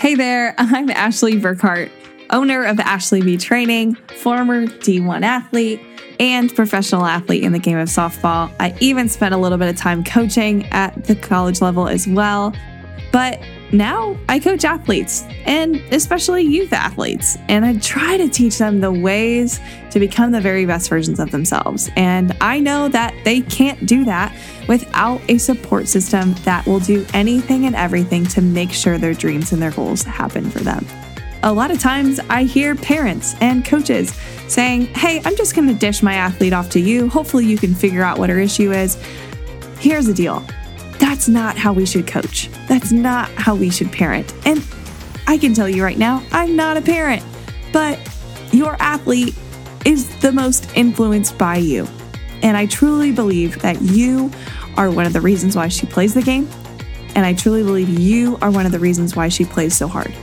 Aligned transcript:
Hey 0.00 0.14
there, 0.14 0.54
I'm 0.58 0.88
Ashley 0.88 1.34
Burkhart, 1.34 1.90
owner 2.30 2.64
of 2.64 2.80
Ashley 2.80 3.20
B 3.20 3.36
Training, 3.36 3.96
former 4.16 4.64
D1 4.64 5.22
athlete, 5.22 5.78
and 6.18 6.54
professional 6.56 7.04
athlete 7.04 7.42
in 7.42 7.52
the 7.52 7.58
game 7.58 7.76
of 7.76 7.86
softball. 7.90 8.50
I 8.58 8.74
even 8.80 9.10
spent 9.10 9.34
a 9.34 9.36
little 9.36 9.58
bit 9.58 9.68
of 9.68 9.76
time 9.76 10.02
coaching 10.02 10.64
at 10.68 11.04
the 11.04 11.14
college 11.14 11.60
level 11.60 11.86
as 11.86 12.08
well. 12.08 12.54
But 13.12 13.42
now 13.72 14.16
I 14.28 14.38
coach 14.38 14.64
athletes 14.64 15.24
and 15.44 15.76
especially 15.92 16.42
youth 16.42 16.72
athletes, 16.72 17.36
and 17.48 17.64
I 17.64 17.78
try 17.78 18.16
to 18.16 18.28
teach 18.28 18.58
them 18.58 18.80
the 18.80 18.92
ways 18.92 19.60
to 19.90 20.00
become 20.00 20.32
the 20.32 20.40
very 20.40 20.66
best 20.66 20.88
versions 20.88 21.20
of 21.20 21.30
themselves. 21.30 21.90
And 21.96 22.36
I 22.40 22.60
know 22.60 22.88
that 22.88 23.14
they 23.24 23.40
can't 23.42 23.86
do 23.86 24.04
that 24.04 24.34
without 24.68 25.20
a 25.28 25.38
support 25.38 25.88
system 25.88 26.34
that 26.44 26.66
will 26.66 26.80
do 26.80 27.06
anything 27.14 27.66
and 27.66 27.76
everything 27.76 28.24
to 28.26 28.42
make 28.42 28.72
sure 28.72 28.98
their 28.98 29.14
dreams 29.14 29.52
and 29.52 29.60
their 29.60 29.72
goals 29.72 30.02
happen 30.02 30.50
for 30.50 30.60
them. 30.60 30.86
A 31.42 31.52
lot 31.52 31.70
of 31.70 31.80
times 31.80 32.20
I 32.28 32.44
hear 32.44 32.74
parents 32.74 33.34
and 33.40 33.64
coaches 33.64 34.12
saying, 34.46 34.86
Hey, 34.86 35.22
I'm 35.24 35.36
just 35.36 35.54
going 35.54 35.68
to 35.68 35.74
dish 35.74 36.02
my 36.02 36.14
athlete 36.14 36.52
off 36.52 36.70
to 36.70 36.80
you. 36.80 37.08
Hopefully, 37.08 37.46
you 37.46 37.56
can 37.56 37.74
figure 37.74 38.02
out 38.02 38.18
what 38.18 38.28
her 38.30 38.38
issue 38.38 38.72
is. 38.72 38.96
Here's 39.78 40.06
the 40.06 40.12
deal 40.12 40.44
that's 41.10 41.26
not 41.26 41.56
how 41.56 41.72
we 41.72 41.84
should 41.84 42.06
coach. 42.06 42.48
That's 42.68 42.92
not 42.92 43.28
how 43.30 43.56
we 43.56 43.68
should 43.68 43.90
parent. 43.90 44.32
And 44.46 44.64
I 45.26 45.38
can 45.38 45.54
tell 45.54 45.68
you 45.68 45.82
right 45.82 45.98
now, 45.98 46.22
I'm 46.30 46.54
not 46.54 46.76
a 46.76 46.80
parent, 46.80 47.24
but 47.72 47.98
your 48.52 48.76
athlete 48.78 49.34
is 49.84 50.08
the 50.20 50.30
most 50.30 50.68
influenced 50.76 51.36
by 51.36 51.56
you. 51.56 51.88
And 52.42 52.56
I 52.56 52.66
truly 52.66 53.10
believe 53.10 53.60
that 53.60 53.82
you 53.82 54.30
are 54.76 54.88
one 54.88 55.04
of 55.04 55.12
the 55.12 55.20
reasons 55.20 55.56
why 55.56 55.66
she 55.66 55.84
plays 55.84 56.14
the 56.14 56.22
game. 56.22 56.48
And 57.16 57.26
I 57.26 57.34
truly 57.34 57.64
believe 57.64 57.88
you 57.88 58.38
are 58.40 58.52
one 58.52 58.64
of 58.64 58.70
the 58.70 58.78
reasons 58.78 59.16
why 59.16 59.30
she 59.30 59.44
plays 59.44 59.76
so 59.76 59.88
hard. 59.88 60.14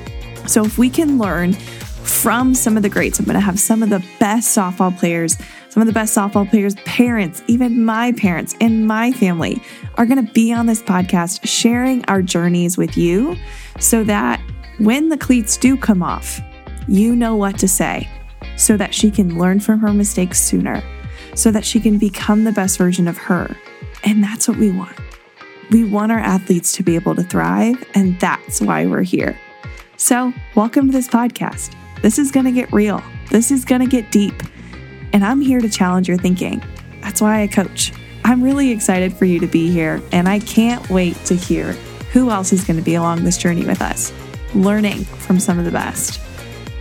So 0.48 0.64
if 0.64 0.78
we 0.78 0.90
can 0.90 1.18
learn 1.18 1.58
from 2.08 2.54
some 2.54 2.78
of 2.78 2.84
the 2.84 2.90
greats, 2.90 3.20
I'm 3.20 3.26
going 3.26 3.36
to 3.36 3.40
have 3.42 3.60
some 3.60 3.84
of 3.84 3.90
the 3.90 4.04
best 4.20 4.58
softball 4.58 4.98
players 4.98 5.38
some 5.78 5.82
of 5.82 5.94
the 5.94 5.94
best 5.94 6.18
softball 6.18 6.50
players' 6.50 6.74
parents, 6.86 7.44
even 7.46 7.86
my 7.86 8.12
parents 8.14 8.56
and 8.60 8.88
my 8.88 9.12
family, 9.12 9.62
are 9.94 10.08
going 10.08 10.26
to 10.26 10.34
be 10.34 10.52
on 10.52 10.66
this 10.66 10.82
podcast 10.82 11.48
sharing 11.48 12.04
our 12.06 12.24
journeys 12.24 12.80
with 12.80 12.98
you 12.98 13.36
so 13.80 14.04
that 14.04 14.42
when 14.80 15.10
the 15.10 15.18
cleats 15.18 15.56
do 15.56 15.78
come 15.78 16.02
off, 16.02 16.42
you 16.88 17.16
know 17.16 17.36
what 17.36 17.60
to 17.60 17.68
say 17.68 18.10
so 18.56 18.76
that 18.76 18.92
she 18.92 19.12
can 19.12 19.38
learn 19.38 19.60
from 19.60 19.80
her 19.80 19.94
mistakes 19.94 20.42
sooner, 20.42 20.82
so 21.36 21.52
that 21.52 21.64
she 21.64 21.80
can 21.80 22.00
become 22.00 22.44
the 22.44 22.52
best 22.52 22.80
version 22.80 23.08
of 23.08 23.16
her. 23.16 23.56
And 24.04 24.24
that's 24.24 24.48
what 24.48 24.58
we 24.58 24.72
want. 24.72 24.98
We 25.70 25.84
want 25.84 26.12
our 26.12 26.18
athletes 26.18 26.72
to 26.78 26.82
be 26.82 26.96
able 26.96 27.14
to 27.14 27.24
thrive, 27.24 27.84
and 27.94 28.20
that's 28.20 28.62
why 28.62 28.88
we're 28.88 29.04
here. 29.04 29.40
So, 29.98 30.34
welcome 30.56 30.88
to 30.88 30.92
this 30.92 31.08
podcast. 31.08 31.76
This 32.02 32.20
is 32.20 32.32
going 32.32 32.46
to 32.46 32.52
get 32.52 32.72
real, 32.72 33.04
this 33.30 33.52
is 33.52 33.66
going 33.66 33.82
to 33.82 33.88
get 33.88 34.12
deep 34.12 34.42
and 35.14 35.26
I'm 35.26 35.42
here 35.42 35.60
to 35.60 35.70
challenge 35.70 36.08
your 36.08 36.18
thinking. 36.18 36.64
That's 37.02 37.22
why 37.22 37.42
I 37.42 37.48
coach. 37.48 37.94
I'm 38.24 38.44
really 38.44 38.72
excited 38.72 39.14
for 39.14 39.26
you 39.26 39.40
to 39.40 39.48
be 39.48 39.72
here, 39.72 40.02
and 40.12 40.28
I 40.28 40.40
can't 40.40 40.88
wait 40.90 41.16
to 41.26 41.36
hear 41.36 41.74
who 42.12 42.30
else 42.30 42.52
is 42.52 42.64
going 42.64 42.78
to 42.78 42.84
be 42.84 42.96
along 42.96 43.24
this 43.24 43.38
journey 43.38 43.66
with 43.66 43.82
us, 43.82 44.12
learning 44.54 45.06
from 45.06 45.40
some 45.40 45.60
of 45.60 45.66
the 45.66 45.72
best. 45.72 46.20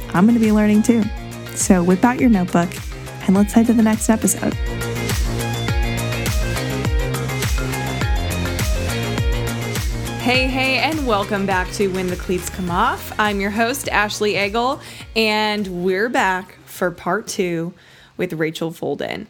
I'm 0.08 0.26
going 0.26 0.38
to 0.38 0.44
be 0.44 0.52
learning 0.52 0.82
too. 0.82 1.02
So 1.54 1.82
whip 1.82 2.04
out 2.04 2.20
your 2.20 2.30
notebook 2.30 2.68
and 3.26 3.34
let's 3.34 3.52
head 3.52 3.66
to 3.66 3.72
the 3.72 3.82
next 3.82 4.08
episode. 4.08 4.54
Hey, 10.26 10.48
hey, 10.48 10.78
and 10.78 11.06
welcome 11.06 11.46
back 11.46 11.70
to 11.74 11.86
When 11.86 12.08
the 12.08 12.16
Cleats 12.16 12.50
Come 12.50 12.68
Off. 12.68 13.12
I'm 13.16 13.40
your 13.40 13.52
host, 13.52 13.88
Ashley 13.88 14.32
Egel, 14.32 14.80
and 15.14 15.84
we're 15.84 16.08
back 16.08 16.58
for 16.64 16.90
part 16.90 17.28
two 17.28 17.72
with 18.16 18.32
Rachel 18.32 18.72
Folden. 18.72 19.28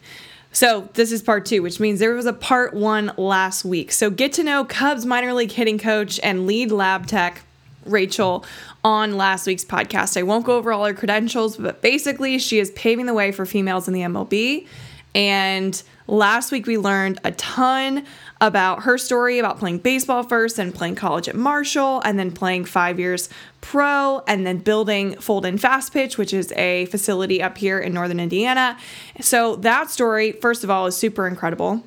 So, 0.51 0.89
this 0.93 1.11
is 1.11 1.21
part 1.21 1.45
two, 1.45 1.61
which 1.61 1.79
means 1.79 1.99
there 1.99 2.15
was 2.15 2.25
a 2.25 2.33
part 2.33 2.73
one 2.73 3.11
last 3.15 3.63
week. 3.63 3.91
So, 3.91 4.09
get 4.09 4.33
to 4.33 4.43
know 4.43 4.65
Cubs 4.65 5.05
minor 5.05 5.33
league 5.33 5.51
hitting 5.51 5.77
coach 5.77 6.19
and 6.23 6.47
lead 6.47 6.71
lab 6.71 7.05
tech, 7.05 7.43
Rachel, 7.85 8.43
on 8.83 9.17
last 9.17 9.45
week's 9.45 9.63
podcast. 9.63 10.17
I 10.17 10.23
won't 10.23 10.47
go 10.47 10.55
over 10.55 10.71
all 10.71 10.83
her 10.83 10.95
credentials, 10.95 11.57
but 11.57 11.83
basically, 11.83 12.39
she 12.39 12.57
is 12.57 12.71
paving 12.71 13.05
the 13.05 13.13
way 13.13 13.31
for 13.31 13.45
females 13.45 13.87
in 13.87 13.93
the 13.93 14.01
MLB. 14.01 14.65
And 15.13 15.81
last 16.07 16.51
week, 16.51 16.65
we 16.65 16.79
learned 16.79 17.19
a 17.23 17.31
ton 17.33 18.05
about 18.39 18.83
her 18.83 18.97
story 18.97 19.39
about 19.39 19.57
playing 19.57 19.79
baseball 19.79 20.23
first 20.23 20.59
and 20.59 20.73
playing 20.73 20.95
college 20.95 21.27
at 21.27 21.35
Marshall 21.35 22.01
and 22.01 22.19
then 22.19 22.31
playing 22.31 22.65
five 22.65 22.99
years 22.99 23.29
pro 23.61 24.23
and 24.27 24.45
then 24.45 24.57
building 24.57 25.15
Fold 25.15 25.37
Folden 25.43 25.59
Fast 25.59 25.93
Pitch, 25.93 26.17
which 26.17 26.33
is 26.33 26.51
a 26.53 26.85
facility 26.85 27.41
up 27.41 27.57
here 27.57 27.79
in 27.79 27.93
northern 27.93 28.19
Indiana. 28.19 28.77
So 29.21 29.55
that 29.57 29.89
story, 29.89 30.31
first 30.31 30.63
of 30.63 30.69
all, 30.69 30.85
is 30.87 30.95
super 30.95 31.27
incredible 31.27 31.83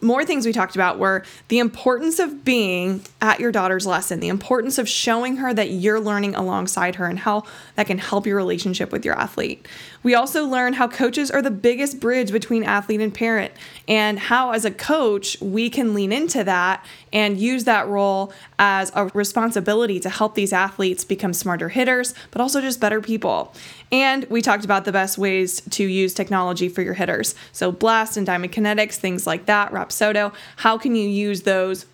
more 0.00 0.24
things 0.24 0.46
we 0.46 0.52
talked 0.52 0.74
about 0.74 0.98
were 0.98 1.24
the 1.48 1.58
importance 1.58 2.18
of 2.18 2.44
being 2.44 3.02
at 3.20 3.40
your 3.40 3.50
daughter's 3.50 3.86
lesson, 3.86 4.20
the 4.20 4.28
importance 4.28 4.78
of 4.78 4.88
showing 4.88 5.38
her 5.38 5.52
that 5.52 5.70
you're 5.70 6.00
learning 6.00 6.34
alongside 6.34 6.96
her 6.96 7.06
and 7.06 7.18
how 7.18 7.44
that 7.74 7.86
can 7.86 7.98
help 7.98 8.26
your 8.26 8.36
relationship 8.36 8.92
with 8.92 9.04
your 9.04 9.18
athlete. 9.18 9.66
We 10.02 10.14
also 10.14 10.44
learned 10.44 10.76
how 10.76 10.88
coaches 10.88 11.30
are 11.30 11.42
the 11.42 11.50
biggest 11.50 12.00
bridge 12.00 12.32
between 12.32 12.62
athlete 12.62 13.00
and 13.00 13.12
parent, 13.12 13.52
and 13.86 14.18
how, 14.18 14.52
as 14.52 14.64
a 14.64 14.70
coach, 14.70 15.36
we 15.40 15.70
can 15.70 15.94
lean 15.94 16.12
into 16.12 16.44
that 16.44 16.84
and 17.12 17.38
use 17.38 17.64
that 17.64 17.88
role 17.88 18.32
as 18.58 18.92
a 18.94 19.06
responsibility 19.06 19.98
to 20.00 20.10
help 20.10 20.34
these 20.34 20.52
athletes 20.52 21.04
become 21.04 21.32
smarter 21.32 21.68
hitters, 21.68 22.14
but 22.30 22.40
also 22.40 22.60
just 22.60 22.80
better 22.80 23.00
people. 23.00 23.54
And 23.90 24.24
we 24.30 24.42
talked 24.42 24.64
about 24.64 24.84
the 24.84 24.92
best 24.92 25.18
ways 25.18 25.60
to 25.70 25.84
use 25.84 26.14
technology 26.14 26.68
for 26.68 26.82
your 26.82 26.94
hitters. 26.94 27.34
So, 27.52 27.72
Blast 27.72 28.16
and 28.16 28.26
Diamond 28.26 28.52
Kinetics, 28.52 28.96
things 28.96 29.26
like 29.26 29.46
that, 29.46 29.72
Rapsodo. 29.72 30.32
How 30.56 30.78
can 30.78 30.94
you 30.94 31.08
use 31.08 31.42
those 31.42 31.86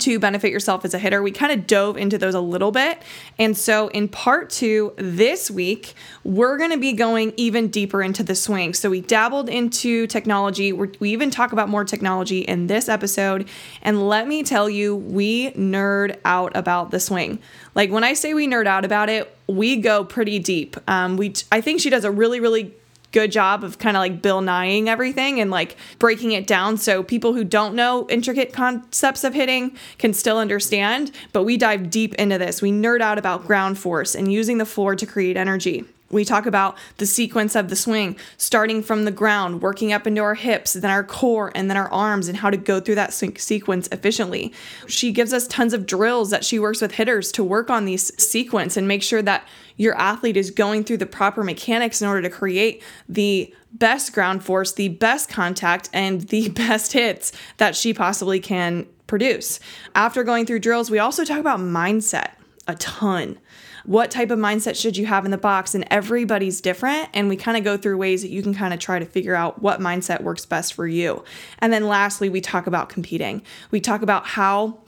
to 0.00 0.18
benefit 0.18 0.50
yourself 0.50 0.84
as 0.84 0.94
a 0.94 0.98
hitter. 0.98 1.22
We 1.22 1.30
kind 1.30 1.52
of 1.52 1.66
dove 1.66 1.96
into 1.96 2.18
those 2.18 2.34
a 2.34 2.40
little 2.40 2.70
bit. 2.70 3.02
And 3.38 3.56
so 3.56 3.88
in 3.88 4.08
part 4.08 4.50
two 4.50 4.92
this 4.96 5.50
week, 5.50 5.94
we're 6.22 6.58
going 6.58 6.70
to 6.70 6.78
be 6.78 6.92
going 6.92 7.32
even 7.36 7.68
deeper 7.68 8.02
into 8.02 8.22
the 8.22 8.34
swing. 8.34 8.74
So 8.74 8.90
we 8.90 9.00
dabbled 9.00 9.48
into 9.48 10.06
technology. 10.06 10.72
We're, 10.72 10.92
we 11.00 11.10
even 11.10 11.30
talk 11.30 11.52
about 11.52 11.68
more 11.68 11.84
technology 11.84 12.40
in 12.40 12.66
this 12.66 12.88
episode. 12.88 13.48
And 13.82 14.08
let 14.08 14.28
me 14.28 14.42
tell 14.42 14.68
you, 14.68 14.96
we 14.96 15.52
nerd 15.52 16.18
out 16.24 16.56
about 16.56 16.90
the 16.90 17.00
swing. 17.00 17.38
Like 17.74 17.90
when 17.90 18.04
I 18.04 18.14
say 18.14 18.34
we 18.34 18.46
nerd 18.46 18.66
out 18.66 18.84
about 18.84 19.08
it, 19.08 19.36
we 19.46 19.76
go 19.76 20.04
pretty 20.04 20.38
deep. 20.38 20.76
Um, 20.88 21.16
we 21.16 21.34
I 21.52 21.60
think 21.60 21.80
she 21.80 21.90
does 21.90 22.04
a 22.04 22.10
really, 22.10 22.40
really 22.40 22.74
good 23.14 23.30
job 23.30 23.62
of 23.62 23.78
kind 23.78 23.96
of 23.96 24.00
like 24.00 24.20
Bill 24.20 24.42
Nyeing 24.42 24.88
everything 24.88 25.40
and 25.40 25.50
like 25.50 25.76
breaking 26.00 26.32
it 26.32 26.48
down 26.48 26.76
so 26.76 27.02
people 27.02 27.32
who 27.32 27.44
don't 27.44 27.74
know 27.74 28.06
intricate 28.10 28.52
concepts 28.52 29.22
of 29.22 29.32
hitting 29.32 29.76
can 29.98 30.12
still 30.12 30.36
understand. 30.36 31.12
But 31.32 31.44
we 31.44 31.56
dive 31.56 31.90
deep 31.90 32.14
into 32.16 32.38
this. 32.38 32.60
We 32.60 32.72
nerd 32.72 33.00
out 33.00 33.16
about 33.16 33.46
ground 33.46 33.78
force 33.78 34.16
and 34.16 34.32
using 34.32 34.58
the 34.58 34.66
floor 34.66 34.96
to 34.96 35.06
create 35.06 35.36
energy. 35.36 35.84
We 36.14 36.24
talk 36.24 36.46
about 36.46 36.78
the 36.96 37.06
sequence 37.06 37.54
of 37.54 37.68
the 37.68 37.76
swing, 37.76 38.16
starting 38.36 38.82
from 38.82 39.04
the 39.04 39.10
ground, 39.10 39.60
working 39.62 39.92
up 39.92 40.06
into 40.06 40.22
our 40.22 40.34
hips, 40.34 40.72
then 40.72 40.90
our 40.90 41.04
core, 41.04 41.52
and 41.54 41.68
then 41.68 41.76
our 41.76 41.92
arms, 41.92 42.28
and 42.28 42.38
how 42.38 42.50
to 42.50 42.56
go 42.56 42.80
through 42.80 42.94
that 42.94 43.12
sequence 43.12 43.88
efficiently. 43.92 44.52
She 44.86 45.12
gives 45.12 45.32
us 45.32 45.46
tons 45.48 45.74
of 45.74 45.86
drills 45.86 46.30
that 46.30 46.44
she 46.44 46.58
works 46.58 46.80
with 46.80 46.92
hitters 46.92 47.32
to 47.32 47.44
work 47.44 47.68
on 47.68 47.84
these 47.84 48.12
sequence 48.22 48.76
and 48.76 48.88
make 48.88 49.02
sure 49.02 49.22
that 49.22 49.46
your 49.76 49.96
athlete 49.96 50.36
is 50.36 50.50
going 50.50 50.84
through 50.84 50.98
the 50.98 51.06
proper 51.06 51.42
mechanics 51.42 52.00
in 52.00 52.08
order 52.08 52.22
to 52.22 52.30
create 52.30 52.82
the 53.08 53.52
best 53.72 54.12
ground 54.12 54.44
force, 54.44 54.72
the 54.72 54.88
best 54.88 55.28
contact, 55.28 55.90
and 55.92 56.22
the 56.28 56.48
best 56.50 56.92
hits 56.92 57.32
that 57.56 57.74
she 57.74 57.92
possibly 57.92 58.38
can 58.38 58.86
produce. 59.06 59.58
After 59.94 60.22
going 60.22 60.46
through 60.46 60.60
drills, 60.60 60.90
we 60.90 60.98
also 60.98 61.24
talk 61.24 61.40
about 61.40 61.58
mindset 61.58 62.30
a 62.66 62.74
ton 62.76 63.38
what 63.84 64.10
type 64.10 64.30
of 64.30 64.38
mindset 64.38 64.80
should 64.80 64.96
you 64.96 65.06
have 65.06 65.24
in 65.24 65.30
the 65.30 65.38
box? 65.38 65.74
And 65.74 65.86
everybody's 65.90 66.60
different 66.60 67.08
and 67.12 67.28
we 67.28 67.36
kind 67.36 67.56
of 67.56 67.64
go 67.64 67.76
through 67.76 67.96
ways 67.98 68.22
that 68.22 68.30
you 68.30 68.42
can 68.42 68.54
kind 68.54 68.74
of 68.74 68.80
try 68.80 68.98
to 68.98 69.04
figure 69.04 69.34
out 69.34 69.60
what 69.62 69.80
mindset 69.80 70.22
works 70.22 70.46
best 70.46 70.74
for 70.74 70.86
you. 70.86 71.22
And 71.58 71.72
then 71.72 71.86
lastly 71.86 72.28
we 72.28 72.40
talk 72.40 72.66
about 72.66 72.88
competing. 72.88 73.42
We 73.70 73.80
talk 73.80 74.02
about 74.02 74.26
how 74.26 74.83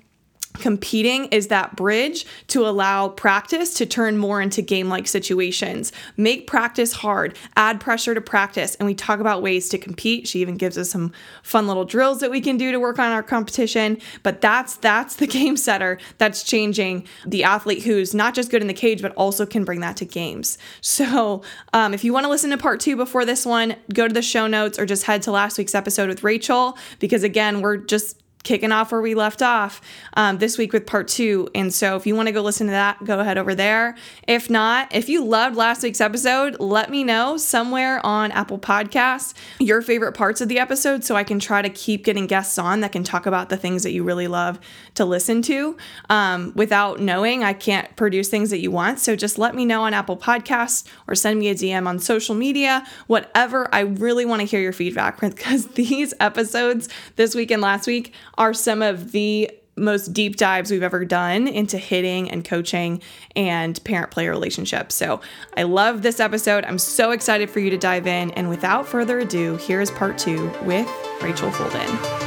Competing 0.61 1.27
is 1.27 1.49
that 1.49 1.77
bridge 1.77 2.27
to 2.49 2.67
allow 2.67 3.09
practice 3.09 3.75
to 3.75 3.87
turn 3.87 4.19
more 4.19 4.41
into 4.41 4.63
game 4.63 4.89
like 4.89 5.07
situations. 5.07 5.93
Make 6.17 6.47
practice 6.47 6.93
hard, 6.93 7.37
add 7.57 7.81
pressure 7.81 8.15
to 8.15 8.21
practice, 8.21 8.75
and 8.77 8.87
we 8.87 8.95
talk 8.95 9.21
about 9.21 9.43
ways 9.43 9.69
to 9.71 9.79
compete. 9.79 10.29
She 10.29 10.41
even 10.41 10.57
gives 10.57 10.79
us 10.79 10.91
some 10.91 11.13
fun 11.43 11.67
little 11.67 11.85
drills 11.85 12.21
that 12.21 12.31
we 12.31 12.41
can 12.41 12.57
do 12.57 12.73
to 12.73 12.81
work 12.81 12.99
on 12.99 13.13
our 13.13 13.23
competition. 13.23 13.99
But 14.23 14.41
that's 14.41 14.77
that's 14.77 15.17
the 15.17 15.27
game 15.27 15.57
setter 15.57 15.99
that's 16.19 16.43
changing 16.43 17.07
the 17.27 17.45
athlete 17.45 17.83
who's 17.83 18.15
not 18.15 18.35
just 18.35 18.51
good 18.51 18.63
in 18.63 18.69
the 18.69 18.75
cage, 18.75 19.03
but 19.03 19.15
also 19.15 19.47
can 19.47 19.65
bring 19.65 19.81
that 19.81 19.97
to 19.99 20.05
games. 20.05 20.59
So 20.81 21.43
um, 21.73 21.95
if 21.95 22.05
you 22.05 22.13
want 22.13 22.25
to 22.25 22.31
listen 22.31 22.51
to 22.51 22.59
part 22.59 22.81
two 22.81 22.97
before 22.97 23.25
this 23.25 23.45
one, 23.45 23.77
go 23.93 24.09
to 24.09 24.15
the 24.15 24.23
show 24.23 24.47
notes 24.47 24.79
or 24.79 24.87
just 24.87 25.05
head 25.05 25.23
to 25.23 25.31
last 25.31 25.59
week's 25.59 25.75
episode 25.75 26.09
with 26.09 26.23
Rachel 26.23 26.79
because 26.99 27.23
again, 27.23 27.61
we're 27.61 27.77
just 27.77 28.23
kicking 28.47 28.73
off 28.73 28.93
where 28.93 29.03
we 29.03 29.15
left 29.15 29.43
off 29.43 29.83
um, 30.15 30.39
this 30.39 30.57
week 30.57 30.73
with 30.73 30.87
part 30.87 31.09
two. 31.09 31.49
And 31.55 31.75
so 31.75 31.97
if 31.97 32.07
you 32.07 32.15
want 32.15 32.29
to 32.29 32.33
go 32.33 32.43
listen 32.43 32.69
to 32.69 32.71
that, 32.71 33.05
go 33.05 33.19
ahead 33.19 33.37
over 33.37 33.55
there. 33.55 33.97
If 34.27 34.49
not, 34.49 34.95
if 34.95 35.09
you 35.09 35.25
loved 35.25 35.57
last 35.57 35.83
week's 35.83 36.01
episode, 36.01 36.59
let 36.61 36.89
me 36.89 37.05
know 37.05 37.37
somewhere 37.37 38.05
on 38.07 38.31
Apple 38.33 38.59
Podcasts 38.59 39.35
your 39.59 39.83
favorite 39.83 40.13
parts 40.13 40.41
of 40.41 40.49
the 40.49 40.59
episode 40.59 41.05
so 41.05 41.17
I 41.17 41.25
can 41.25 41.41
try 41.41 41.61
to 41.61 41.69
keep 41.69 42.05
getting 42.05 42.27
guests 42.27 42.57
on 42.57 42.81
that 42.81 42.93
can 42.93 43.03
talk 43.03 43.27
about 43.27 43.49
the 43.49 43.57
things 43.57 43.83
that 43.83 43.91
you 43.91 44.05
really 44.05 44.29
love 44.29 44.61
to 44.95 45.05
listen 45.05 45.43
to. 45.43 45.77
Um, 46.09 46.53
without 46.55 47.01
knowing, 47.01 47.43
I 47.43 47.53
can't 47.53 47.95
produce 47.97 48.29
things 48.29 48.51
that 48.51 48.61
you 48.61 48.71
want. 48.71 49.01
So 49.01 49.17
just 49.17 49.39
let 49.39 49.55
me 49.55 49.65
know 49.65 49.83
on 49.83 49.93
Apple 49.93 50.17
Podcasts 50.17 50.87
or 51.09 51.15
send 51.15 51.41
me 51.41 51.49
a 51.49 51.55
DM 51.55 51.87
on 51.87 51.99
social 51.99 52.35
media, 52.35 52.87
whatever. 53.09 53.69
I 53.75 53.81
really 53.81 54.25
want 54.25 54.41
to 54.41 54.47
hear 54.47 54.61
your 54.61 54.73
feedback 54.73 55.21
because 55.37 55.67
these 55.69 56.15
episodes 56.21 56.89
this 57.17 57.35
week 57.35 57.51
and 57.51 57.61
last 57.61 57.87
week 57.87 58.13
are 58.39 58.55
some 58.55 58.83
of 58.83 59.13
the 59.13 59.51
most 59.79 60.15
deep 60.15 60.37
dives 60.37 60.71
we've 60.71 60.83
ever 60.83 61.05
done 61.05 61.47
into 61.47 61.77
hitting 61.77 62.31
and 62.31 62.45
coaching 62.45 63.03
and 63.35 63.83
parent 63.85 64.11
player 64.11 64.31
relationships. 64.31 64.95
So 64.95 65.21
I 65.57 65.65
love 65.65 66.03
this 66.03 66.19
episode. 66.19 66.65
I'm 66.65 66.79
so 66.79 67.11
excited 67.11 67.51
for 67.51 67.61
you 67.61 67.69
to 67.71 67.77
dive 67.77 68.07
in. 68.07 68.31
And 68.33 68.49
without 68.49 68.87
further 68.87 69.19
ado, 69.19 69.57
here 69.57 69.81
is 69.81 69.91
part 69.91 70.17
two 70.17 70.51
with 70.63 70.89
Rachel 71.23 71.51
Folden. 71.51 72.27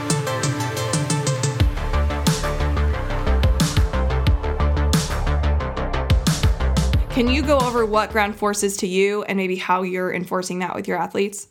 Can 7.12 7.28
you 7.28 7.42
go 7.42 7.58
over 7.58 7.86
what 7.86 8.12
ground 8.12 8.36
force 8.36 8.64
is 8.64 8.78
to 8.78 8.88
you 8.88 9.24
and 9.24 9.36
maybe 9.36 9.58
how 9.58 9.82
you're 9.82 10.14
enforcing 10.14 10.60
that 10.60 10.76
with 10.76 10.88
your 10.88 10.98
athletes? 10.98 11.48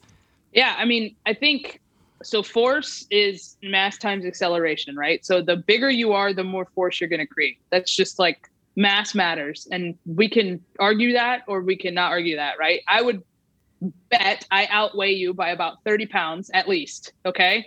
Yeah, 0.52 0.74
I 0.78 0.86
mean, 0.86 1.14
I 1.26 1.34
think 1.34 1.80
so 2.28 2.42
force 2.42 3.06
is 3.10 3.56
mass 3.62 3.96
times 3.96 4.26
acceleration, 4.26 4.96
right? 4.96 5.24
So 5.24 5.40
the 5.40 5.56
bigger 5.56 5.90
you 5.90 6.12
are, 6.12 6.34
the 6.34 6.44
more 6.44 6.66
force 6.74 7.00
you're 7.00 7.08
going 7.08 7.20
to 7.20 7.26
create. 7.26 7.58
That's 7.70 7.94
just 7.94 8.18
like 8.18 8.50
mass 8.76 9.14
matters. 9.14 9.66
And 9.72 9.96
we 10.04 10.28
can 10.28 10.62
argue 10.78 11.14
that 11.14 11.42
or 11.48 11.62
we 11.62 11.74
cannot 11.74 12.10
argue 12.10 12.36
that, 12.36 12.58
right? 12.58 12.80
I 12.86 13.00
would 13.00 13.22
bet 14.10 14.46
I 14.50 14.66
outweigh 14.70 15.12
you 15.12 15.32
by 15.32 15.50
about 15.50 15.82
30 15.84 16.06
pounds 16.06 16.50
at 16.52 16.68
least. 16.68 17.12
Okay. 17.24 17.66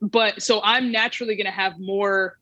But 0.00 0.40
so 0.40 0.60
I'm 0.62 0.92
naturally 0.92 1.34
going 1.34 1.46
to 1.46 1.50
have 1.50 1.78
more, 1.80 2.38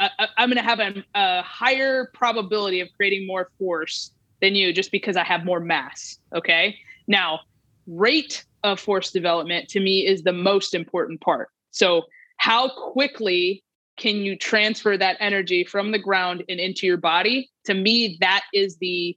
I, 0.00 0.10
am 0.38 0.50
going 0.50 0.56
to 0.56 0.62
have 0.62 0.80
a, 0.80 1.04
a 1.14 1.42
higher 1.42 2.10
probability 2.14 2.80
of 2.80 2.88
creating 2.96 3.28
more 3.28 3.50
force 3.58 4.10
than 4.42 4.56
you 4.56 4.72
just 4.72 4.90
because 4.90 5.16
I 5.16 5.22
have 5.24 5.44
more 5.44 5.60
mass. 5.60 6.18
Okay. 6.34 6.76
Now, 7.06 7.40
rate 7.86 8.44
of 8.64 8.80
force 8.80 9.10
development 9.10 9.68
to 9.68 9.80
me 9.80 10.06
is 10.06 10.22
the 10.22 10.32
most 10.32 10.74
important 10.74 11.20
part. 11.20 11.48
So, 11.70 12.02
how 12.38 12.68
quickly 12.92 13.62
can 13.96 14.16
you 14.16 14.36
transfer 14.36 14.96
that 14.96 15.16
energy 15.20 15.64
from 15.64 15.90
the 15.90 15.98
ground 15.98 16.44
and 16.48 16.60
into 16.60 16.86
your 16.86 16.98
body? 16.98 17.50
To 17.64 17.74
me, 17.74 18.18
that 18.20 18.44
is 18.52 18.76
the 18.76 19.16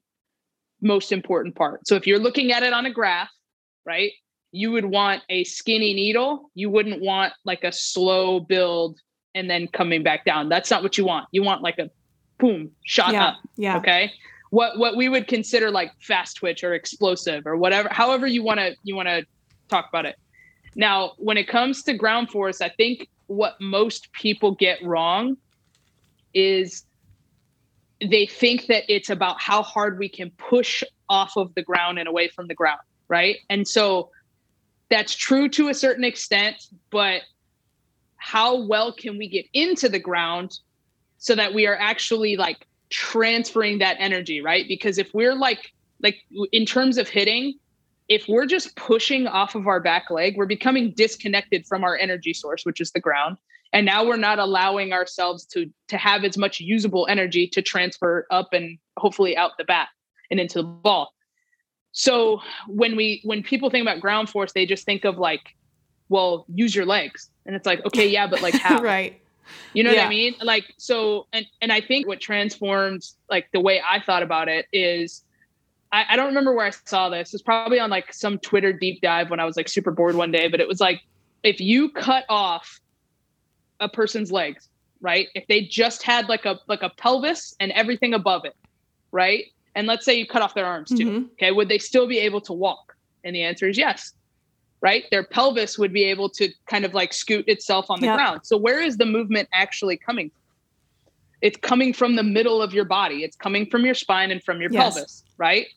most 0.82 1.12
important 1.12 1.56
part. 1.56 1.88
So, 1.88 1.96
if 1.96 2.08
you're 2.08 2.20
looking 2.20 2.52
at 2.52 2.64
it 2.64 2.74
on 2.74 2.86
a 2.86 2.92
graph, 2.92 3.30
right, 3.86 4.12
you 4.52 4.72
would 4.72 4.86
want 4.86 5.24
a 5.30 5.44
skinny 5.44 5.94
needle. 5.94 6.52
You 6.56 6.70
wouldn't 6.70 7.02
want 7.02 7.34
like 7.46 7.64
a 7.64 7.72
slow 7.72 8.40
build 8.40 9.00
and 9.36 9.50
then 9.50 9.68
coming 9.68 10.04
back 10.04 10.26
down. 10.26 10.50
That's 10.50 10.72
not 10.72 10.84
what 10.84 10.98
you 10.98 11.06
want. 11.06 11.28
You 11.32 11.44
want 11.44 11.62
like 11.62 11.78
a 11.78 11.90
boom 12.40 12.72
shot 12.86 13.14
yeah, 13.14 13.26
up. 13.26 13.36
Yeah. 13.58 13.78
Okay 13.78 14.12
what 14.50 14.78
what 14.78 14.96
we 14.96 15.10
would 15.10 15.28
consider 15.28 15.70
like 15.70 15.92
fast 16.00 16.38
twitch 16.38 16.64
or 16.64 16.74
explosive 16.74 17.46
or 17.46 17.56
whatever 17.56 17.90
however 17.92 18.26
you 18.28 18.44
want 18.44 18.60
to 18.60 18.76
you 18.84 18.96
want 18.96 19.08
to 19.08 19.26
talk 19.68 19.88
about 19.90 20.06
it. 20.06 20.18
Now 20.76 21.14
when 21.18 21.38
it 21.38 21.48
comes 21.48 21.84
to 21.84 21.94
ground 21.94 22.30
force 22.30 22.62
i 22.62 22.70
think 22.70 23.08
what 23.28 23.56
most 23.62 24.12
people 24.14 24.52
get 24.56 24.84
wrong 24.84 25.38
is 26.34 26.84
they 28.02 28.26
think 28.26 28.68
that 28.68 28.84
it's 28.88 29.10
about 29.10 29.40
how 29.42 29.62
hard 29.62 30.00
we 30.00 30.10
can 30.10 30.32
push 30.32 30.84
off 31.10 31.34
of 31.36 31.54
the 31.54 31.62
ground 31.62 32.00
and 32.00 32.08
away 32.08 32.28
from 32.28 32.48
the 32.48 32.56
ground 32.56 32.80
right? 33.08 33.38
And 33.50 33.68
so 33.68 34.12
that's 34.90 35.16
true 35.16 35.50
to 35.50 35.70
a 35.70 35.74
certain 35.74 36.04
extent 36.04 36.56
but 36.90 37.22
how 38.18 38.66
well 38.66 38.94
can 38.94 39.18
we 39.18 39.28
get 39.28 39.46
into 39.54 39.90
the 39.90 40.00
ground 40.00 40.60
so 41.18 41.36
that 41.36 41.54
we 41.54 41.68
are 41.68 41.76
actually 41.76 42.38
like 42.38 42.66
transferring 42.90 43.80
that 43.80 43.98
energy, 44.00 44.42
right? 44.42 44.68
Because 44.68 44.98
if 44.98 45.14
we're 45.14 45.36
like 45.36 45.72
like 46.02 46.18
in 46.52 46.66
terms 46.66 46.98
of 46.98 47.10
hitting, 47.10 47.56
if 48.08 48.28
we're 48.28 48.46
just 48.46 48.76
pushing 48.76 49.28
off 49.28 49.56
of 49.56 49.68
our 49.68 49.80
back 49.80 50.10
leg, 50.10 50.36
we're 50.38 50.46
becoming 50.46 50.94
disconnected 50.96 51.66
from 51.68 51.84
our 51.84 51.96
energy 51.98 52.34
source, 52.34 52.66
which 52.66 52.82
is 52.82 52.92
the 52.92 53.00
ground. 53.00 53.38
And 53.72 53.86
now 53.86 54.04
we're 54.04 54.18
not 54.18 54.40
allowing 54.40 54.94
ourselves 54.94 55.46
to 55.48 55.72
to 55.90 55.98
have 55.98 56.24
as 56.24 56.38
much 56.38 56.60
usable 56.60 57.06
energy 57.08 57.48
to 57.48 57.62
transfer 57.62 58.26
up 58.32 58.54
and 58.54 58.80
hopefully 58.98 59.38
out 59.38 59.52
the 59.58 59.64
bat 59.64 59.90
and 60.32 60.40
into 60.40 60.60
the 60.60 60.64
ball. 60.64 61.14
So 61.92 62.42
when 62.68 62.96
we 62.96 63.22
when 63.24 63.44
people 63.44 63.70
think 63.70 63.84
about 63.84 64.00
ground 64.00 64.30
force, 64.30 64.54
they 64.54 64.66
just 64.66 64.86
think 64.86 65.06
of 65.06 65.18
like, 65.18 65.56
well, 66.08 66.46
use 66.54 66.76
your 66.76 66.86
legs. 66.86 67.30
And 67.46 67.56
it's 67.56 67.66
like, 67.66 67.86
okay, 67.86 68.08
yeah, 68.08 68.26
but 68.28 68.42
like 68.42 68.54
how? 68.62 68.82
right. 68.82 69.22
You 69.74 69.84
know 69.84 69.92
yeah. 69.92 70.00
what 70.02 70.08
I 70.08 70.10
mean? 70.10 70.36
Like 70.42 70.74
so 70.78 71.28
and 71.34 71.46
and 71.62 71.72
I 71.72 71.82
think 71.82 72.08
what 72.08 72.20
transforms 72.20 73.16
like 73.30 73.50
the 73.52 73.60
way 73.60 73.82
I 73.88 74.00
thought 74.02 74.24
about 74.24 74.48
it 74.48 74.66
is 74.74 75.24
I, 75.92 76.06
I 76.10 76.16
don't 76.16 76.28
remember 76.28 76.54
where 76.54 76.66
I 76.66 76.72
saw 76.72 77.10
this. 77.10 77.34
It's 77.34 77.44
probably 77.44 77.80
on 77.80 77.90
like 77.90 78.14
some 78.14 78.38
Twitter 78.40 78.74
deep 78.74 79.02
dive 79.02 79.30
when 79.30 79.40
I 79.40 79.46
was 79.46 79.58
like 79.58 79.68
super 79.68 79.92
bored 79.92 80.16
one 80.16 80.32
day, 80.32 80.48
but 80.48 80.60
it 80.60 80.68
was 80.68 80.80
like 80.80 81.02
if 81.44 81.60
you 81.60 81.90
cut 81.90 82.26
off 82.30 82.80
a 83.80 83.90
person's 83.90 84.32
legs, 84.32 84.68
right? 85.02 85.28
If 85.36 85.48
they 85.48 85.62
just 85.62 86.04
had 86.04 86.30
like 86.30 86.46
a 86.46 86.60
like 86.68 86.84
a 86.84 86.90
pelvis 86.90 87.56
and 87.60 87.72
everything 87.72 88.14
above 88.14 88.46
it, 88.46 88.56
right? 89.12 89.46
And 89.76 89.88
let's 89.88 90.06
say 90.06 90.16
you 90.16 90.26
cut 90.26 90.42
off 90.42 90.56
their 90.56 90.66
arms 90.66 90.90
too. 90.90 91.06
Mm-hmm. 91.06 91.26
Okay, 91.34 91.52
would 91.52 91.70
they 91.70 91.78
still 91.78 92.08
be 92.08 92.20
able 92.20 92.42
to 92.42 92.54
walk? 92.54 92.96
And 93.24 93.36
the 93.36 93.44
answer 93.44 93.68
is 93.68 93.78
yes 93.78 94.14
right? 94.82 95.06
Their 95.12 95.24
pelvis 95.24 95.78
would 95.78 95.94
be 95.94 96.04
able 96.06 96.30
to 96.30 96.50
kind 96.68 96.86
of 96.86 96.94
like 96.94 97.14
scoot 97.14 97.48
itself 97.48 97.90
on 97.90 98.00
the 98.00 98.08
yep. 98.08 98.16
ground. 98.16 98.42
So 98.44 98.58
where 98.58 98.82
is 98.82 98.98
the 98.98 99.06
movement 99.06 99.50
actually 99.54 99.98
coming 99.98 100.30
from? 100.30 100.40
It's 101.42 101.58
coming 101.58 101.94
from 101.94 102.16
the 102.16 102.24
middle 102.24 102.62
of 102.62 102.74
your 102.74 102.86
body. 102.86 103.24
It's 103.24 103.36
coming 103.36 103.70
from 103.70 103.86
your 103.86 103.94
spine 103.94 104.32
and 104.32 104.44
from 104.44 104.62
your 104.62 104.72
yes. 104.72 104.94
pelvis, 104.94 105.24
right? 105.38 105.68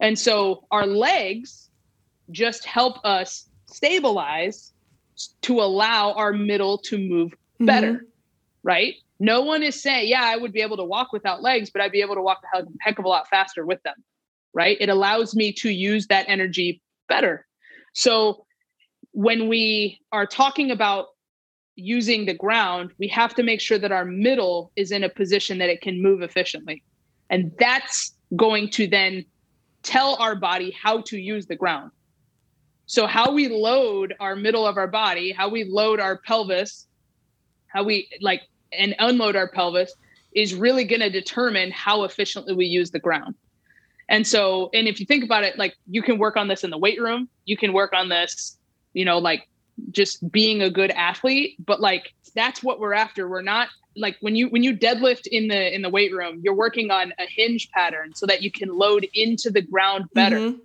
And 0.00 0.18
so 0.18 0.64
our 0.70 0.86
legs 0.86 1.70
just 2.30 2.64
help 2.64 2.98
us 3.04 3.48
stabilize 3.66 4.72
to 5.42 5.60
allow 5.60 6.12
our 6.12 6.32
middle 6.32 6.78
to 6.78 6.98
move 6.98 7.34
better, 7.60 7.92
mm-hmm. 7.92 8.04
right? 8.64 8.94
No 9.20 9.42
one 9.42 9.62
is 9.62 9.80
saying, 9.80 10.08
yeah, 10.08 10.24
I 10.24 10.36
would 10.36 10.52
be 10.52 10.62
able 10.62 10.76
to 10.78 10.84
walk 10.84 11.12
without 11.12 11.42
legs, 11.42 11.70
but 11.70 11.80
I'd 11.82 11.92
be 11.92 12.00
able 12.00 12.16
to 12.16 12.22
walk 12.22 12.42
a 12.54 12.64
heck 12.80 12.98
of 12.98 13.04
a 13.04 13.08
lot 13.08 13.28
faster 13.28 13.64
with 13.64 13.80
them, 13.84 13.94
right? 14.52 14.76
It 14.80 14.88
allows 14.88 15.36
me 15.36 15.52
to 15.54 15.70
use 15.70 16.08
that 16.08 16.24
energy 16.28 16.82
better. 17.08 17.46
So 17.92 18.44
when 19.12 19.48
we 19.48 20.00
are 20.10 20.26
talking 20.26 20.70
about 20.70 21.06
using 21.76 22.26
the 22.26 22.34
ground, 22.34 22.90
we 22.98 23.08
have 23.08 23.34
to 23.34 23.42
make 23.42 23.60
sure 23.60 23.78
that 23.78 23.92
our 23.92 24.04
middle 24.04 24.72
is 24.76 24.90
in 24.90 25.04
a 25.04 25.08
position 25.08 25.58
that 25.58 25.70
it 25.70 25.80
can 25.80 26.02
move 26.02 26.22
efficiently. 26.22 26.82
And 27.30 27.52
that's 27.58 28.14
going 28.36 28.70
to 28.70 28.86
then 28.86 29.24
tell 29.82 30.16
our 30.16 30.34
body 30.34 30.70
how 30.70 31.00
to 31.02 31.18
use 31.18 31.46
the 31.46 31.56
ground. 31.56 31.90
So, 32.86 33.06
how 33.06 33.32
we 33.32 33.48
load 33.48 34.14
our 34.20 34.36
middle 34.36 34.66
of 34.66 34.76
our 34.76 34.86
body, 34.86 35.32
how 35.32 35.48
we 35.48 35.64
load 35.64 35.98
our 35.98 36.18
pelvis, 36.18 36.86
how 37.68 37.84
we 37.84 38.08
like 38.20 38.42
and 38.72 38.94
unload 38.98 39.36
our 39.36 39.48
pelvis 39.48 39.94
is 40.34 40.54
really 40.54 40.84
going 40.84 41.00
to 41.00 41.10
determine 41.10 41.70
how 41.70 42.04
efficiently 42.04 42.54
we 42.54 42.66
use 42.66 42.90
the 42.90 42.98
ground. 42.98 43.34
And 44.08 44.26
so, 44.26 44.70
and 44.74 44.88
if 44.88 45.00
you 45.00 45.06
think 45.06 45.24
about 45.24 45.44
it, 45.44 45.58
like 45.58 45.74
you 45.88 46.02
can 46.02 46.18
work 46.18 46.36
on 46.36 46.48
this 46.48 46.64
in 46.64 46.70
the 46.70 46.78
weight 46.78 47.00
room, 47.00 47.28
you 47.44 47.56
can 47.56 47.72
work 47.72 47.92
on 47.94 48.08
this 48.08 48.58
you 48.92 49.04
know, 49.04 49.18
like 49.18 49.48
just 49.90 50.30
being 50.30 50.62
a 50.62 50.70
good 50.70 50.90
athlete, 50.90 51.56
but 51.64 51.80
like 51.80 52.12
that's 52.34 52.62
what 52.62 52.80
we're 52.80 52.94
after. 52.94 53.28
We're 53.28 53.42
not 53.42 53.68
like 53.96 54.16
when 54.20 54.36
you 54.36 54.48
when 54.48 54.62
you 54.62 54.76
deadlift 54.76 55.26
in 55.26 55.48
the 55.48 55.74
in 55.74 55.82
the 55.82 55.90
weight 55.90 56.12
room, 56.12 56.40
you're 56.42 56.54
working 56.54 56.90
on 56.90 57.12
a 57.18 57.26
hinge 57.26 57.70
pattern 57.70 58.14
so 58.14 58.26
that 58.26 58.42
you 58.42 58.50
can 58.50 58.68
load 58.68 59.06
into 59.14 59.50
the 59.50 59.62
ground 59.62 60.06
better. 60.14 60.38
Mm-hmm. 60.38 60.58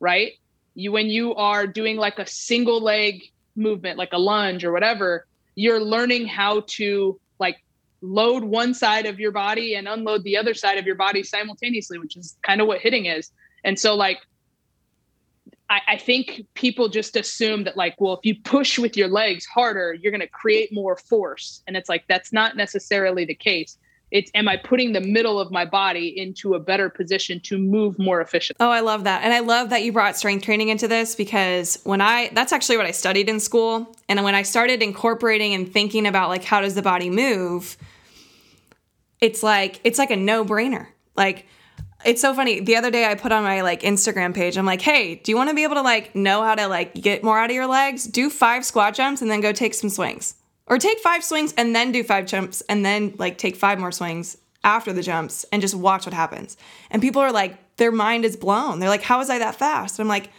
Right? 0.00 0.32
You 0.74 0.92
when 0.92 1.06
you 1.06 1.34
are 1.34 1.66
doing 1.66 1.96
like 1.96 2.18
a 2.18 2.26
single 2.26 2.80
leg 2.80 3.22
movement, 3.54 3.98
like 3.98 4.12
a 4.12 4.18
lunge 4.18 4.64
or 4.64 4.72
whatever, 4.72 5.26
you're 5.54 5.80
learning 5.80 6.26
how 6.26 6.64
to 6.66 7.18
like 7.38 7.56
load 8.02 8.44
one 8.44 8.74
side 8.74 9.06
of 9.06 9.18
your 9.18 9.32
body 9.32 9.74
and 9.74 9.88
unload 9.88 10.22
the 10.24 10.36
other 10.36 10.52
side 10.52 10.78
of 10.78 10.86
your 10.86 10.94
body 10.94 11.22
simultaneously, 11.22 11.98
which 11.98 12.16
is 12.16 12.36
kind 12.42 12.60
of 12.60 12.66
what 12.66 12.80
hitting 12.80 13.06
is. 13.06 13.30
And 13.64 13.78
so 13.78 13.94
like 13.94 14.18
I, 15.68 15.80
I 15.88 15.96
think 15.96 16.44
people 16.54 16.88
just 16.88 17.16
assume 17.16 17.64
that 17.64 17.76
like, 17.76 18.00
well, 18.00 18.14
if 18.14 18.20
you 18.24 18.34
push 18.42 18.78
with 18.78 18.96
your 18.96 19.08
legs 19.08 19.44
harder, 19.46 19.94
you're 19.94 20.12
going 20.12 20.20
to 20.20 20.28
create 20.28 20.72
more 20.72 20.96
force. 20.96 21.62
And 21.66 21.76
it's 21.76 21.88
like, 21.88 22.04
that's 22.08 22.32
not 22.32 22.56
necessarily 22.56 23.24
the 23.24 23.34
case. 23.34 23.76
it's 24.10 24.30
am 24.34 24.48
I 24.48 24.56
putting 24.56 24.92
the 24.92 25.00
middle 25.00 25.40
of 25.40 25.50
my 25.50 25.64
body 25.64 26.08
into 26.18 26.54
a 26.54 26.60
better 26.60 26.88
position 26.88 27.40
to 27.40 27.58
move 27.58 27.98
more 27.98 28.20
efficiently? 28.20 28.64
Oh, 28.64 28.70
I 28.70 28.80
love 28.80 29.04
that. 29.04 29.24
And 29.24 29.34
I 29.34 29.40
love 29.40 29.70
that 29.70 29.82
you 29.82 29.92
brought 29.92 30.16
strength 30.16 30.44
training 30.44 30.68
into 30.68 30.86
this 30.86 31.14
because 31.14 31.80
when 31.84 32.00
I 32.00 32.30
that's 32.32 32.52
actually 32.52 32.76
what 32.76 32.86
I 32.86 32.92
studied 32.92 33.28
in 33.28 33.40
school. 33.40 33.94
And 34.08 34.22
when 34.22 34.34
I 34.34 34.42
started 34.42 34.82
incorporating 34.82 35.54
and 35.54 35.70
thinking 35.70 36.06
about 36.06 36.28
like 36.28 36.44
how 36.44 36.60
does 36.60 36.74
the 36.74 36.82
body 36.82 37.10
move, 37.10 37.76
it's 39.20 39.42
like 39.42 39.80
it's 39.82 39.98
like 39.98 40.10
a 40.10 40.16
no-brainer. 40.16 40.86
Like 41.16 41.46
it's 42.04 42.20
so 42.20 42.34
funny. 42.34 42.60
The 42.60 42.76
other 42.76 42.90
day 42.90 43.06
I 43.06 43.14
put 43.14 43.32
on 43.32 43.42
my 43.42 43.62
like 43.62 43.82
Instagram 43.82 44.34
page, 44.34 44.56
I'm 44.56 44.66
like, 44.66 44.82
hey, 44.82 45.16
do 45.16 45.32
you 45.32 45.36
want 45.36 45.50
to 45.50 45.56
be 45.56 45.62
able 45.62 45.76
to 45.76 45.82
like 45.82 46.14
know 46.14 46.42
how 46.42 46.54
to 46.54 46.68
like 46.68 46.94
get 46.94 47.22
more 47.22 47.38
out 47.38 47.50
of 47.50 47.56
your 47.56 47.66
legs? 47.66 48.04
Do 48.04 48.30
five 48.30 48.64
squat 48.64 48.94
jumps 48.94 49.22
and 49.22 49.30
then 49.30 49.40
go 49.40 49.52
take 49.52 49.74
some 49.74 49.90
swings. 49.90 50.34
Or 50.68 50.78
take 50.78 50.98
five 50.98 51.22
swings 51.22 51.54
and 51.56 51.76
then 51.76 51.92
do 51.92 52.02
five 52.02 52.26
jumps 52.26 52.60
and 52.68 52.84
then 52.84 53.14
like 53.18 53.38
take 53.38 53.56
five 53.56 53.78
more 53.78 53.92
swings 53.92 54.36
after 54.64 54.92
the 54.92 55.02
jumps 55.02 55.44
and 55.52 55.62
just 55.62 55.74
watch 55.74 56.06
what 56.06 56.14
happens. 56.14 56.56
And 56.90 57.00
people 57.00 57.22
are 57.22 57.32
like, 57.32 57.76
their 57.76 57.92
mind 57.92 58.24
is 58.24 58.36
blown. 58.36 58.80
They're 58.80 58.88
like, 58.88 59.02
how 59.02 59.18
was 59.18 59.30
I 59.30 59.38
that 59.38 59.54
fast? 59.54 59.98
And 59.98 60.04
I'm 60.04 60.08
like, 60.08 60.30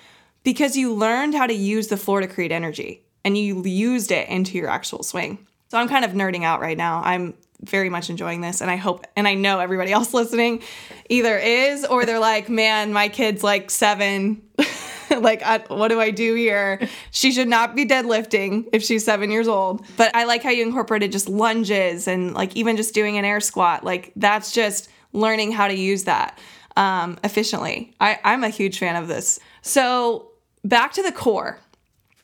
because 0.44 0.76
you 0.76 0.94
learned 0.94 1.34
how 1.34 1.48
to 1.48 1.54
use 1.54 1.88
the 1.88 1.98
floor 1.98 2.20
to 2.20 2.28
create 2.28 2.52
energy 2.52 3.06
and 3.24 3.38
you 3.38 3.64
used 3.64 4.12
it 4.12 4.28
into 4.30 4.58
your 4.58 4.70
actual 4.70 5.04
swing. 5.04 5.46
So 5.70 5.78
I'm 5.78 5.90
kind 5.90 6.06
of 6.06 6.12
nerding 6.12 6.44
out 6.44 6.62
right 6.62 6.78
now. 6.78 7.02
I'm 7.04 7.34
very 7.62 7.90
much 7.90 8.10
enjoying 8.10 8.42
this 8.42 8.62
and 8.62 8.70
I 8.70 8.76
hope 8.76 9.06
and 9.16 9.28
I 9.28 9.34
know 9.34 9.60
everybody 9.60 9.92
else 9.98 10.14
listening 10.14 10.64
either 11.10 11.38
is 11.38 11.86
or 11.86 12.06
they're 12.06 12.20
like, 12.20 12.50
"Man, 12.50 12.94
my 12.94 13.10
kid's 13.10 13.44
like 13.44 13.72
7." 13.72 14.42
like, 15.22 15.42
I, 15.44 15.60
what 15.68 15.90
do 15.90 16.00
I 16.00 16.12
do 16.12 16.36
here? 16.36 16.88
She 17.12 17.32
should 17.32 17.48
not 17.48 17.76
be 17.76 17.86
deadlifting 17.86 18.68
if 18.74 18.84
she's 18.84 19.06
seven 19.06 19.32
years 19.32 19.48
old. 19.48 19.86
But 19.96 20.16
I 20.16 20.26
like 20.26 20.44
how 20.44 20.50
you 20.50 20.64
incorporated 20.64 21.12
just 21.12 21.30
lunges 21.30 22.08
and 22.08 22.34
like 22.34 22.56
even 22.56 22.78
just 22.78 22.94
doing 22.94 23.18
an 23.18 23.26
air 23.26 23.40
squat. 23.40 23.84
Like, 23.84 24.12
that's 24.16 24.52
just 24.52 24.90
learning 25.14 25.52
how 25.52 25.68
to 25.68 25.74
use 25.74 26.04
that 26.06 26.38
um, 26.76 27.18
efficiently. 27.24 27.94
I, 28.00 28.20
I'm 28.24 28.44
a 28.44 28.50
huge 28.50 28.80
fan 28.80 28.96
of 28.96 29.08
this. 29.08 29.40
So, 29.62 30.32
back 30.64 30.94
to 30.94 31.04
the 31.04 31.12
core. 31.12 31.60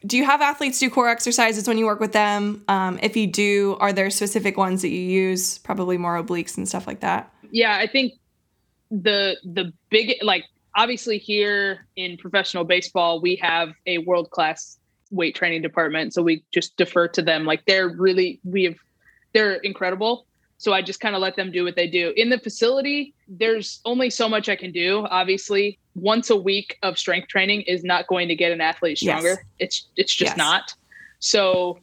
Do 0.06 0.18
you 0.18 0.26
have 0.26 0.42
athletes 0.42 0.80
do 0.80 0.90
core 0.90 1.08
exercises 1.08 1.68
when 1.68 1.78
you 1.78 1.86
work 1.86 2.00
with 2.00 2.12
them? 2.12 2.64
Um, 2.68 3.00
if 3.02 3.16
you 3.16 3.26
do, 3.26 3.78
are 3.80 3.94
there 3.94 4.10
specific 4.10 4.58
ones 4.58 4.82
that 4.82 4.90
you 4.90 5.00
use? 5.00 5.58
Probably 5.60 5.98
more 5.98 6.22
obliques 6.22 6.58
and 6.58 6.68
stuff 6.68 6.88
like 6.88 7.00
that. 7.00 7.34
Yeah, 7.52 7.78
I 7.78 7.88
think 7.88 8.14
the 9.02 9.38
the 9.44 9.74
big 9.90 10.16
like 10.22 10.46
obviously 10.76 11.18
here 11.18 11.88
in 11.96 12.18
professional 12.18 12.64
baseball 12.64 13.20
we 13.20 13.36
have 13.36 13.74
a 13.88 13.98
world 14.00 14.30
class 14.30 14.78
weight 15.10 15.36
training 15.36 15.62
department 15.62 16.14
so 16.14 16.22
we 16.22 16.44
just 16.54 16.78
defer 16.78 17.08
to 17.08 17.22
them 17.22 17.46
like 17.46 17.64
they're 17.66 17.90
really 17.90 18.40
we 18.44 18.64
have 18.64 18.76
they're 19.34 19.56
incredible 19.56 20.26
so 20.58 20.74
i 20.74 20.82
just 20.82 21.00
kind 21.00 21.16
of 21.16 21.22
let 21.22 21.36
them 21.36 21.52
do 21.52 21.64
what 21.64 21.76
they 21.76 21.88
do 21.88 22.14
in 22.16 22.30
the 22.30 22.38
facility 22.38 23.14
there's 23.28 23.82
only 23.86 24.10
so 24.10 24.30
much 24.30 24.48
i 24.48 24.56
can 24.56 24.72
do 24.72 25.06
obviously 25.10 25.80
once 25.96 26.30
a 26.30 26.36
week 26.36 26.78
of 26.84 26.98
strength 26.98 27.28
training 27.28 27.62
is 27.62 27.84
not 27.84 28.08
going 28.08 28.28
to 28.28 28.36
get 28.36 28.52
an 28.52 28.62
athlete 28.62 28.98
stronger 28.98 29.28
yes. 29.28 29.40
it's 29.60 29.88
it's 29.96 30.14
just 30.14 30.32
yes. 30.32 30.38
not 30.38 30.74
so 31.20 31.78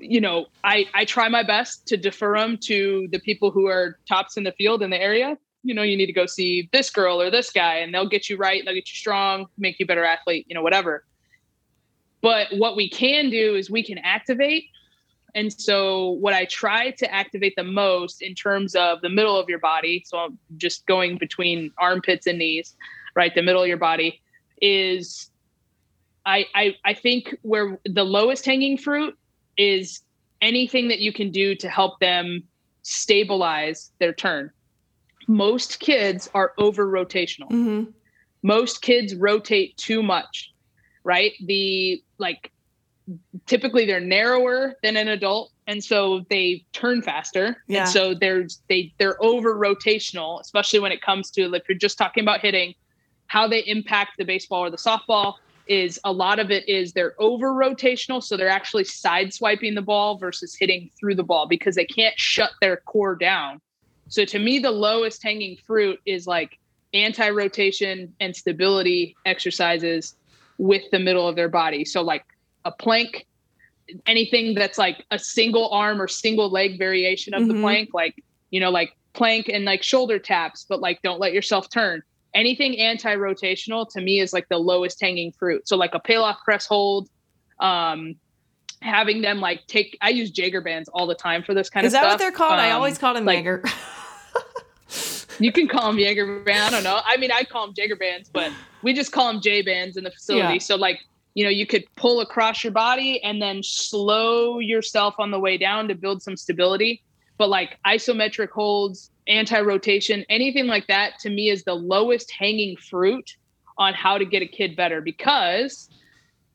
you 0.00 0.20
know 0.20 0.46
i 0.64 0.84
i 0.94 1.04
try 1.04 1.28
my 1.28 1.42
best 1.42 1.86
to 1.86 1.96
defer 1.96 2.36
them 2.38 2.56
to 2.56 3.08
the 3.12 3.18
people 3.20 3.50
who 3.50 3.66
are 3.66 3.98
tops 4.08 4.36
in 4.36 4.44
the 4.44 4.52
field 4.52 4.82
in 4.82 4.90
the 4.90 5.00
area 5.00 5.36
you 5.62 5.74
know, 5.74 5.82
you 5.82 5.96
need 5.96 6.06
to 6.06 6.12
go 6.12 6.26
see 6.26 6.68
this 6.72 6.90
girl 6.90 7.20
or 7.20 7.30
this 7.30 7.50
guy, 7.50 7.76
and 7.76 7.92
they'll 7.92 8.08
get 8.08 8.30
you 8.30 8.36
right, 8.36 8.62
they'll 8.64 8.74
get 8.74 8.90
you 8.90 8.96
strong, 8.96 9.46
make 9.58 9.78
you 9.78 9.84
a 9.84 9.86
better 9.86 10.04
athlete, 10.04 10.46
you 10.48 10.54
know, 10.54 10.62
whatever. 10.62 11.04
But 12.20 12.48
what 12.52 12.76
we 12.76 12.88
can 12.88 13.30
do 13.30 13.54
is 13.54 13.70
we 13.70 13.82
can 13.84 13.98
activate. 13.98 14.64
And 15.34 15.52
so, 15.52 16.10
what 16.12 16.32
I 16.32 16.46
try 16.46 16.92
to 16.92 17.14
activate 17.14 17.54
the 17.54 17.64
most 17.64 18.22
in 18.22 18.34
terms 18.34 18.74
of 18.74 19.00
the 19.02 19.10
middle 19.10 19.38
of 19.38 19.48
your 19.48 19.58
body, 19.58 20.02
so 20.06 20.18
I'm 20.18 20.38
just 20.56 20.86
going 20.86 21.18
between 21.18 21.70
armpits 21.78 22.26
and 22.26 22.38
knees, 22.38 22.74
right? 23.14 23.34
The 23.34 23.42
middle 23.42 23.62
of 23.62 23.68
your 23.68 23.78
body 23.78 24.20
is, 24.60 25.30
I, 26.26 26.46
I, 26.54 26.76
I 26.84 26.94
think 26.94 27.36
where 27.42 27.78
the 27.84 28.04
lowest 28.04 28.44
hanging 28.44 28.76
fruit 28.76 29.16
is 29.56 30.02
anything 30.40 30.88
that 30.88 31.00
you 31.00 31.12
can 31.12 31.30
do 31.30 31.54
to 31.56 31.68
help 31.68 31.98
them 32.00 32.44
stabilize 32.82 33.90
their 33.98 34.12
turn 34.12 34.50
most 35.28 35.78
kids 35.78 36.28
are 36.34 36.54
over 36.58 36.90
rotational. 36.90 37.50
Mm-hmm. 37.50 37.90
Most 38.42 38.82
kids 38.82 39.14
rotate 39.14 39.76
too 39.76 40.02
much, 40.02 40.52
right? 41.04 41.32
The 41.44 42.02
like 42.16 42.50
typically 43.46 43.84
they're 43.86 44.00
narrower 44.00 44.74
than 44.82 44.96
an 44.96 45.08
adult 45.08 45.50
and 45.66 45.82
so 45.82 46.26
they 46.28 46.62
turn 46.74 47.00
faster 47.00 47.56
yeah. 47.66 47.80
and 47.80 47.88
so 47.88 48.12
there's 48.12 48.60
they 48.68 48.92
they're 48.98 49.16
over 49.24 49.54
rotational 49.54 50.38
especially 50.42 50.78
when 50.78 50.92
it 50.92 51.00
comes 51.00 51.30
to 51.30 51.54
if 51.54 51.62
you're 51.66 51.78
just 51.78 51.96
talking 51.96 52.22
about 52.22 52.40
hitting 52.40 52.74
how 53.28 53.46
they 53.46 53.60
impact 53.60 54.12
the 54.18 54.24
baseball 54.24 54.64
or 54.64 54.70
the 54.70 54.76
softball 54.76 55.34
is 55.66 56.00
a 56.04 56.12
lot 56.12 56.38
of 56.38 56.50
it 56.50 56.66
is 56.68 56.92
they're 56.92 57.14
over 57.18 57.52
rotational 57.52 58.22
so 58.22 58.36
they're 58.36 58.48
actually 58.48 58.84
side 58.84 59.32
swiping 59.32 59.74
the 59.74 59.82
ball 59.82 60.16
versus 60.16 60.54
hitting 60.54 60.90
through 60.98 61.14
the 61.14 61.22
ball 61.22 61.46
because 61.46 61.74
they 61.74 61.84
can't 61.84 62.18
shut 62.18 62.50
their 62.60 62.78
core 62.78 63.14
down 63.14 63.60
so 64.08 64.24
to 64.24 64.38
me, 64.38 64.58
the 64.58 64.70
lowest 64.70 65.22
hanging 65.22 65.56
fruit 65.56 66.00
is 66.06 66.26
like 66.26 66.58
anti 66.94 67.28
rotation 67.30 68.14
and 68.20 68.34
stability 68.34 69.14
exercises 69.26 70.16
with 70.56 70.82
the 70.90 70.98
middle 70.98 71.28
of 71.28 71.36
their 71.36 71.48
body. 71.48 71.84
So 71.84 72.02
like 72.02 72.24
a 72.64 72.72
plank, 72.72 73.26
anything 74.06 74.54
that's 74.54 74.78
like 74.78 75.04
a 75.10 75.18
single 75.18 75.70
arm 75.70 76.00
or 76.00 76.08
single 76.08 76.50
leg 76.50 76.78
variation 76.78 77.34
of 77.34 77.42
mm-hmm. 77.42 77.52
the 77.52 77.60
plank, 77.60 77.90
like, 77.92 78.24
you 78.50 78.60
know, 78.60 78.70
like 78.70 78.96
plank 79.12 79.48
and 79.48 79.64
like 79.64 79.82
shoulder 79.82 80.18
taps, 80.18 80.64
but 80.68 80.80
like 80.80 81.00
don't 81.02 81.20
let 81.20 81.32
yourself 81.32 81.68
turn. 81.68 82.02
Anything 82.34 82.78
anti 82.78 83.14
rotational 83.16 83.88
to 83.90 84.00
me 84.00 84.20
is 84.20 84.32
like 84.32 84.48
the 84.48 84.58
lowest 84.58 85.00
hanging 85.00 85.32
fruit. 85.32 85.68
So 85.68 85.76
like 85.76 85.94
a 85.94 86.00
Pallof 86.00 86.38
press 86.44 86.66
hold, 86.66 87.08
um, 87.60 88.16
having 88.82 89.22
them 89.22 89.40
like 89.40 89.66
take 89.66 89.96
I 90.00 90.10
use 90.10 90.36
Jaeger 90.36 90.60
bands 90.60 90.88
all 90.92 91.06
the 91.06 91.14
time 91.14 91.42
for 91.42 91.54
this 91.54 91.70
kind 91.70 91.86
is 91.86 91.94
of 91.94 91.98
stuff. 91.98 92.04
Is 92.04 92.06
that 92.06 92.12
what 92.12 92.18
they're 92.18 92.36
called? 92.36 92.52
Um, 92.52 92.60
I 92.60 92.70
always 92.72 92.98
call 92.98 93.14
them 93.14 93.24
like, 93.24 93.38
Jaeger. 93.38 93.64
you 95.40 95.52
can 95.52 95.68
call 95.68 95.88
them 95.88 95.98
Jaeger 95.98 96.40
band. 96.40 96.62
I 96.62 96.70
don't 96.70 96.84
know. 96.84 97.00
I 97.04 97.16
mean, 97.16 97.32
I 97.32 97.44
call 97.44 97.66
them 97.66 97.74
Jaeger 97.76 97.96
bands, 97.96 98.28
but 98.28 98.52
we 98.82 98.92
just 98.92 99.12
call 99.12 99.32
them 99.32 99.40
J 99.40 99.62
bands 99.62 99.96
in 99.96 100.04
the 100.04 100.10
facility. 100.10 100.54
Yeah. 100.54 100.58
So 100.58 100.76
like, 100.76 101.00
you 101.34 101.44
know, 101.44 101.50
you 101.50 101.66
could 101.66 101.84
pull 101.96 102.20
across 102.20 102.64
your 102.64 102.72
body 102.72 103.22
and 103.22 103.40
then 103.40 103.62
slow 103.62 104.58
yourself 104.58 105.14
on 105.18 105.30
the 105.30 105.38
way 105.38 105.56
down 105.56 105.88
to 105.88 105.94
build 105.94 106.22
some 106.22 106.36
stability. 106.36 107.02
But 107.38 107.48
like 107.48 107.78
isometric 107.86 108.50
holds, 108.50 109.10
anti-rotation, 109.26 110.24
anything 110.28 110.66
like 110.66 110.86
that 110.88 111.18
to 111.20 111.30
me 111.30 111.50
is 111.50 111.64
the 111.64 111.74
lowest 111.74 112.30
hanging 112.30 112.76
fruit 112.76 113.36
on 113.78 113.94
how 113.94 114.18
to 114.18 114.24
get 114.24 114.42
a 114.42 114.46
kid 114.46 114.74
better 114.74 115.00
because 115.00 115.88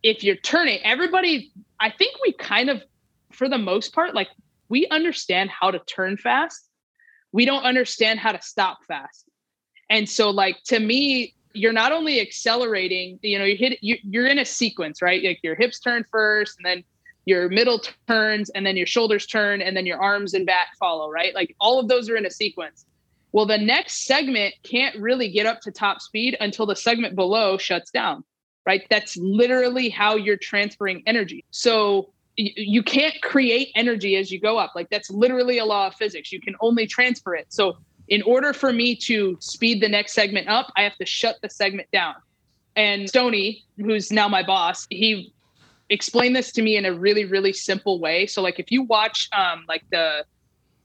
if 0.01 0.23
you're 0.23 0.35
turning 0.35 0.79
everybody 0.83 1.51
I 1.79 1.89
think 1.89 2.17
we 2.21 2.33
kind 2.33 2.69
of 2.69 2.83
for 3.31 3.47
the 3.47 3.57
most 3.57 3.93
part 3.93 4.13
like 4.13 4.27
we 4.67 4.85
understand 4.87 5.49
how 5.49 5.71
to 5.71 5.79
turn 5.79 6.17
fast 6.17 6.67
we 7.33 7.45
don't 7.45 7.63
understand 7.63 8.19
how 8.19 8.31
to 8.31 8.41
stop 8.41 8.85
fast. 8.87 9.25
And 9.89 10.07
so, 10.07 10.29
like, 10.29 10.63
to 10.65 10.79
me, 10.79 11.33
you're 11.53 11.73
not 11.73 11.91
only 11.91 12.21
accelerating, 12.21 13.19
you 13.21 13.37
know, 13.37 13.43
you 13.43 13.57
hit, 13.57 13.79
you, 13.81 13.97
you're 14.03 14.27
in 14.27 14.39
a 14.39 14.45
sequence, 14.45 15.01
right? 15.01 15.21
Like 15.21 15.39
your 15.43 15.55
hips 15.55 15.79
turn 15.79 16.05
first, 16.09 16.57
and 16.57 16.65
then 16.65 16.83
your 17.25 17.49
middle 17.49 17.81
turns, 18.07 18.49
and 18.51 18.65
then 18.65 18.75
your 18.75 18.87
shoulders 18.87 19.25
turn, 19.25 19.61
and 19.61 19.75
then 19.77 19.85
your 19.85 20.01
arms 20.01 20.33
and 20.33 20.45
back 20.45 20.77
follow, 20.79 21.09
right? 21.09 21.33
Like 21.33 21.55
all 21.59 21.79
of 21.79 21.87
those 21.87 22.09
are 22.09 22.15
in 22.15 22.25
a 22.25 22.31
sequence. 22.31 22.85
Well, 23.31 23.45
the 23.45 23.57
next 23.57 24.05
segment 24.05 24.53
can't 24.63 24.95
really 24.97 25.29
get 25.29 25.45
up 25.45 25.61
to 25.61 25.71
top 25.71 26.01
speed 26.01 26.37
until 26.39 26.65
the 26.65 26.75
segment 26.75 27.15
below 27.15 27.57
shuts 27.57 27.89
down, 27.89 28.23
right? 28.65 28.83
That's 28.89 29.17
literally 29.17 29.89
how 29.89 30.15
you're 30.15 30.37
transferring 30.37 31.01
energy. 31.07 31.43
So 31.49 32.13
you 32.35 32.81
can't 32.81 33.19
create 33.21 33.69
energy 33.75 34.15
as 34.15 34.31
you 34.31 34.39
go 34.39 34.57
up. 34.57 34.71
Like 34.75 34.89
that's 34.89 35.09
literally 35.09 35.59
a 35.59 35.65
law 35.65 35.87
of 35.87 35.95
physics. 35.95 36.31
You 36.31 36.41
can 36.41 36.55
only 36.61 36.87
transfer 36.87 37.35
it. 37.35 37.45
So 37.49 37.77
in 38.07 38.21
order 38.23 38.53
for 38.53 38.73
me 38.73 38.95
to 38.97 39.37
speed 39.39 39.81
the 39.81 39.89
next 39.89 40.13
segment 40.13 40.47
up, 40.47 40.71
I 40.75 40.83
have 40.83 40.95
to 40.97 41.05
shut 41.05 41.37
the 41.41 41.49
segment 41.49 41.89
down. 41.91 42.15
And 42.75 43.07
Stony, 43.07 43.63
who's 43.77 44.11
now 44.11 44.27
my 44.27 44.43
boss, 44.43 44.87
he 44.89 45.33
explained 45.89 46.35
this 46.35 46.51
to 46.53 46.61
me 46.61 46.77
in 46.77 46.85
a 46.85 46.93
really, 46.93 47.25
really 47.25 47.53
simple 47.53 47.99
way. 47.99 48.25
So 48.25 48.41
like 48.41 48.59
if 48.59 48.71
you 48.71 48.83
watch 48.83 49.29
um 49.33 49.65
like 49.67 49.83
the 49.91 50.25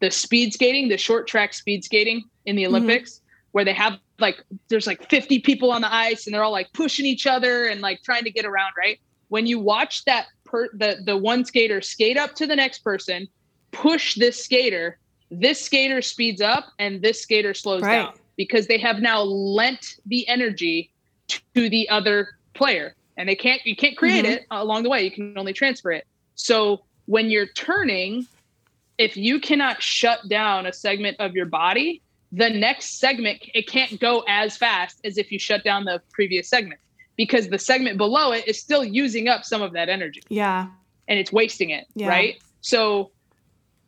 the 0.00 0.10
speed 0.10 0.52
skating, 0.52 0.88
the 0.88 0.98
short 0.98 1.26
track 1.26 1.54
speed 1.54 1.84
skating 1.84 2.24
in 2.46 2.56
the 2.56 2.62
mm-hmm. 2.62 2.74
Olympics, 2.74 3.14
mm-hmm. 3.14 3.24
where 3.52 3.64
they 3.64 3.72
have 3.72 3.98
like 4.18 4.42
there's 4.68 4.86
like 4.86 5.08
50 5.08 5.40
people 5.40 5.70
on 5.70 5.80
the 5.80 5.92
ice 5.92 6.26
and 6.26 6.34
they're 6.34 6.42
all 6.42 6.52
like 6.52 6.72
pushing 6.72 7.06
each 7.06 7.26
other 7.26 7.66
and 7.66 7.80
like 7.80 8.02
trying 8.02 8.24
to 8.24 8.30
get 8.30 8.44
around, 8.44 8.72
right? 8.76 8.98
When 9.28 9.46
you 9.46 9.58
watch 9.58 10.04
that 10.04 10.26
per 10.44 10.68
the 10.72 10.98
the 11.04 11.16
one 11.16 11.44
skater 11.44 11.80
skate 11.80 12.16
up 12.16 12.34
to 12.36 12.46
the 12.46 12.56
next 12.56 12.80
person, 12.80 13.28
push 13.72 14.14
this 14.14 14.42
skater, 14.42 14.98
this 15.30 15.60
skater 15.60 16.02
speeds 16.02 16.40
up 16.40 16.66
and 16.78 17.02
this 17.02 17.20
skater 17.20 17.54
slows 17.54 17.82
right. 17.82 18.04
down 18.04 18.14
because 18.36 18.66
they 18.66 18.78
have 18.78 19.00
now 19.00 19.22
lent 19.22 19.96
the 20.06 20.26
energy 20.28 20.90
to 21.28 21.68
the 21.68 21.88
other 21.88 22.38
player 22.54 22.94
and 23.18 23.28
they 23.28 23.36
can't 23.36 23.60
you 23.66 23.76
can't 23.76 23.98
create 23.98 24.24
mm-hmm. 24.24 24.34
it 24.34 24.46
along 24.50 24.82
the 24.82 24.88
way 24.88 25.04
you 25.04 25.10
can 25.10 25.36
only 25.36 25.52
transfer 25.52 25.92
it 25.92 26.06
so 26.34 26.80
when 27.04 27.28
you're 27.28 27.48
turning 27.48 28.26
if 28.98 29.16
you 29.16 29.40
cannot 29.40 29.80
shut 29.80 30.28
down 30.28 30.66
a 30.66 30.72
segment 30.72 31.16
of 31.20 31.34
your 31.34 31.46
body, 31.46 32.02
the 32.32 32.50
next 32.50 32.98
segment 32.98 33.38
it 33.54 33.68
can't 33.68 33.98
go 34.00 34.24
as 34.28 34.56
fast 34.56 35.00
as 35.04 35.16
if 35.16 35.32
you 35.32 35.38
shut 35.38 35.64
down 35.64 35.84
the 35.84 36.02
previous 36.12 36.48
segment 36.48 36.80
because 37.16 37.48
the 37.48 37.58
segment 37.58 37.96
below 37.96 38.32
it 38.32 38.46
is 38.46 38.60
still 38.60 38.84
using 38.84 39.28
up 39.28 39.44
some 39.44 39.62
of 39.62 39.72
that 39.72 39.88
energy. 39.88 40.20
Yeah. 40.28 40.68
And 41.06 41.18
it's 41.18 41.32
wasting 41.32 41.70
it, 41.70 41.86
yeah. 41.94 42.08
right? 42.08 42.42
So 42.60 43.12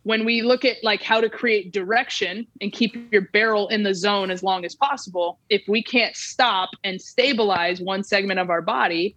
when 0.03 0.25
we 0.25 0.43
look 0.43 0.65
at 0.65 0.77
like 0.83 1.03
how 1.03 1.21
to 1.21 1.29
create 1.29 1.73
direction 1.73 2.47
and 2.61 2.73
keep 2.73 2.97
your 3.13 3.23
barrel 3.33 3.69
in 3.69 3.83
the 3.83 3.95
zone 3.95 4.31
as 4.31 4.43
long 4.43 4.65
as 4.65 4.75
possible, 4.75 5.39
if 5.51 5.63
we 5.69 5.83
can't 5.83 6.17
stop 6.17 6.71
and 6.85 7.01
stabilize 7.01 7.81
one 7.81 8.03
segment 8.03 8.41
of 8.41 8.49
our 8.49 8.63
body, 8.63 9.15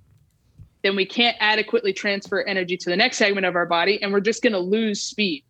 then 0.84 0.96
we 0.96 1.06
can't 1.06 1.38
adequately 1.40 1.94
transfer 1.94 2.42
energy 2.44 2.76
to 2.76 2.90
the 2.90 2.98
next 2.98 3.18
segment 3.18 3.46
of 3.46 3.56
our 3.56 3.66
body 3.66 4.02
and 4.02 4.12
we're 4.12 4.20
just 4.20 4.44
going 4.44 4.54
to 4.54 4.60
lose 4.60 5.02
speed. 5.02 5.44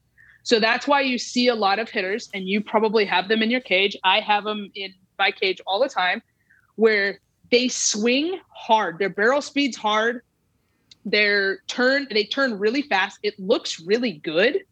So 0.44 0.60
that's 0.60 0.88
why 0.88 1.02
you 1.02 1.18
see 1.18 1.48
a 1.48 1.56
lot 1.56 1.80
of 1.80 1.90
hitters, 1.90 2.30
and 2.34 2.48
you 2.48 2.62
probably 2.62 3.06
have 3.06 3.30
them 3.30 3.42
in 3.42 3.50
your 3.50 3.62
cage. 3.62 3.96
I 4.04 4.20
have 4.20 4.44
them 4.44 4.70
in 4.76 4.94
my 5.18 5.32
cage 5.32 5.62
all 5.66 5.80
the 5.80 5.88
time, 5.88 6.22
where 6.76 7.20
they 7.50 7.70
swing 7.70 8.40
hard. 8.50 9.00
Their 9.00 9.10
barrel 9.10 9.42
speed's 9.42 9.78
hard. 9.78 10.22
Their 11.06 11.60
turn, 11.68 12.08
they 12.12 12.26
turn 12.26 12.60
really 12.60 12.82
fast. 12.82 13.20
It 13.24 13.40
looks 13.40 13.80
really 13.80 14.14
good. 14.14 14.64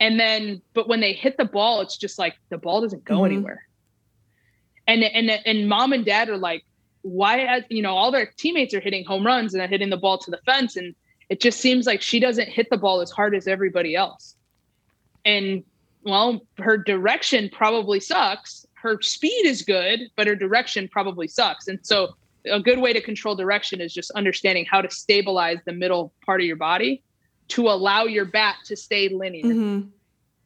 And 0.00 0.18
then, 0.18 0.62
but 0.74 0.88
when 0.88 1.00
they 1.00 1.12
hit 1.12 1.36
the 1.36 1.44
ball, 1.44 1.80
it's 1.82 1.96
just 1.96 2.18
like 2.18 2.34
the 2.48 2.58
ball 2.58 2.80
doesn't 2.80 3.04
go 3.04 3.16
mm-hmm. 3.16 3.26
anywhere. 3.26 3.66
And 4.86 5.04
and 5.04 5.30
and 5.30 5.68
mom 5.68 5.92
and 5.92 6.04
dad 6.04 6.28
are 6.28 6.38
like, 6.38 6.64
why? 7.02 7.64
You 7.68 7.82
know, 7.82 7.94
all 7.94 8.10
their 8.10 8.26
teammates 8.36 8.74
are 8.74 8.80
hitting 8.80 9.04
home 9.04 9.24
runs 9.24 9.54
and 9.54 9.60
they're 9.60 9.68
hitting 9.68 9.90
the 9.90 9.96
ball 9.96 10.18
to 10.18 10.30
the 10.30 10.40
fence, 10.46 10.76
and 10.76 10.94
it 11.28 11.40
just 11.40 11.60
seems 11.60 11.86
like 11.86 12.02
she 12.02 12.18
doesn't 12.18 12.48
hit 12.48 12.68
the 12.70 12.76
ball 12.76 13.00
as 13.00 13.10
hard 13.10 13.36
as 13.36 13.46
everybody 13.46 13.94
else 13.94 14.34
and 15.24 15.64
well, 16.02 16.40
her 16.58 16.78
direction 16.78 17.50
probably 17.52 18.00
sucks. 18.00 18.66
Her 18.74 19.00
speed 19.02 19.44
is 19.44 19.62
good, 19.62 20.00
but 20.16 20.26
her 20.26 20.34
direction 20.34 20.88
probably 20.88 21.28
sucks. 21.28 21.68
And 21.68 21.78
so, 21.82 22.14
a 22.50 22.58
good 22.58 22.78
way 22.78 22.94
to 22.94 23.02
control 23.02 23.36
direction 23.36 23.82
is 23.82 23.92
just 23.92 24.10
understanding 24.12 24.64
how 24.64 24.80
to 24.80 24.90
stabilize 24.90 25.58
the 25.66 25.72
middle 25.72 26.14
part 26.24 26.40
of 26.40 26.46
your 26.46 26.56
body 26.56 27.02
to 27.50 27.68
allow 27.68 28.04
your 28.04 28.24
bat 28.24 28.56
to 28.66 28.76
stay 28.76 29.08
linear. 29.08 29.44
Mm-hmm. 29.44 29.88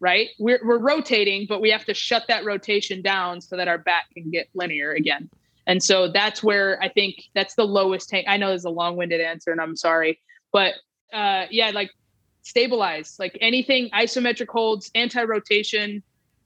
Right? 0.01 0.31
We're, 0.39 0.61
we're 0.63 0.79
rotating, 0.79 1.47
but 1.49 1.63
we 1.63 1.71
have 1.71 1.87
to 1.87 1.95
shut 1.95 2.25
that 2.29 2.45
rotation 2.45 3.01
down 3.01 3.41
so 3.41 3.57
that 3.57 3.69
our 3.69 3.79
bat 3.79 4.03
can 4.13 4.31
get 4.31 4.49
linear 4.53 4.93
again. 4.93 5.31
And 5.67 5.83
so 5.83 6.09
that's 6.09 6.43
where 6.43 6.83
I 6.83 6.89
think 6.91 7.23
that's 7.35 7.55
the 7.55 7.65
lowest 7.65 8.11
tank. 8.11 8.27
I 8.29 8.37
know 8.37 8.49
there's 8.49 8.67
a 8.67 8.71
long 8.71 8.97
winded 8.97 9.23
answer 9.23 9.51
and 9.51 9.63
I'm 9.63 9.77
sorry, 9.77 10.21
but 10.53 10.75
uh, 11.11 11.47
yeah, 11.51 11.71
like 11.71 11.91
stabilize. 12.43 13.17
Like 13.19 13.39
anything 13.41 13.89
isometric 13.91 14.49
holds, 14.49 14.91
anti-rotation, 14.95 16.03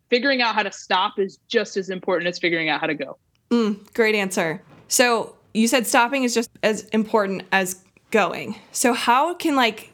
figuring 0.09 0.41
out 0.41 0.55
how 0.55 0.63
to 0.63 0.71
stop 0.71 1.19
is 1.19 1.39
just 1.49 1.77
as 1.77 1.91
important 1.91 2.29
as 2.29 2.39
figuring 2.39 2.69
out 2.69 2.81
how 2.81 2.87
to 2.87 2.95
go. 2.95 3.19
Mm, 3.51 3.93
great 3.93 4.15
answer. 4.15 4.63
So 4.87 5.35
you 5.53 5.67
said 5.67 5.85
stopping 5.87 6.23
is 6.23 6.33
just 6.33 6.51
as 6.63 6.83
important 6.91 7.43
as 7.51 7.83
going. 8.13 8.55
So 8.71 8.93
how 8.93 9.35
can 9.35 9.57
like 9.57 9.93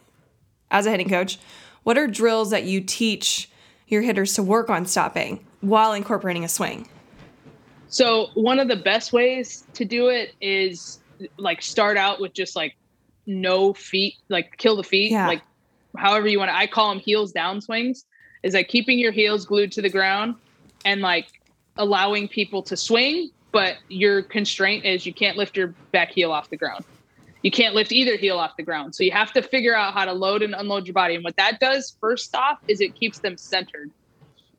as 0.75 0.87
a 0.87 0.91
hitting 0.91 1.09
coach, 1.09 1.39
what 1.85 1.97
are 1.97 2.07
drills 2.09 2.51
that 2.51 2.65
you 2.65 2.81
teach 2.81 3.49
your 3.87 4.03
hitters 4.03 4.35
to 4.35 4.43
work 4.43 4.69
on 4.69 4.85
stopping 4.85 5.43
while 5.61 5.93
incorporating 5.93 6.45
a 6.45 6.49
swing? 6.49 6.89
So 7.87 8.31
one 8.35 8.59
of 8.59 8.67
the 8.67 8.77
best 8.77 9.13
ways 9.13 9.65
to 9.75 9.85
do 9.85 10.09
it 10.09 10.35
is 10.41 10.99
like 11.39 11.63
start 11.63 11.97
out 11.97 12.21
with 12.21 12.35
just 12.35 12.57
like 12.57 12.75
no 13.27 13.73
feet, 13.73 14.17
like 14.29 14.57
kill 14.59 14.75
the 14.75 14.83
feet, 14.83 15.13
yeah. 15.13 15.29
like 15.29 15.43
however 15.97 16.27
you 16.27 16.41
want 16.41 16.51
to, 16.51 16.57
I 16.57 16.67
call 16.67 16.89
them 16.89 16.99
heels 16.99 17.31
down 17.31 17.61
swings, 17.61 18.05
is 18.43 18.55
like 18.55 18.67
keeping 18.67 18.99
your 18.99 19.13
heels 19.13 19.47
glued 19.47 19.71
to 19.73 19.83
the 19.83 19.89
ground 19.89 20.35
and 20.85 21.03
like 21.03 21.29
allowing 21.77 22.27
people 22.27 22.63
to 22.65 22.77
swing, 22.77 23.31
but 23.53 23.77
your 23.89 24.23
constraint 24.23 24.85
is 24.85 25.07
you 25.07 25.15
can't 25.15 25.37
lift 25.37 25.57
your 25.57 25.69
back 25.93 26.11
heel 26.11 26.33
off 26.33 26.51
the 26.51 26.57
ground. 26.57 26.85
You 27.45 27.53
can't 27.53 27.77
lift 27.77 27.93
either 27.93 28.17
heel 28.17 28.39
off 28.39 28.57
the 28.57 28.65
ground. 28.65 28.97
So 28.97 29.05
you 29.05 29.13
have 29.13 29.33
to 29.35 29.43
figure 29.43 29.77
out 29.77 29.95
how 29.95 30.05
to 30.05 30.13
load 30.13 30.43
and 30.43 30.55
unload 30.55 30.87
your 30.87 30.95
body. 30.95 31.15
And 31.15 31.23
what 31.23 31.37
that 31.37 31.61
does, 31.61 31.97
first 32.01 32.35
off, 32.35 32.59
is 32.67 32.81
it 32.81 32.97
keeps 32.97 33.21
them 33.21 33.37
centered. 33.37 33.93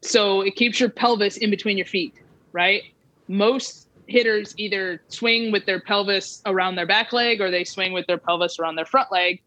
So 0.01 0.41
it 0.41 0.55
keeps 0.55 0.79
your 0.79 0.89
pelvis 0.89 1.35
in 1.35 1.49
between 1.49 1.77
your 1.77 1.87
feet, 1.87 2.13
right? 2.53 2.83
Most 3.27 3.89
hitters 4.07 4.53
either 4.57 5.01
swing 5.09 5.51
with 5.51 5.65
their 5.65 5.81
pelvis 5.81 6.41
around 6.45 6.75
their 6.75 6.85
back 6.85 7.11
leg 7.11 7.41
or 7.41 7.51
they 7.51 7.65
swing 7.65 7.91
with 7.91 8.07
their 8.07 8.19
pelvis 8.19 8.57
around 8.59 8.75
their 8.75 8.85
front 8.85 9.11
leg 9.11 9.41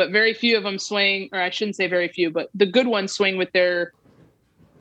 but 0.00 0.10
very 0.10 0.32
few 0.32 0.56
of 0.56 0.62
them 0.62 0.78
swing, 0.78 1.28
or 1.32 1.40
I 1.40 1.50
shouldn't 1.50 1.76
say 1.76 1.86
very 1.86 2.08
few, 2.08 2.30
but 2.30 2.48
the 2.54 2.64
good 2.64 2.86
ones 2.86 3.12
swing 3.12 3.36
with 3.36 3.52
their 3.52 3.92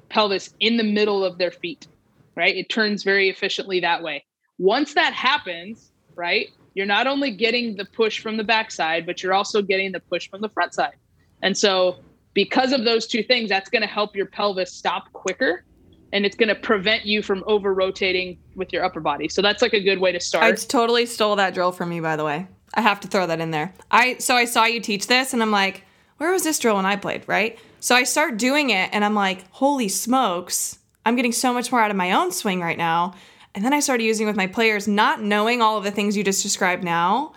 pelvis 0.09 0.53
in 0.61 0.77
the 0.77 0.83
middle 0.83 1.25
of 1.25 1.37
their 1.37 1.51
feet, 1.51 1.87
right? 2.35 2.55
It 2.55 2.69
turns 2.69 3.03
very 3.03 3.29
efficiently 3.29 3.81
that 3.81 4.01
way. 4.01 4.23
Once 4.57 4.93
that 4.93 5.13
happens, 5.13 5.91
right, 6.15 6.49
you're 6.73 6.85
not 6.85 7.07
only 7.07 7.31
getting 7.31 7.75
the 7.75 7.85
push 7.85 8.19
from 8.19 8.37
the 8.37 8.43
backside, 8.43 9.05
but 9.05 9.21
you're 9.21 9.33
also 9.33 9.61
getting 9.61 9.91
the 9.91 9.99
push 9.99 10.29
from 10.29 10.41
the 10.41 10.49
front 10.49 10.73
side. 10.73 10.95
And 11.41 11.57
so, 11.57 11.97
because 12.33 12.71
of 12.71 12.85
those 12.85 13.07
two 13.07 13.23
things, 13.23 13.49
that's 13.49 13.69
going 13.69 13.81
to 13.81 13.87
help 13.87 14.15
your 14.15 14.27
pelvis 14.27 14.71
stop 14.71 15.11
quicker 15.13 15.63
and 16.11 16.25
it's 16.25 16.35
going 16.35 16.49
to 16.49 16.55
prevent 16.55 17.05
you 17.05 17.21
from 17.21 17.43
over 17.47 17.73
rotating 17.73 18.37
with 18.55 18.71
your 18.73 18.83
upper 18.83 18.99
body. 18.99 19.29
So, 19.29 19.41
that's 19.41 19.61
like 19.61 19.73
a 19.73 19.81
good 19.81 19.99
way 19.99 20.11
to 20.11 20.19
start. 20.19 20.43
I 20.43 20.51
totally 20.53 21.05
stole 21.05 21.35
that 21.37 21.53
drill 21.53 21.71
from 21.71 21.91
you, 21.91 22.01
by 22.01 22.15
the 22.15 22.25
way. 22.25 22.47
I 22.73 22.81
have 22.81 22.99
to 23.01 23.07
throw 23.07 23.27
that 23.27 23.39
in 23.39 23.51
there. 23.51 23.73
I 23.91 24.17
so 24.19 24.35
I 24.35 24.45
saw 24.45 24.65
you 24.65 24.79
teach 24.79 25.07
this 25.07 25.33
and 25.33 25.41
I'm 25.41 25.51
like, 25.51 25.83
where 26.17 26.31
was 26.31 26.43
this 26.43 26.59
drill 26.59 26.75
when 26.75 26.85
I 26.85 26.95
played, 26.95 27.23
right? 27.27 27.57
So 27.79 27.95
I 27.95 28.03
start 28.03 28.37
doing 28.37 28.69
it 28.69 28.89
and 28.93 29.03
I'm 29.03 29.15
like, 29.15 29.49
holy 29.51 29.87
smokes, 29.87 30.77
I'm 31.05 31.15
getting 31.15 31.31
so 31.31 31.53
much 31.53 31.71
more 31.71 31.81
out 31.81 31.91
of 31.91 31.97
my 31.97 32.11
own 32.11 32.31
swing 32.31 32.61
right 32.61 32.77
now. 32.77 33.15
And 33.59 33.65
then 33.65 33.73
I 33.73 33.81
started 33.81 34.05
using 34.05 34.25
with 34.25 34.37
my 34.37 34.47
players, 34.47 34.87
not 34.87 35.21
knowing 35.21 35.61
all 35.61 35.77
of 35.77 35.83
the 35.83 35.91
things 35.91 36.15
you 36.15 36.23
just 36.23 36.43
described 36.43 36.81
now. 36.81 37.33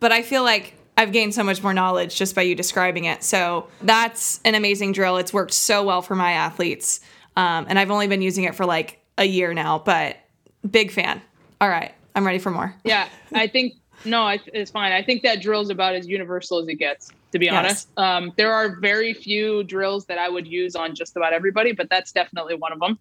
But 0.00 0.10
I 0.10 0.22
feel 0.22 0.42
like 0.42 0.74
I've 0.96 1.12
gained 1.12 1.36
so 1.36 1.44
much 1.44 1.62
more 1.62 1.72
knowledge 1.72 2.16
just 2.16 2.34
by 2.34 2.42
you 2.42 2.56
describing 2.56 3.04
it. 3.04 3.22
So 3.22 3.68
that's 3.80 4.40
an 4.44 4.56
amazing 4.56 4.90
drill. 4.90 5.18
It's 5.18 5.32
worked 5.32 5.52
so 5.52 5.84
well 5.84 6.02
for 6.02 6.16
my 6.16 6.32
athletes. 6.32 6.98
Um, 7.36 7.66
and 7.68 7.78
I've 7.78 7.92
only 7.92 8.08
been 8.08 8.22
using 8.22 8.42
it 8.42 8.56
for 8.56 8.66
like 8.66 8.98
a 9.18 9.24
year 9.24 9.54
now, 9.54 9.78
but 9.78 10.16
big 10.68 10.90
fan. 10.90 11.22
All 11.60 11.68
right, 11.68 11.94
I'm 12.16 12.26
ready 12.26 12.40
for 12.40 12.50
more. 12.50 12.74
Yeah, 12.82 13.08
I 13.32 13.46
think 13.46 13.74
no, 14.04 14.36
it's 14.52 14.72
fine. 14.72 14.90
I 14.90 15.00
think 15.00 15.22
that 15.22 15.40
drill 15.40 15.60
is 15.60 15.70
about 15.70 15.94
as 15.94 16.08
universal 16.08 16.58
as 16.58 16.66
it 16.66 16.74
gets, 16.74 17.12
to 17.30 17.38
be 17.38 17.46
yes. 17.46 17.54
honest. 17.54 17.88
Um, 17.96 18.32
there 18.36 18.52
are 18.52 18.80
very 18.80 19.14
few 19.14 19.62
drills 19.62 20.06
that 20.06 20.18
I 20.18 20.28
would 20.28 20.48
use 20.48 20.74
on 20.74 20.96
just 20.96 21.16
about 21.16 21.32
everybody, 21.32 21.70
but 21.70 21.88
that's 21.88 22.10
definitely 22.10 22.56
one 22.56 22.72
of 22.72 22.80
them. 22.80 22.98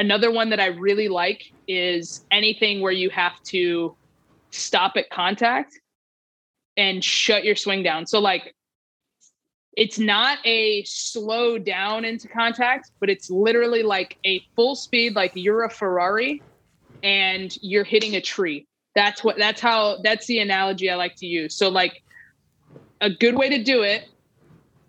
Another 0.00 0.30
one 0.30 0.50
that 0.50 0.60
I 0.60 0.66
really 0.66 1.08
like 1.08 1.52
is 1.68 2.24
anything 2.30 2.80
where 2.80 2.92
you 2.92 3.10
have 3.10 3.42
to 3.44 3.94
stop 4.50 4.96
at 4.96 5.10
contact 5.10 5.78
and 6.76 7.04
shut 7.04 7.44
your 7.44 7.56
swing 7.56 7.82
down. 7.82 8.06
So, 8.06 8.18
like, 8.18 8.54
it's 9.76 9.98
not 9.98 10.38
a 10.44 10.82
slow 10.84 11.58
down 11.58 12.04
into 12.04 12.28
contact, 12.28 12.90
but 12.98 13.10
it's 13.10 13.30
literally 13.30 13.82
like 13.82 14.18
a 14.24 14.42
full 14.56 14.74
speed, 14.74 15.14
like 15.14 15.32
you're 15.34 15.64
a 15.64 15.70
Ferrari 15.70 16.42
and 17.02 17.56
you're 17.62 17.84
hitting 17.84 18.16
a 18.16 18.20
tree 18.20 18.66
that's 18.94 19.22
what 19.22 19.36
that's 19.38 19.60
how 19.60 19.98
that's 20.02 20.26
the 20.26 20.40
analogy 20.40 20.90
I 20.90 20.96
like 20.96 21.16
to 21.16 21.26
use. 21.26 21.54
So 21.54 21.68
like 21.68 22.02
a 23.00 23.10
good 23.10 23.36
way 23.36 23.48
to 23.48 23.62
do 23.62 23.82
it 23.82 24.08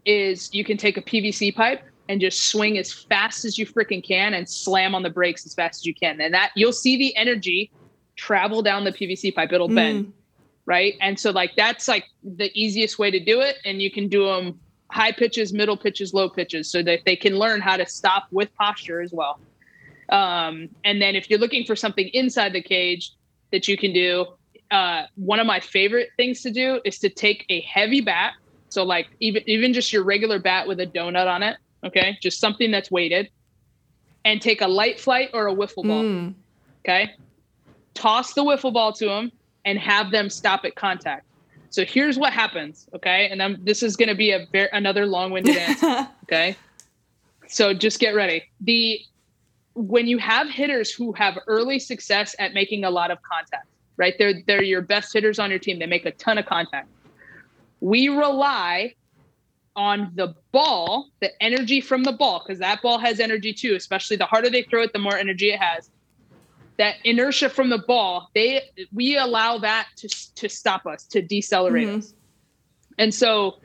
is 0.05 0.53
you 0.53 0.65
can 0.65 0.77
take 0.77 0.97
a 0.97 1.01
PVC 1.01 1.53
pipe 1.53 1.83
and 2.11 2.19
just 2.19 2.49
swing 2.49 2.77
as 2.77 2.91
fast 2.91 3.45
as 3.45 3.57
you 3.57 3.65
freaking 3.65 4.05
can 4.05 4.33
and 4.33 4.47
slam 4.47 4.93
on 4.93 5.01
the 5.01 5.09
brakes 5.09 5.45
as 5.45 5.53
fast 5.53 5.81
as 5.81 5.85
you 5.85 5.93
can. 5.93 6.19
And 6.19 6.33
that 6.33 6.51
you'll 6.55 6.73
see 6.73 6.97
the 6.97 7.15
energy 7.15 7.71
travel 8.15 8.61
down 8.61 8.83
the 8.83 8.91
PVC 8.91 9.33
pipe. 9.33 9.51
It'll 9.51 9.69
mm. 9.69 9.75
bend. 9.75 10.13
Right. 10.65 10.95
And 11.01 11.19
so 11.19 11.31
like 11.31 11.55
that's 11.55 11.87
like 11.87 12.05
the 12.23 12.51
easiest 12.53 12.99
way 12.99 13.09
to 13.09 13.19
do 13.19 13.39
it. 13.41 13.57
And 13.65 13.81
you 13.81 13.89
can 13.89 14.07
do 14.07 14.25
them 14.25 14.59
high 14.91 15.11
pitches, 15.11 15.53
middle 15.53 15.77
pitches, 15.77 16.13
low 16.13 16.29
pitches, 16.29 16.69
so 16.69 16.83
that 16.83 16.99
they 17.05 17.15
can 17.15 17.39
learn 17.39 17.61
how 17.61 17.77
to 17.77 17.85
stop 17.85 18.27
with 18.31 18.53
posture 18.55 19.01
as 19.01 19.11
well. 19.11 19.39
Um, 20.09 20.69
and 20.83 21.01
then 21.01 21.15
if 21.15 21.29
you're 21.29 21.39
looking 21.39 21.65
for 21.65 21.75
something 21.75 22.09
inside 22.09 22.53
the 22.53 22.61
cage, 22.61 23.13
that 23.51 23.67
you 23.67 23.77
can 23.77 23.93
do. 23.93 24.25
Uh, 24.71 25.03
one 25.15 25.39
of 25.39 25.45
my 25.45 25.59
favorite 25.59 26.09
things 26.17 26.41
to 26.41 26.51
do 26.51 26.79
is 26.85 26.97
to 26.99 27.09
take 27.09 27.45
a 27.49 27.61
heavy 27.61 28.01
bat. 28.01 28.33
So 28.69 28.83
like 28.83 29.07
even 29.19 29.43
even 29.47 29.73
just 29.73 29.91
your 29.91 30.03
regular 30.03 30.39
bat 30.39 30.67
with 30.67 30.79
a 30.79 30.87
donut 30.87 31.27
on 31.27 31.43
it, 31.43 31.57
okay, 31.83 32.17
just 32.21 32.39
something 32.39 32.71
that's 32.71 32.91
weighted, 32.91 33.29
and 34.25 34.41
take 34.41 34.61
a 34.61 34.67
light 34.67 34.99
flight 34.99 35.29
or 35.33 35.47
a 35.47 35.53
wiffle 35.53 35.87
ball. 35.87 36.03
Mm. 36.03 36.33
Okay, 36.83 37.11
toss 37.93 38.33
the 38.33 38.43
wiffle 38.43 38.73
ball 38.73 38.93
to 38.93 39.05
them 39.05 39.31
and 39.65 39.77
have 39.77 40.11
them 40.11 40.29
stop 40.29 40.65
at 40.65 40.75
contact. 40.75 41.25
So 41.69 41.85
here's 41.85 42.17
what 42.17 42.33
happens, 42.33 42.87
okay, 42.93 43.29
and 43.29 43.41
I'm, 43.41 43.63
this 43.63 43.81
is 43.81 43.95
going 43.95 44.09
to 44.09 44.15
be 44.15 44.31
a 44.31 44.45
ver- 44.51 44.69
another 44.73 45.05
long-winded 45.05 45.55
answer, 45.57 46.07
okay. 46.23 46.57
So 47.47 47.73
just 47.73 47.99
get 47.99 48.15
ready. 48.15 48.43
The 48.61 48.99
when 49.73 50.07
you 50.07 50.17
have 50.17 50.49
hitters 50.49 50.91
who 50.91 51.13
have 51.13 51.37
early 51.47 51.79
success 51.79 52.35
at 52.39 52.53
making 52.53 52.83
a 52.83 52.89
lot 52.89 53.11
of 53.11 53.19
contact, 53.23 53.67
right? 53.97 54.15
They're 54.17 54.41
they're 54.47 54.63
your 54.63 54.81
best 54.81 55.13
hitters 55.13 55.39
on 55.39 55.49
your 55.49 55.59
team. 55.59 55.79
They 55.79 55.85
make 55.85 56.05
a 56.05 56.11
ton 56.11 56.37
of 56.37 56.45
contact. 56.45 56.87
We 57.81 58.09
rely 58.09 58.95
on 59.75 60.11
the 60.15 60.35
ball, 60.51 61.09
the 61.21 61.31
energy 61.41 61.81
from 61.81 62.03
the 62.03 62.11
ball, 62.11 62.43
because 62.45 62.59
that 62.59 62.81
ball 62.81 62.97
has 62.99 63.19
energy 63.19 63.53
too, 63.53 63.75
especially 63.75 64.17
the 64.17 64.25
harder 64.25 64.49
they 64.49 64.63
throw 64.63 64.83
it, 64.83 64.93
the 64.93 64.99
more 64.99 65.15
energy 65.15 65.51
it 65.51 65.59
has. 65.59 65.89
That 66.77 66.95
inertia 67.03 67.49
from 67.49 67.69
the 67.69 67.77
ball, 67.77 68.29
they 68.33 68.61
we 68.93 69.17
allow 69.17 69.57
that 69.59 69.87
to 69.97 70.09
to 70.35 70.49
stop 70.49 70.85
us, 70.85 71.03
to 71.05 71.21
decelerate 71.21 71.87
mm-hmm. 71.87 71.99
us. 71.99 72.13
And 72.97 73.13
so 73.13 73.59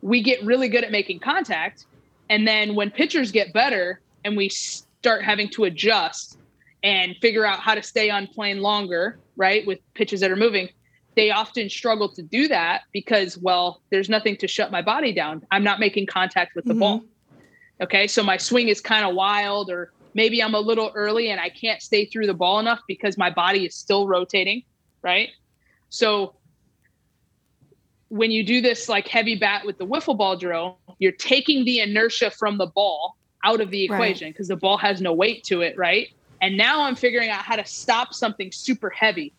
we 0.00 0.22
get 0.22 0.42
really 0.44 0.68
good 0.68 0.84
at 0.84 0.90
making 0.90 1.20
contact. 1.20 1.86
And 2.28 2.46
then 2.46 2.74
when 2.74 2.90
pitchers 2.90 3.30
get 3.30 3.52
better 3.52 4.00
and 4.24 4.36
we 4.36 4.48
start 4.48 5.22
having 5.22 5.48
to 5.50 5.64
adjust 5.64 6.38
and 6.82 7.16
figure 7.20 7.44
out 7.44 7.60
how 7.60 7.74
to 7.74 7.82
stay 7.82 8.10
on 8.10 8.26
plane 8.26 8.60
longer, 8.60 9.18
right, 9.36 9.66
with 9.66 9.78
pitches 9.94 10.20
that 10.20 10.30
are 10.30 10.36
moving, 10.36 10.68
they 11.14 11.30
often 11.30 11.68
struggle 11.68 12.08
to 12.08 12.22
do 12.22 12.48
that 12.48 12.82
because, 12.92 13.36
well, 13.38 13.82
there's 13.90 14.08
nothing 14.08 14.36
to 14.38 14.48
shut 14.48 14.70
my 14.70 14.82
body 14.82 15.12
down. 15.12 15.46
I'm 15.50 15.64
not 15.64 15.78
making 15.78 16.06
contact 16.06 16.54
with 16.54 16.64
the 16.64 16.72
mm-hmm. 16.72 16.80
ball. 16.80 17.04
Okay. 17.80 18.06
So 18.06 18.22
my 18.22 18.36
swing 18.36 18.68
is 18.68 18.80
kind 18.80 19.04
of 19.04 19.14
wild, 19.14 19.70
or 19.70 19.92
maybe 20.14 20.42
I'm 20.42 20.54
a 20.54 20.60
little 20.60 20.90
early 20.94 21.30
and 21.30 21.40
I 21.40 21.50
can't 21.50 21.82
stay 21.82 22.06
through 22.06 22.26
the 22.26 22.34
ball 22.34 22.60
enough 22.60 22.80
because 22.86 23.18
my 23.18 23.30
body 23.30 23.66
is 23.66 23.74
still 23.74 24.06
rotating. 24.06 24.62
Right. 25.02 25.30
So 25.90 26.36
when 28.08 28.30
you 28.30 28.44
do 28.44 28.60
this 28.60 28.88
like 28.88 29.08
heavy 29.08 29.36
bat 29.36 29.66
with 29.66 29.78
the 29.78 29.86
wiffle 29.86 30.16
ball 30.16 30.36
drill, 30.36 30.78
you're 30.98 31.12
taking 31.12 31.64
the 31.64 31.80
inertia 31.80 32.30
from 32.30 32.58
the 32.58 32.66
ball 32.66 33.16
out 33.44 33.60
of 33.60 33.70
the 33.70 33.84
equation 33.84 34.30
because 34.30 34.48
right. 34.48 34.56
the 34.56 34.60
ball 34.60 34.78
has 34.78 35.00
no 35.00 35.12
weight 35.12 35.44
to 35.44 35.60
it. 35.62 35.76
Right. 35.76 36.08
And 36.40 36.56
now 36.56 36.82
I'm 36.82 36.94
figuring 36.94 37.28
out 37.28 37.42
how 37.42 37.56
to 37.56 37.64
stop 37.64 38.14
something 38.14 38.50
super 38.52 38.90
heavy 38.90 39.32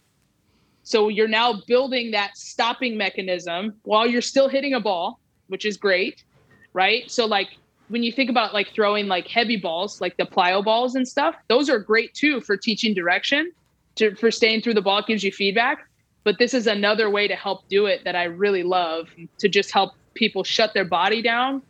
so 0.84 1.08
you're 1.08 1.30
now 1.30 1.62
building 1.65 2.12
that 2.12 2.38
stopping 2.38 2.98
mechanism 2.98 3.74
while 3.84 4.06
you're 4.06 4.22
still 4.22 4.50
hitting 4.50 4.74
a 4.74 4.80
ball, 4.80 5.19
which 5.48 5.65
is 5.65 5.78
great, 5.78 6.24
right? 6.74 7.10
So 7.10 7.26
like 7.26 7.50
when 7.88 8.04
you 8.04 8.12
think 8.12 8.30
about 8.30 8.54
like 8.54 8.74
throwing 8.74 9.08
like 9.08 9.28
heavy 9.28 9.56
balls, 9.56 10.02
like 10.02 10.17
the 10.17 10.26
plyo 10.26 10.63
balls 10.63 10.96
and 10.96 11.08
stuff, 11.08 11.36
those 11.48 11.69
are 11.69 11.80
great 11.80 12.13
too 12.13 12.41
for 12.41 12.58
teaching 12.58 12.93
direction, 12.93 13.52
to 13.96 14.15
for 14.15 14.30
staying 14.30 14.62
through 14.62 14.74
the 14.74 14.82
ball 14.82 15.00
it 15.00 15.08
gives 15.08 15.24
you 15.24 15.32
feedback. 15.32 15.88
But 16.26 16.38
this 16.39 16.54
is 16.54 16.67
another 16.67 17.10
way 17.10 17.28
to 17.28 17.36
help 17.36 17.67
do 17.69 17.86
it 17.86 18.04
that 18.04 18.15
I 18.15 18.26
really 18.26 18.63
love 18.63 19.10
to 19.39 19.50
just 19.50 19.72
help 19.72 19.93
people 20.13 20.43
shut 20.43 20.74
their 20.74 20.86
body 20.86 21.22
down 21.22 21.62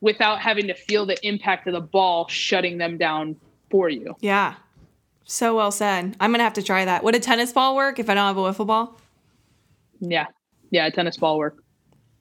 without 0.00 0.40
having 0.40 0.66
to 0.66 0.74
feel 0.74 1.06
the 1.06 1.16
impact 1.26 1.66
of 1.66 1.72
the 1.72 1.80
ball 1.80 2.28
shutting 2.28 2.78
them 2.78 2.98
down 2.98 3.36
for 3.70 3.88
you. 3.88 4.14
Yeah. 4.20 4.54
So 5.28 5.56
well 5.56 5.72
said. 5.72 6.16
I'm 6.20 6.30
gonna 6.30 6.44
have 6.44 6.54
to 6.54 6.62
try 6.62 6.84
that. 6.84 7.02
Would 7.02 7.16
a 7.16 7.20
tennis 7.20 7.52
ball 7.52 7.74
work 7.74 7.98
if 7.98 8.08
I 8.08 8.14
don't 8.14 8.26
have 8.26 8.36
a 8.36 8.40
wiffle 8.40 8.66
ball? 8.66 8.96
Yeah, 9.98 10.26
yeah, 10.70 10.86
a 10.86 10.90
tennis 10.90 11.16
ball 11.16 11.36
work. 11.36 11.62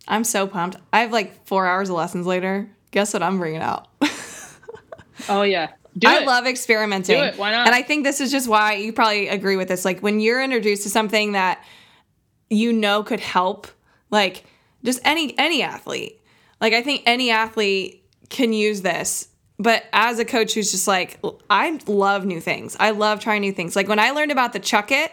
I'm 0.08 0.24
so 0.24 0.48
pumped. 0.48 0.78
I 0.92 1.02
have 1.02 1.12
like 1.12 1.46
four 1.46 1.68
hours 1.68 1.90
of 1.90 1.96
lessons 1.96 2.26
later. 2.26 2.68
Guess 2.92 3.14
what 3.14 3.22
I'm 3.22 3.38
bringing 3.38 3.62
out? 3.62 3.88
oh 5.30 5.44
yeah, 5.44 5.72
Do 5.98 6.08
I 6.08 6.22
it. 6.22 6.26
love 6.26 6.48
experimenting. 6.48 7.20
Do 7.20 7.24
it. 7.26 7.38
Why 7.38 7.52
not? 7.52 7.68
And 7.68 7.76
I 7.76 7.84
think 7.84 8.04
this 8.06 8.20
is 8.20 8.32
just 8.32 8.48
why 8.48 8.74
you 8.74 8.92
probably 8.92 9.28
agree 9.28 9.56
with 9.56 9.68
this. 9.68 9.86
Like 9.86 10.02
when 10.02 10.20
you're 10.20 10.42
introduced 10.42 10.84
to 10.84 10.90
something 10.90 11.34
that 11.34 11.64
you 12.50 12.74
know 12.74 13.04
could 13.04 13.20
help, 13.20 13.68
like 14.10 14.46
just 14.84 15.00
any 15.04 15.38
any 15.38 15.62
athlete. 15.62 16.20
Like 16.60 16.74
I 16.74 16.82
think 16.82 17.04
any 17.06 17.30
athlete 17.30 18.04
can 18.30 18.52
use 18.52 18.82
this 18.82 19.28
but 19.58 19.84
as 19.94 20.20
a 20.20 20.26
coach 20.26 20.54
who's 20.54 20.72
just 20.72 20.88
like 20.88 21.20
i 21.50 21.80
love 21.88 22.26
new 22.26 22.40
things. 22.40 22.76
I 22.80 22.92
love 22.92 23.20
trying 23.20 23.42
new 23.42 23.54
things. 23.54 23.76
Like 23.76 23.88
when 23.88 24.00
i 24.00 24.12
learned 24.12 24.32
about 24.32 24.54
the 24.54 24.60
chuck 24.60 24.92
it 24.92 25.12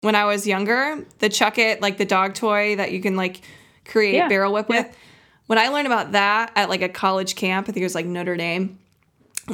when 0.00 0.14
i 0.14 0.24
was 0.24 0.46
younger 0.46 1.04
the 1.18 1.28
chuck 1.28 1.58
it 1.58 1.82
like 1.82 1.98
the 1.98 2.04
dog 2.04 2.34
toy 2.34 2.76
that 2.76 2.92
you 2.92 3.00
can 3.00 3.16
like 3.16 3.42
create 3.84 4.14
yeah. 4.14 4.28
barrel 4.28 4.52
whip 4.52 4.66
yeah. 4.70 4.82
with 4.82 4.96
when 5.46 5.58
i 5.58 5.68
learned 5.68 5.86
about 5.86 6.12
that 6.12 6.52
at 6.56 6.70
like 6.70 6.80
a 6.80 6.88
college 6.88 7.34
camp 7.34 7.68
i 7.68 7.72
think 7.72 7.82
it 7.82 7.84
was 7.84 7.94
like 7.94 8.06
notre 8.06 8.36
dame 8.36 8.78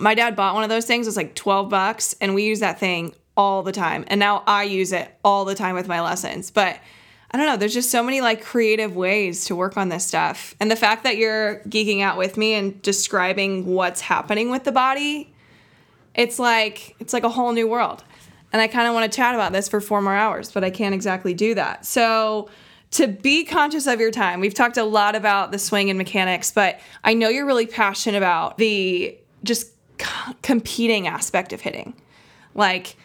my 0.00 0.14
dad 0.14 0.36
bought 0.36 0.54
one 0.54 0.64
of 0.64 0.70
those 0.70 0.86
things. 0.86 1.06
It 1.06 1.10
was 1.10 1.16
like 1.16 1.34
12 1.34 1.68
bucks 1.68 2.14
and 2.20 2.34
we 2.34 2.44
use 2.44 2.60
that 2.60 2.78
thing 2.78 3.14
all 3.36 3.62
the 3.62 3.72
time. 3.72 4.04
And 4.08 4.18
now 4.18 4.42
i 4.46 4.64
use 4.64 4.92
it 4.92 5.14
all 5.24 5.44
the 5.44 5.54
time 5.54 5.74
with 5.74 5.88
my 5.88 6.00
lessons. 6.00 6.50
But 6.50 6.78
I 7.36 7.38
don't 7.38 7.48
know, 7.48 7.58
there's 7.58 7.74
just 7.74 7.90
so 7.90 8.02
many 8.02 8.22
like 8.22 8.42
creative 8.42 8.96
ways 8.96 9.44
to 9.44 9.54
work 9.54 9.76
on 9.76 9.90
this 9.90 10.06
stuff. 10.06 10.54
And 10.58 10.70
the 10.70 10.76
fact 10.76 11.04
that 11.04 11.18
you're 11.18 11.60
geeking 11.68 12.00
out 12.00 12.16
with 12.16 12.38
me 12.38 12.54
and 12.54 12.80
describing 12.80 13.66
what's 13.66 14.00
happening 14.00 14.48
with 14.48 14.64
the 14.64 14.72
body, 14.72 15.34
it's 16.14 16.38
like 16.38 16.96
it's 16.98 17.12
like 17.12 17.24
a 17.24 17.28
whole 17.28 17.52
new 17.52 17.68
world. 17.68 18.04
And 18.54 18.62
I 18.62 18.68
kind 18.68 18.88
of 18.88 18.94
want 18.94 19.12
to 19.12 19.14
chat 19.14 19.34
about 19.34 19.52
this 19.52 19.68
for 19.68 19.82
4 19.82 20.00
more 20.00 20.14
hours, 20.14 20.50
but 20.50 20.64
I 20.64 20.70
can't 20.70 20.94
exactly 20.94 21.34
do 21.34 21.54
that. 21.56 21.84
So 21.84 22.48
to 22.92 23.06
be 23.06 23.44
conscious 23.44 23.86
of 23.86 24.00
your 24.00 24.10
time. 24.10 24.40
We've 24.40 24.54
talked 24.54 24.78
a 24.78 24.84
lot 24.84 25.14
about 25.14 25.52
the 25.52 25.58
swing 25.58 25.90
and 25.90 25.98
mechanics, 25.98 26.50
but 26.50 26.80
I 27.04 27.12
know 27.12 27.28
you're 27.28 27.44
really 27.44 27.66
passionate 27.66 28.16
about 28.16 28.56
the 28.56 29.14
just 29.44 29.72
c- 30.00 30.32
competing 30.40 31.06
aspect 31.06 31.52
of 31.52 31.60
hitting. 31.60 31.92
Like 32.54 32.96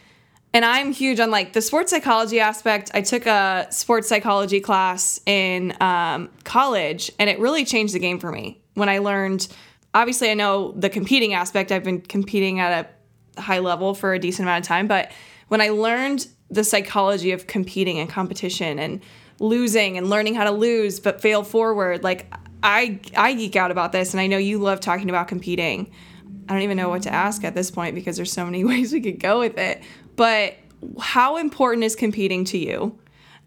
and 0.54 0.66
I'm 0.66 0.92
huge 0.92 1.20
on 1.20 1.32
like 1.32 1.54
the 1.54 1.62
sports 1.62 1.92
psychology 1.92 2.40
aspect. 2.40 2.92
I 2.94 3.02
took 3.02 3.26
a 3.26 3.68
sports 3.70 4.10
psychology 4.10 4.60
class 4.60 5.20
in 5.26 5.76
um, 5.80 6.30
college, 6.44 7.12
and 7.20 7.30
it 7.30 7.40
really 7.40 7.64
changed 7.64 7.94
the 7.94 8.00
game 8.00 8.20
for 8.20 8.32
me 8.32 8.62
when 8.74 8.90
I 8.90 8.98
learned. 8.98 9.48
Obviously, 9.94 10.30
I 10.30 10.34
know 10.34 10.74
the 10.74 10.90
competing 10.90 11.34
aspect. 11.34 11.72
I've 11.72 11.84
been 11.84 12.02
competing 12.02 12.60
at 12.60 12.90
a 13.38 13.42
high 13.42 13.60
level 13.60 13.94
for 13.94 14.14
a 14.14 14.20
decent 14.20 14.46
amount 14.46 14.66
of 14.66 14.68
time, 14.68 14.88
but 14.88 15.12
when 15.48 15.62
I 15.62 15.70
learned 15.70 16.28
the 16.50 16.64
psychology 16.64 17.32
of 17.32 17.48
competing 17.48 18.00
and 18.00 18.10
competition 18.10 18.78
and 18.78 19.02
losing 19.40 19.98
and 19.98 20.10
learning 20.10 20.36
how 20.36 20.44
to 20.44 20.52
lose 20.52 21.00
but 21.00 21.22
fail 21.22 21.44
forward, 21.44 22.04
like 22.04 22.34
I 22.62 23.00
I 23.16 23.34
geek 23.34 23.56
out 23.56 23.72
about 23.72 23.94
this, 23.94 24.14
and 24.14 24.20
I 24.20 24.28
know 24.28 24.38
you 24.38 24.60
love 24.60 24.82
talking 24.82 25.10
about 25.10 25.30
competing. 25.30 25.92
I 26.50 26.54
don't 26.54 26.64
even 26.64 26.76
know 26.76 26.90
what 26.90 27.04
to 27.04 27.14
ask 27.14 27.46
at 27.46 27.56
this 27.56 27.72
point 27.72 27.96
because 27.96 28.18
there's 28.18 28.32
so 28.32 28.44
many 28.44 28.64
ways 28.66 28.92
we 28.92 29.00
could 29.00 29.20
go 29.20 29.40
with 29.40 29.58
it. 29.58 29.82
But 30.22 30.54
how 31.00 31.38
important 31.38 31.84
is 31.84 31.96
competing 31.96 32.46
to 32.46 32.58
you? 32.60 32.96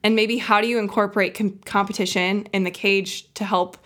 And 0.03 0.17
maybe 0.17 0.39
how 0.39 0.61
do 0.61 0.67
you 0.67 0.81
incorporate 0.81 1.37
com- 1.37 1.61
competition 1.65 2.49
in 2.53 2.65
the 2.65 2.73
cage 2.73 3.33
to 3.35 3.45
help 3.45 3.79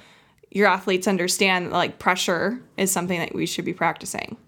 your 0.50 0.66
athletes 0.66 1.06
understand 1.06 1.70
like 1.70 1.98
pressure 1.98 2.62
is 2.78 2.90
something 2.90 3.18
that 3.18 3.34
we 3.34 3.44
should 3.44 3.66
be 3.66 3.74
practicing? 3.74 4.38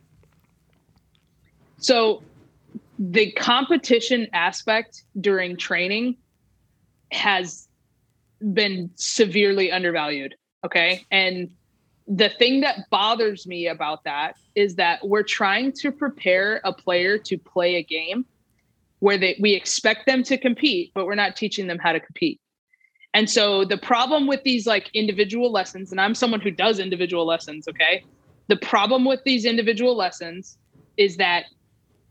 So, 1.80 2.22
the 2.98 3.30
competition 3.32 4.26
aspect 4.32 5.04
during 5.20 5.58
training 5.58 6.16
has 7.12 7.68
been 8.54 8.88
severely 8.94 9.70
undervalued. 9.70 10.34
Okay. 10.64 11.04
And 11.10 11.50
the 12.08 12.30
thing 12.30 12.62
that 12.62 12.88
bothers 12.88 13.46
me 13.46 13.66
about 13.66 14.02
that 14.04 14.38
is 14.54 14.76
that 14.76 15.06
we're 15.06 15.24
trying 15.24 15.72
to 15.72 15.92
prepare 15.92 16.62
a 16.64 16.72
player 16.72 17.18
to 17.18 17.36
play 17.36 17.76
a 17.76 17.82
game 17.82 18.24
where 19.00 19.18
they 19.18 19.36
we 19.40 19.54
expect 19.54 20.06
them 20.06 20.22
to 20.22 20.38
compete 20.38 20.92
but 20.94 21.06
we're 21.06 21.14
not 21.14 21.36
teaching 21.36 21.66
them 21.66 21.78
how 21.78 21.92
to 21.92 22.00
compete. 22.00 22.40
And 23.12 23.28
so 23.28 23.64
the 23.64 23.76
problem 23.76 24.28
with 24.28 24.42
these 24.44 24.66
like 24.66 24.88
individual 24.94 25.50
lessons 25.50 25.90
and 25.90 26.00
i'm 26.00 26.14
someone 26.14 26.40
who 26.40 26.50
does 26.50 26.78
individual 26.78 27.26
lessons 27.26 27.68
okay? 27.68 28.04
The 28.48 28.56
problem 28.56 29.04
with 29.04 29.20
these 29.24 29.44
individual 29.44 29.96
lessons 29.96 30.58
is 30.96 31.16
that 31.18 31.44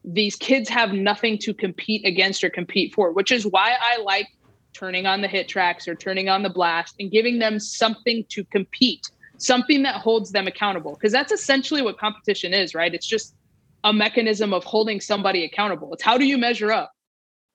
these 0.06 0.36
kids 0.36 0.70
have 0.70 0.94
nothing 0.94 1.38
to 1.40 1.54
compete 1.54 2.06
against 2.06 2.44
or 2.44 2.50
compete 2.50 2.94
for 2.94 3.12
which 3.12 3.32
is 3.32 3.46
why 3.46 3.76
i 3.82 4.02
like 4.02 4.28
turning 4.74 5.06
on 5.06 5.22
the 5.22 5.28
HitTrax 5.28 5.88
or 5.88 5.96
turning 5.96 6.30
on 6.30 6.44
the 6.44 6.50
blast 6.50 6.96
and 7.00 7.12
giving 7.12 7.40
them 7.40 7.60
something 7.60 8.24
to 8.30 8.44
compete 8.46 9.10
something 9.38 9.84
that 9.84 9.96
holds 9.96 10.32
them 10.32 10.48
accountable 10.48 10.94
because 10.94 11.12
that's 11.12 11.32
essentially 11.32 11.82
what 11.82 11.98
competition 11.98 12.54
is 12.54 12.76
right? 12.76 12.94
It's 12.94 13.08
just 13.08 13.36
a 13.84 13.94
mechanism 13.94 14.54
of 14.54 14.64
holding 14.64 15.00
somebody 15.00 15.46
accountable. 15.46 15.94
It's 15.94 16.04
how 16.04 16.18
do 16.18 16.26
you 16.26 16.38
measure 16.38 16.72
up 16.72 16.92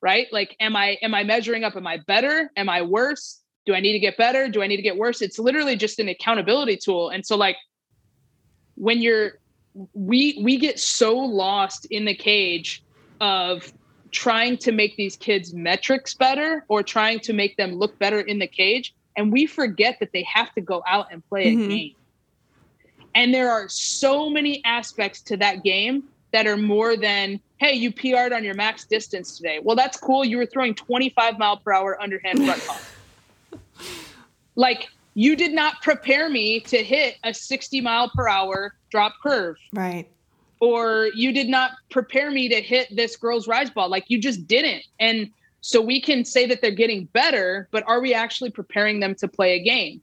right? 0.04 0.26
Like 0.30 0.54
am 0.60 0.76
i 0.76 0.98
am 1.00 1.14
i 1.14 1.24
measuring 1.24 1.64
up? 1.64 1.74
Am 1.76 1.86
i 1.86 1.96
better? 1.96 2.50
Am 2.56 2.68
i 2.68 2.82
worse? 2.82 3.40
Do 3.64 3.74
i 3.74 3.80
need 3.80 3.94
to 3.94 3.98
get 3.98 4.18
better? 4.18 4.48
Do 4.48 4.62
i 4.62 4.66
need 4.66 4.76
to 4.76 4.82
get 4.82 4.98
worse? 4.98 5.22
It's 5.22 5.38
literally 5.38 5.76
just 5.76 5.98
an 5.98 6.08
accountability 6.08 6.76
tool. 6.76 7.08
And 7.08 7.24
so 7.24 7.36
like 7.36 7.56
when 8.74 9.00
you're 9.00 9.38
we 9.94 10.38
we 10.42 10.58
get 10.58 10.78
so 10.78 11.16
lost 11.16 11.86
in 11.86 12.04
the 12.04 12.14
cage 12.14 12.84
of 13.22 13.72
trying 14.10 14.58
to 14.58 14.72
make 14.72 14.94
these 14.96 15.16
kids 15.16 15.54
metrics 15.54 16.12
better 16.12 16.66
or 16.68 16.82
trying 16.82 17.18
to 17.20 17.32
make 17.32 17.56
them 17.56 17.72
look 17.72 17.98
better 17.98 18.20
in 18.20 18.38
the 18.38 18.46
cage 18.46 18.94
and 19.16 19.32
we 19.32 19.46
forget 19.46 19.96
that 20.00 20.12
they 20.12 20.22
have 20.24 20.52
to 20.52 20.60
go 20.60 20.82
out 20.86 21.06
and 21.10 21.26
play 21.28 21.46
mm-hmm. 21.46 21.62
a 21.62 21.68
game. 21.68 21.94
And 23.14 23.32
there 23.32 23.50
are 23.50 23.68
so 23.68 24.28
many 24.28 24.62
aspects 24.64 25.22
to 25.22 25.36
that 25.38 25.64
game 25.64 26.04
that 26.34 26.48
are 26.48 26.56
more 26.56 26.96
than, 26.96 27.40
hey, 27.58 27.74
you 27.74 27.92
PR'd 27.92 28.32
on 28.32 28.42
your 28.42 28.54
max 28.54 28.84
distance 28.84 29.36
today. 29.36 29.60
Well, 29.62 29.76
that's 29.76 29.96
cool. 29.96 30.24
You 30.24 30.36
were 30.36 30.46
throwing 30.46 30.74
25 30.74 31.38
mile 31.38 31.58
per 31.58 31.72
hour 31.72 32.02
underhand 32.02 32.44
front 32.44 32.66
pump. 32.66 33.60
like 34.56 34.88
you 35.14 35.36
did 35.36 35.52
not 35.52 35.80
prepare 35.80 36.28
me 36.28 36.58
to 36.58 36.82
hit 36.82 37.18
a 37.22 37.32
60 37.32 37.80
mile 37.82 38.10
per 38.12 38.28
hour 38.28 38.74
drop 38.90 39.12
curve. 39.22 39.54
Right. 39.72 40.08
Or 40.58 41.08
you 41.14 41.32
did 41.32 41.48
not 41.48 41.70
prepare 41.88 42.32
me 42.32 42.48
to 42.48 42.60
hit 42.60 42.88
this 42.90 43.14
girl's 43.14 43.46
rise 43.46 43.70
ball. 43.70 43.88
Like 43.88 44.06
you 44.08 44.20
just 44.20 44.48
didn't. 44.48 44.82
And 44.98 45.30
so 45.60 45.80
we 45.80 46.00
can 46.00 46.24
say 46.24 46.46
that 46.46 46.60
they're 46.60 46.72
getting 46.72 47.04
better, 47.12 47.68
but 47.70 47.84
are 47.86 48.00
we 48.00 48.12
actually 48.12 48.50
preparing 48.50 48.98
them 48.98 49.14
to 49.16 49.28
play 49.28 49.54
a 49.54 49.62
game? 49.62 50.00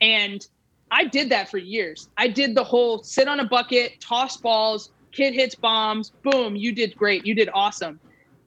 And 0.00 0.46
I 0.90 1.04
did 1.04 1.28
that 1.28 1.50
for 1.50 1.58
years. 1.58 2.08
I 2.16 2.28
did 2.28 2.54
the 2.54 2.64
whole 2.64 3.02
sit 3.02 3.28
on 3.28 3.40
a 3.40 3.44
bucket, 3.44 4.00
toss 4.00 4.38
balls, 4.38 4.90
kid 5.16 5.34
hits 5.34 5.54
bombs, 5.54 6.10
boom, 6.22 6.54
you 6.54 6.72
did 6.72 6.96
great. 6.96 7.26
You 7.26 7.34
did 7.34 7.48
awesome. 7.52 7.98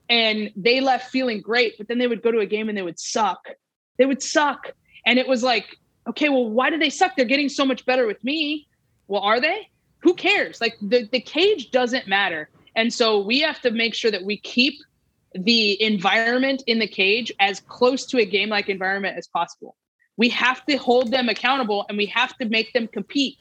And 0.10 0.52
they 0.56 0.80
left 0.82 1.12
feeling 1.12 1.42
great, 1.42 1.78
but 1.78 1.88
then 1.88 1.98
they 1.98 2.08
would 2.08 2.22
go 2.22 2.32
to 2.32 2.40
a 2.40 2.46
game 2.46 2.70
and 2.70 2.78
they 2.78 2.82
would 2.82 3.00
suck. 3.00 3.40
They 3.98 4.06
would 4.06 4.24
suck. 4.24 4.72
And 5.06 5.20
it 5.20 5.28
was 5.28 5.44
like, 5.44 5.78
okay, 6.08 6.30
well, 6.30 6.50
why 6.50 6.70
do 6.70 6.78
they 6.78 6.90
suck? 6.90 7.16
They're 7.16 7.26
getting 7.26 7.50
so 7.50 7.66
much 7.66 7.86
better 7.86 8.08
with 8.08 8.24
me. 8.24 8.68
Well, 9.08 9.22
are 9.22 9.40
they? 9.40 9.70
Who 10.00 10.14
cares? 10.14 10.62
Like 10.62 10.76
the, 10.82 11.08
the 11.12 11.20
cage 11.20 11.72
doesn't 11.72 12.08
matter. 12.08 12.50
And 12.76 12.94
so 12.94 13.20
we 13.20 13.42
have 13.42 13.60
to 13.62 13.72
make 13.72 13.94
sure 13.94 14.12
that 14.12 14.24
we 14.24 14.38
keep 14.38 14.76
the 15.34 15.82
environment 15.82 16.64
in 16.66 16.80
the 16.80 16.88
cage 16.88 17.32
as 17.40 17.60
close 17.60 18.06
to 18.08 18.18
a 18.20 18.26
game 18.26 18.50
like 18.50 18.70
environment 18.70 19.18
as 19.18 19.28
possible. 19.28 19.76
We 20.18 20.30
have 20.30 20.66
to 20.66 20.78
hold 20.78 21.12
them 21.12 21.30
accountable 21.30 21.86
and 21.88 21.98
we 21.98 22.08
have 22.08 22.38
to 22.38 22.46
make 22.46 22.74
them 22.74 22.88
compete. 22.88 23.38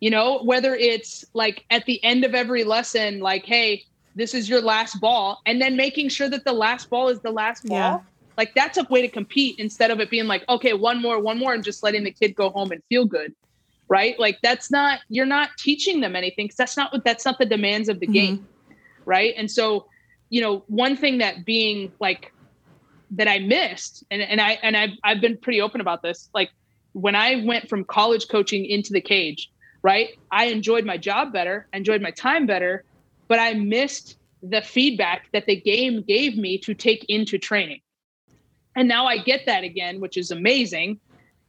You 0.00 0.10
know, 0.10 0.42
whether 0.42 0.74
it's 0.74 1.24
like 1.34 1.64
at 1.70 1.84
the 1.84 2.02
end 2.02 2.24
of 2.24 2.34
every 2.34 2.64
lesson, 2.64 3.20
like, 3.20 3.44
hey, 3.44 3.84
this 4.14 4.34
is 4.34 4.48
your 4.48 4.60
last 4.60 5.00
ball, 5.00 5.40
and 5.46 5.60
then 5.60 5.76
making 5.76 6.08
sure 6.08 6.28
that 6.28 6.44
the 6.44 6.52
last 6.52 6.90
ball 6.90 7.08
is 7.08 7.20
the 7.20 7.30
last 7.30 7.66
ball. 7.66 7.76
Yeah. 7.76 8.00
Like 8.36 8.54
that's 8.54 8.78
a 8.78 8.84
way 8.84 9.02
to 9.02 9.08
compete 9.08 9.58
instead 9.58 9.90
of 9.90 10.00
it 10.00 10.08
being 10.08 10.26
like, 10.26 10.48
okay, 10.48 10.72
one 10.72 11.02
more, 11.02 11.20
one 11.20 11.38
more, 11.38 11.52
and 11.52 11.62
just 11.62 11.82
letting 11.82 12.04
the 12.04 12.10
kid 12.10 12.34
go 12.34 12.48
home 12.50 12.72
and 12.72 12.82
feel 12.88 13.04
good. 13.04 13.34
Right. 13.88 14.18
Like 14.18 14.38
that's 14.42 14.70
not, 14.70 15.00
you're 15.08 15.26
not 15.26 15.50
teaching 15.58 16.00
them 16.00 16.16
anything 16.16 16.46
because 16.46 16.56
that's 16.56 16.76
not 16.76 16.92
what 16.92 17.04
that's 17.04 17.24
not 17.24 17.38
the 17.38 17.44
demands 17.44 17.88
of 17.88 18.00
the 18.00 18.06
mm-hmm. 18.06 18.12
game. 18.12 18.48
Right. 19.04 19.34
And 19.36 19.50
so 19.50 19.86
you 20.30 20.40
know, 20.40 20.62
one 20.68 20.96
thing 20.96 21.18
that 21.18 21.44
being 21.44 21.92
like 22.00 22.32
that 23.10 23.28
I 23.28 23.40
missed, 23.40 24.04
and, 24.10 24.22
and 24.22 24.40
I 24.40 24.52
and 24.62 24.76
I've 24.76 24.90
I've 25.04 25.20
been 25.20 25.36
pretty 25.36 25.60
open 25.60 25.80
about 25.80 26.02
this. 26.02 26.30
Like 26.32 26.50
when 26.92 27.14
I 27.14 27.44
went 27.44 27.68
from 27.68 27.84
college 27.84 28.28
coaching 28.28 28.64
into 28.64 28.92
the 28.92 29.00
cage, 29.00 29.50
right? 29.82 30.18
I 30.30 30.46
enjoyed 30.46 30.84
my 30.84 30.96
job 30.96 31.32
better, 31.32 31.66
enjoyed 31.72 32.02
my 32.02 32.10
time 32.10 32.46
better, 32.46 32.84
but 33.28 33.38
I 33.38 33.54
missed 33.54 34.18
the 34.42 34.62
feedback 34.62 35.26
that 35.32 35.46
the 35.46 35.56
game 35.56 36.02
gave 36.02 36.36
me 36.36 36.58
to 36.58 36.74
take 36.74 37.04
into 37.08 37.38
training. 37.38 37.80
And 38.76 38.88
now 38.88 39.06
I 39.06 39.18
get 39.18 39.46
that 39.46 39.64
again, 39.64 40.00
which 40.00 40.16
is 40.16 40.30
amazing. 40.30 41.00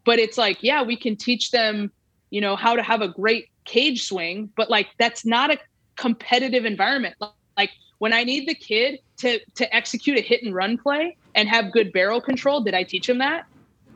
But 0.05 0.19
it's 0.19 0.37
like, 0.37 0.57
yeah, 0.61 0.81
we 0.81 0.95
can 0.95 1.15
teach 1.15 1.51
them, 1.51 1.91
you 2.31 2.41
know, 2.41 2.55
how 2.55 2.75
to 2.75 2.81
have 2.81 3.01
a 3.01 3.07
great 3.07 3.49
cage 3.65 4.05
swing, 4.05 4.49
but 4.55 4.69
like 4.69 4.87
that's 4.97 5.25
not 5.25 5.51
a 5.51 5.57
competitive 5.95 6.65
environment. 6.65 7.15
Like 7.55 7.71
when 7.99 8.13
I 8.13 8.23
need 8.23 8.47
the 8.47 8.55
kid 8.55 8.99
to 9.17 9.39
to 9.55 9.75
execute 9.75 10.17
a 10.17 10.21
hit 10.21 10.43
and 10.43 10.55
run 10.55 10.77
play 10.77 11.17
and 11.35 11.47
have 11.47 11.71
good 11.71 11.93
barrel 11.93 12.19
control, 12.19 12.61
did 12.61 12.73
I 12.73 12.83
teach 12.83 13.07
him 13.07 13.19
that? 13.19 13.45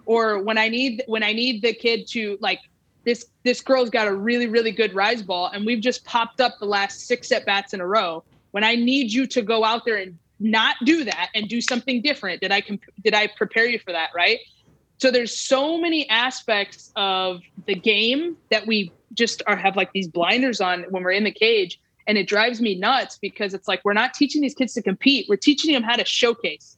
Or 0.05 0.43
when 0.43 0.57
I 0.57 0.69
need 0.69 1.03
when 1.07 1.23
I 1.23 1.33
need 1.33 1.63
the 1.63 1.73
kid 1.73 2.07
to 2.09 2.37
like 2.39 2.59
this 3.05 3.25
this 3.43 3.61
girl's 3.61 3.89
got 3.89 4.07
a 4.07 4.13
really 4.13 4.47
really 4.47 4.71
good 4.71 4.93
rise 4.93 5.21
ball 5.21 5.47
and 5.53 5.65
we've 5.65 5.81
just 5.81 6.03
popped 6.05 6.41
up 6.41 6.59
the 6.59 6.65
last 6.65 7.07
six 7.07 7.31
at 7.31 7.45
bats 7.45 7.73
in 7.73 7.81
a 7.81 7.87
row. 7.87 8.23
When 8.51 8.63
I 8.63 8.75
need 8.75 9.11
you 9.11 9.27
to 9.27 9.41
go 9.41 9.63
out 9.63 9.85
there 9.85 9.97
and 9.97 10.17
not 10.39 10.75
do 10.83 11.03
that 11.05 11.29
and 11.33 11.47
do 11.47 11.61
something 11.61 12.01
different, 12.01 12.41
did 12.41 12.51
I 12.51 12.61
comp- 12.61 12.83
did 13.03 13.13
I 13.13 13.27
prepare 13.27 13.67
you 13.67 13.79
for 13.79 13.91
that, 13.91 14.09
right? 14.15 14.39
So 14.97 15.11
there's 15.11 15.35
so 15.35 15.77
many 15.77 16.09
aspects 16.09 16.91
of 16.95 17.41
the 17.65 17.75
game 17.75 18.37
that 18.49 18.65
we 18.65 18.91
just 19.13 19.43
are 19.45 19.55
have 19.55 19.75
like 19.75 19.91
these 19.93 20.07
blinders 20.07 20.61
on 20.61 20.83
when 20.89 21.03
we're 21.03 21.11
in 21.11 21.25
the 21.25 21.31
cage 21.31 21.79
and 22.07 22.17
it 22.17 22.27
drives 22.27 22.61
me 22.61 22.75
nuts 22.75 23.17
because 23.21 23.53
it's 23.53 23.67
like 23.67 23.81
we're 23.83 23.93
not 23.93 24.13
teaching 24.13 24.41
these 24.41 24.53
kids 24.53 24.73
to 24.73 24.81
compete. 24.81 25.25
We're 25.27 25.37
teaching 25.37 25.73
them 25.73 25.83
how 25.83 25.95
to 25.95 26.05
showcase. 26.05 26.77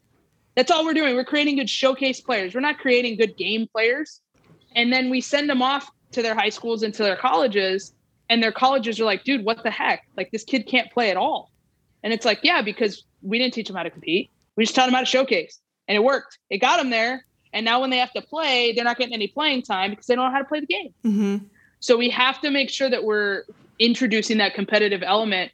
That's 0.55 0.71
all 0.71 0.85
we're 0.85 0.93
doing. 0.93 1.15
We're 1.15 1.25
creating 1.25 1.57
good 1.57 1.69
showcase 1.69 2.21
players. 2.21 2.55
We're 2.55 2.61
not 2.61 2.79
creating 2.79 3.17
good 3.17 3.37
game 3.37 3.67
players. 3.67 4.21
And 4.75 4.91
then 4.91 5.09
we 5.09 5.21
send 5.21 5.49
them 5.49 5.61
off 5.61 5.89
to 6.17 6.23
their 6.23 6.35
high 6.35 6.49
schools 6.49 6.83
and 6.83 6.93
to 6.95 7.03
their 7.03 7.15
colleges 7.15 7.93
and 8.29 8.43
their 8.43 8.51
colleges 8.51 8.99
are 8.99 9.05
like 9.05 9.23
dude 9.23 9.45
what 9.45 9.63
the 9.63 9.71
heck? 9.71 10.07
Like 10.17 10.31
this 10.31 10.43
kid 10.43 10.67
can't 10.67 10.91
play 10.91 11.09
at 11.09 11.17
all. 11.17 11.51
And 12.03 12.13
it's 12.13 12.25
like 12.25 12.39
yeah 12.43 12.61
because 12.61 13.03
we 13.21 13.39
didn't 13.39 13.53
teach 13.53 13.67
them 13.67 13.75
how 13.75 13.83
to 13.83 13.89
compete. 13.89 14.29
We 14.55 14.63
just 14.65 14.75
taught 14.75 14.85
them 14.85 14.93
how 14.93 14.99
to 15.01 15.05
showcase 15.05 15.59
and 15.87 15.95
it 15.95 16.03
worked. 16.03 16.39
It 16.49 16.57
got 16.57 16.77
them 16.77 16.89
there. 16.89 17.25
And 17.53 17.63
now 17.63 17.81
when 17.81 17.89
they 17.89 17.97
have 17.97 18.13
to 18.13 18.21
play 18.21 18.73
they're 18.73 18.83
not 18.83 18.97
getting 18.97 19.13
any 19.13 19.27
playing 19.27 19.61
time 19.61 19.91
because 19.91 20.05
they 20.07 20.15
don't 20.15 20.25
know 20.25 20.31
how 20.31 20.39
to 20.39 20.45
play 20.45 20.59
the 20.59 20.67
game. 20.67 20.93
Mm-hmm. 21.05 21.37
so 21.79 21.97
we 21.97 22.09
have 22.09 22.41
to 22.41 22.51
make 22.51 22.69
sure 22.69 22.89
that 22.89 23.03
we're 23.03 23.43
introducing 23.79 24.39
that 24.39 24.53
competitive 24.53 25.03
element 25.03 25.51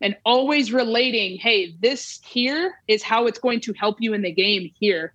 and 0.00 0.16
always 0.24 0.72
relating, 0.72 1.38
hey, 1.38 1.74
this 1.80 2.20
here 2.24 2.78
is 2.88 3.02
how 3.02 3.26
it's 3.26 3.38
going 3.38 3.60
to 3.60 3.72
help 3.72 3.96
you 4.00 4.12
in 4.12 4.22
the 4.22 4.30
game 4.32 4.70
here, 4.78 5.14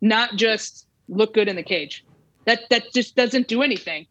not 0.00 0.36
just 0.36 0.86
look 1.08 1.34
good 1.34 1.48
in 1.48 1.56
the 1.56 1.62
cage. 1.62 2.04
That 2.44 2.68
that 2.70 2.92
just 2.92 3.16
doesn't 3.16 3.48
do 3.48 3.62
anything. 3.62 4.06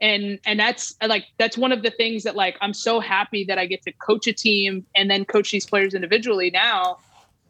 And 0.00 0.38
and 0.46 0.58
that's 0.58 0.94
like 1.06 1.26
that's 1.38 1.58
one 1.58 1.72
of 1.72 1.82
the 1.82 1.90
things 1.90 2.22
that 2.22 2.34
like 2.34 2.56
I'm 2.60 2.72
so 2.72 3.00
happy 3.00 3.44
that 3.44 3.58
I 3.58 3.66
get 3.66 3.82
to 3.82 3.92
coach 3.92 4.26
a 4.26 4.32
team 4.32 4.86
and 4.94 5.10
then 5.10 5.24
coach 5.24 5.50
these 5.50 5.66
players 5.66 5.92
individually 5.94 6.50
now 6.50 6.98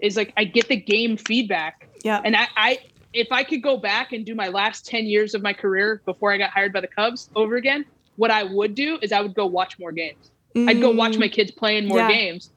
is 0.01 0.17
like 0.17 0.33
I 0.37 0.45
get 0.45 0.69
the 0.69 0.77
game 0.77 1.17
feedback. 1.17 1.89
Yeah. 2.03 2.21
And 2.25 2.35
I, 2.37 2.49
I 2.57 2.79
if 3.13 3.29
I 3.31 3.45
could 3.45 3.63
go 3.63 3.77
back 3.77 4.13
and 4.13 4.25
do 4.25 4.35
my 4.35 4.49
last 4.49 4.87
10 4.87 5.07
years 5.07 5.35
of 5.35 5.43
my 5.43 5.53
career 5.53 6.01
before 6.05 6.33
I 6.33 6.39
got 6.39 6.51
hired 6.51 6.73
by 6.73 6.81
the 6.81 6.87
Cubs 6.89 7.29
over 7.35 7.57
again, 7.57 7.85
what 8.17 8.31
I 8.31 8.45
would 8.45 8.75
do 8.75 8.99
is 9.03 9.13
I 9.13 9.21
would 9.21 9.35
go 9.35 9.47
watch 9.47 9.79
more 9.79 9.93
games. 9.93 10.31
Mm. 10.55 10.69
I'd 10.69 10.81
go 10.81 10.91
watch 10.91 11.17
my 11.19 11.29
mm. 11.29 11.33
kids 11.33 11.51
playing 11.51 11.87
more 11.89 11.99
yeah. 11.99 12.09
games 12.09 12.51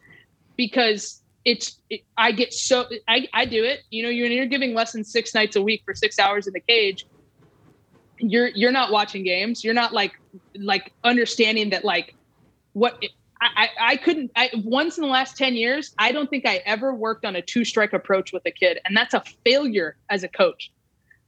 because 0.55 1.21
it's 1.45 1.79
it, 1.89 2.01
I 2.17 2.31
get 2.31 2.53
so 2.53 2.85
I, 3.07 3.27
I 3.33 3.45
do 3.45 3.63
it. 3.63 3.81
You 3.89 4.03
know, 4.03 4.09
you're 4.09 4.27
you're 4.27 4.45
giving 4.45 4.73
lessons 4.73 5.11
six 5.11 5.33
nights 5.33 5.55
a 5.55 5.61
week 5.61 5.83
for 5.85 5.93
six 5.93 6.19
hours 6.19 6.47
in 6.47 6.53
the 6.53 6.59
cage. 6.59 7.05
You're 8.17 8.47
you're 8.49 8.71
not 8.71 8.91
watching 8.91 9.23
games. 9.23 9.63
You're 9.63 9.73
not 9.73 9.93
like 9.93 10.13
like 10.55 10.93
understanding 11.03 11.71
that 11.71 11.83
like 11.83 12.15
what 12.73 13.01
I, 13.41 13.69
I 13.79 13.97
couldn't 13.97 14.31
I 14.35 14.49
once 14.63 14.97
in 14.97 15.01
the 15.01 15.09
last 15.09 15.37
10 15.37 15.55
years, 15.55 15.93
I 15.97 16.11
don't 16.11 16.29
think 16.29 16.45
I 16.45 16.57
ever 16.65 16.93
worked 16.93 17.25
on 17.25 17.35
a 17.35 17.41
two 17.41 17.65
strike 17.65 17.93
approach 17.93 18.31
with 18.31 18.45
a 18.45 18.51
kid. 18.51 18.79
And 18.85 18.95
that's 18.95 19.13
a 19.13 19.23
failure 19.43 19.97
as 20.09 20.23
a 20.23 20.29
coach 20.29 20.71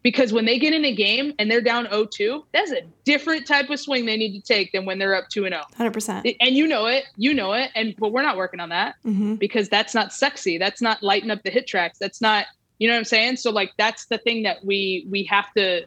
because 0.05 0.31
when 0.31 0.45
they 0.45 0.59
get 0.59 0.71
in 0.71 0.85
a 0.85 0.93
game 0.93 1.33
and 1.39 1.49
they're 1.49 1.61
down 1.61 1.87
0-2 1.87 2.43
that's 2.53 2.71
a 2.71 2.81
different 3.05 3.47
type 3.47 3.71
of 3.71 3.79
swing 3.79 4.05
they 4.05 4.15
need 4.15 4.39
to 4.39 4.41
take 4.41 4.71
than 4.71 4.85
when 4.85 4.99
they're 4.99 5.15
up 5.15 5.27
2 5.29 5.41
0 5.41 5.61
100% 5.75 6.35
and 6.39 6.55
you 6.55 6.67
know 6.67 6.85
it 6.85 7.05
you 7.17 7.33
know 7.33 7.53
it 7.53 7.71
and 7.73 7.95
but 7.97 8.11
we're 8.11 8.21
not 8.21 8.37
working 8.37 8.59
on 8.59 8.69
that 8.69 8.95
mm-hmm. 9.03 9.33
because 9.35 9.67
that's 9.67 9.95
not 9.95 10.13
sexy 10.13 10.59
that's 10.59 10.79
not 10.79 11.01
lighting 11.01 11.31
up 11.31 11.41
the 11.41 11.49
HitTrax 11.49 11.97
that's 11.99 12.21
not 12.21 12.45
you 12.77 12.87
know 12.87 12.93
what 12.93 12.99
i'm 12.99 13.03
saying 13.03 13.35
so 13.35 13.49
like 13.49 13.71
that's 13.77 14.05
the 14.05 14.19
thing 14.19 14.43
that 14.43 14.63
we 14.63 15.07
we 15.09 15.23
have 15.23 15.51
to 15.53 15.85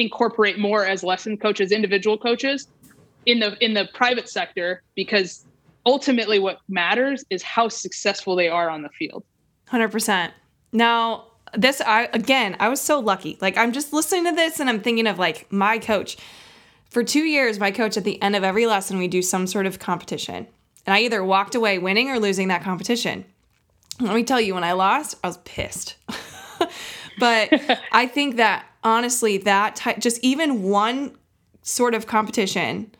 incorporate 0.00 0.58
more 0.58 0.84
as 0.84 1.02
lesson 1.02 1.36
coaches 1.36 1.72
individual 1.72 2.18
coaches 2.18 2.68
in 3.26 3.38
the 3.38 3.56
in 3.64 3.74
the 3.74 3.88
private 3.94 4.28
sector 4.28 4.82
because 4.94 5.46
ultimately 5.86 6.38
what 6.38 6.58
matters 6.68 7.24
is 7.30 7.42
how 7.42 7.68
successful 7.68 8.34
they 8.36 8.48
are 8.48 8.68
on 8.70 8.82
the 8.82 8.88
field 8.90 9.24
100% 9.68 10.32
now 10.72 11.26
this 11.54 11.80
I 11.80 12.08
again, 12.12 12.56
I 12.60 12.68
was 12.68 12.80
so 12.80 12.98
lucky. 12.98 13.38
Like 13.40 13.56
I'm 13.56 13.72
just 13.72 13.92
listening 13.92 14.24
to 14.26 14.32
this 14.32 14.60
and 14.60 14.68
I'm 14.68 14.80
thinking 14.80 15.06
of 15.06 15.18
like 15.18 15.50
my 15.52 15.78
coach. 15.78 16.16
For 16.90 17.04
2 17.04 17.20
years, 17.20 17.60
my 17.60 17.70
coach 17.70 17.96
at 17.96 18.02
the 18.02 18.20
end 18.20 18.34
of 18.34 18.42
every 18.42 18.66
lesson 18.66 18.98
we 18.98 19.06
do 19.06 19.22
some 19.22 19.46
sort 19.46 19.66
of 19.66 19.78
competition. 19.78 20.48
And 20.86 20.94
I 20.94 21.00
either 21.00 21.22
walked 21.22 21.54
away 21.54 21.78
winning 21.78 22.10
or 22.10 22.18
losing 22.18 22.48
that 22.48 22.64
competition. 22.64 23.24
Let 24.00 24.14
me 24.14 24.24
tell 24.24 24.40
you 24.40 24.54
when 24.54 24.64
I 24.64 24.72
lost, 24.72 25.16
I 25.22 25.28
was 25.28 25.38
pissed. 25.38 25.96
but 27.18 27.78
I 27.92 28.06
think 28.06 28.36
that 28.36 28.66
honestly 28.82 29.38
that 29.38 29.76
type 29.76 29.98
just 29.98 30.18
even 30.22 30.62
one 30.62 31.16
sort 31.62 31.94
of 31.94 32.06
competition 32.06 32.90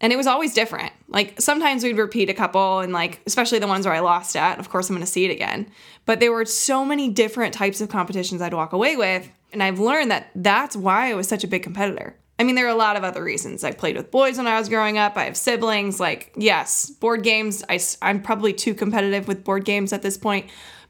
and 0.00 0.12
it 0.12 0.16
was 0.16 0.26
always 0.26 0.54
different. 0.54 0.92
Like 1.08 1.40
sometimes 1.40 1.84
we'd 1.84 1.98
repeat 1.98 2.30
a 2.30 2.34
couple, 2.34 2.80
and 2.80 2.92
like, 2.92 3.20
especially 3.26 3.58
the 3.58 3.66
ones 3.66 3.84
where 3.84 3.94
I 3.94 4.00
lost 4.00 4.34
at, 4.34 4.58
of 4.58 4.70
course, 4.70 4.88
I'm 4.88 4.96
gonna 4.96 5.06
see 5.06 5.26
it 5.26 5.30
again. 5.30 5.70
But 6.06 6.20
there 6.20 6.32
were 6.32 6.46
so 6.46 6.84
many 6.84 7.10
different 7.10 7.52
types 7.52 7.80
of 7.80 7.90
competitions 7.90 8.40
I'd 8.40 8.54
walk 8.54 8.72
away 8.72 8.96
with. 8.96 9.28
And 9.52 9.62
I've 9.62 9.80
learned 9.80 10.10
that 10.10 10.30
that's 10.34 10.76
why 10.76 11.10
I 11.10 11.14
was 11.14 11.28
such 11.28 11.44
a 11.44 11.48
big 11.48 11.62
competitor. 11.62 12.16
I 12.38 12.44
mean, 12.44 12.54
there 12.54 12.66
are 12.66 12.70
a 12.70 12.74
lot 12.74 12.96
of 12.96 13.04
other 13.04 13.22
reasons. 13.22 13.64
I 13.64 13.72
played 13.72 13.96
with 13.96 14.10
boys 14.10 14.38
when 14.38 14.46
I 14.46 14.58
was 14.58 14.70
growing 14.70 14.96
up. 14.96 15.16
I 15.16 15.24
have 15.24 15.36
siblings. 15.36 16.00
Like, 16.00 16.32
yes, 16.36 16.88
board 16.88 17.22
games. 17.22 17.62
I, 17.68 17.78
I'm 18.00 18.22
probably 18.22 18.54
too 18.54 18.74
competitive 18.74 19.28
with 19.28 19.44
board 19.44 19.66
games 19.66 19.92
at 19.92 20.00
this 20.00 20.16
point. 20.16 20.46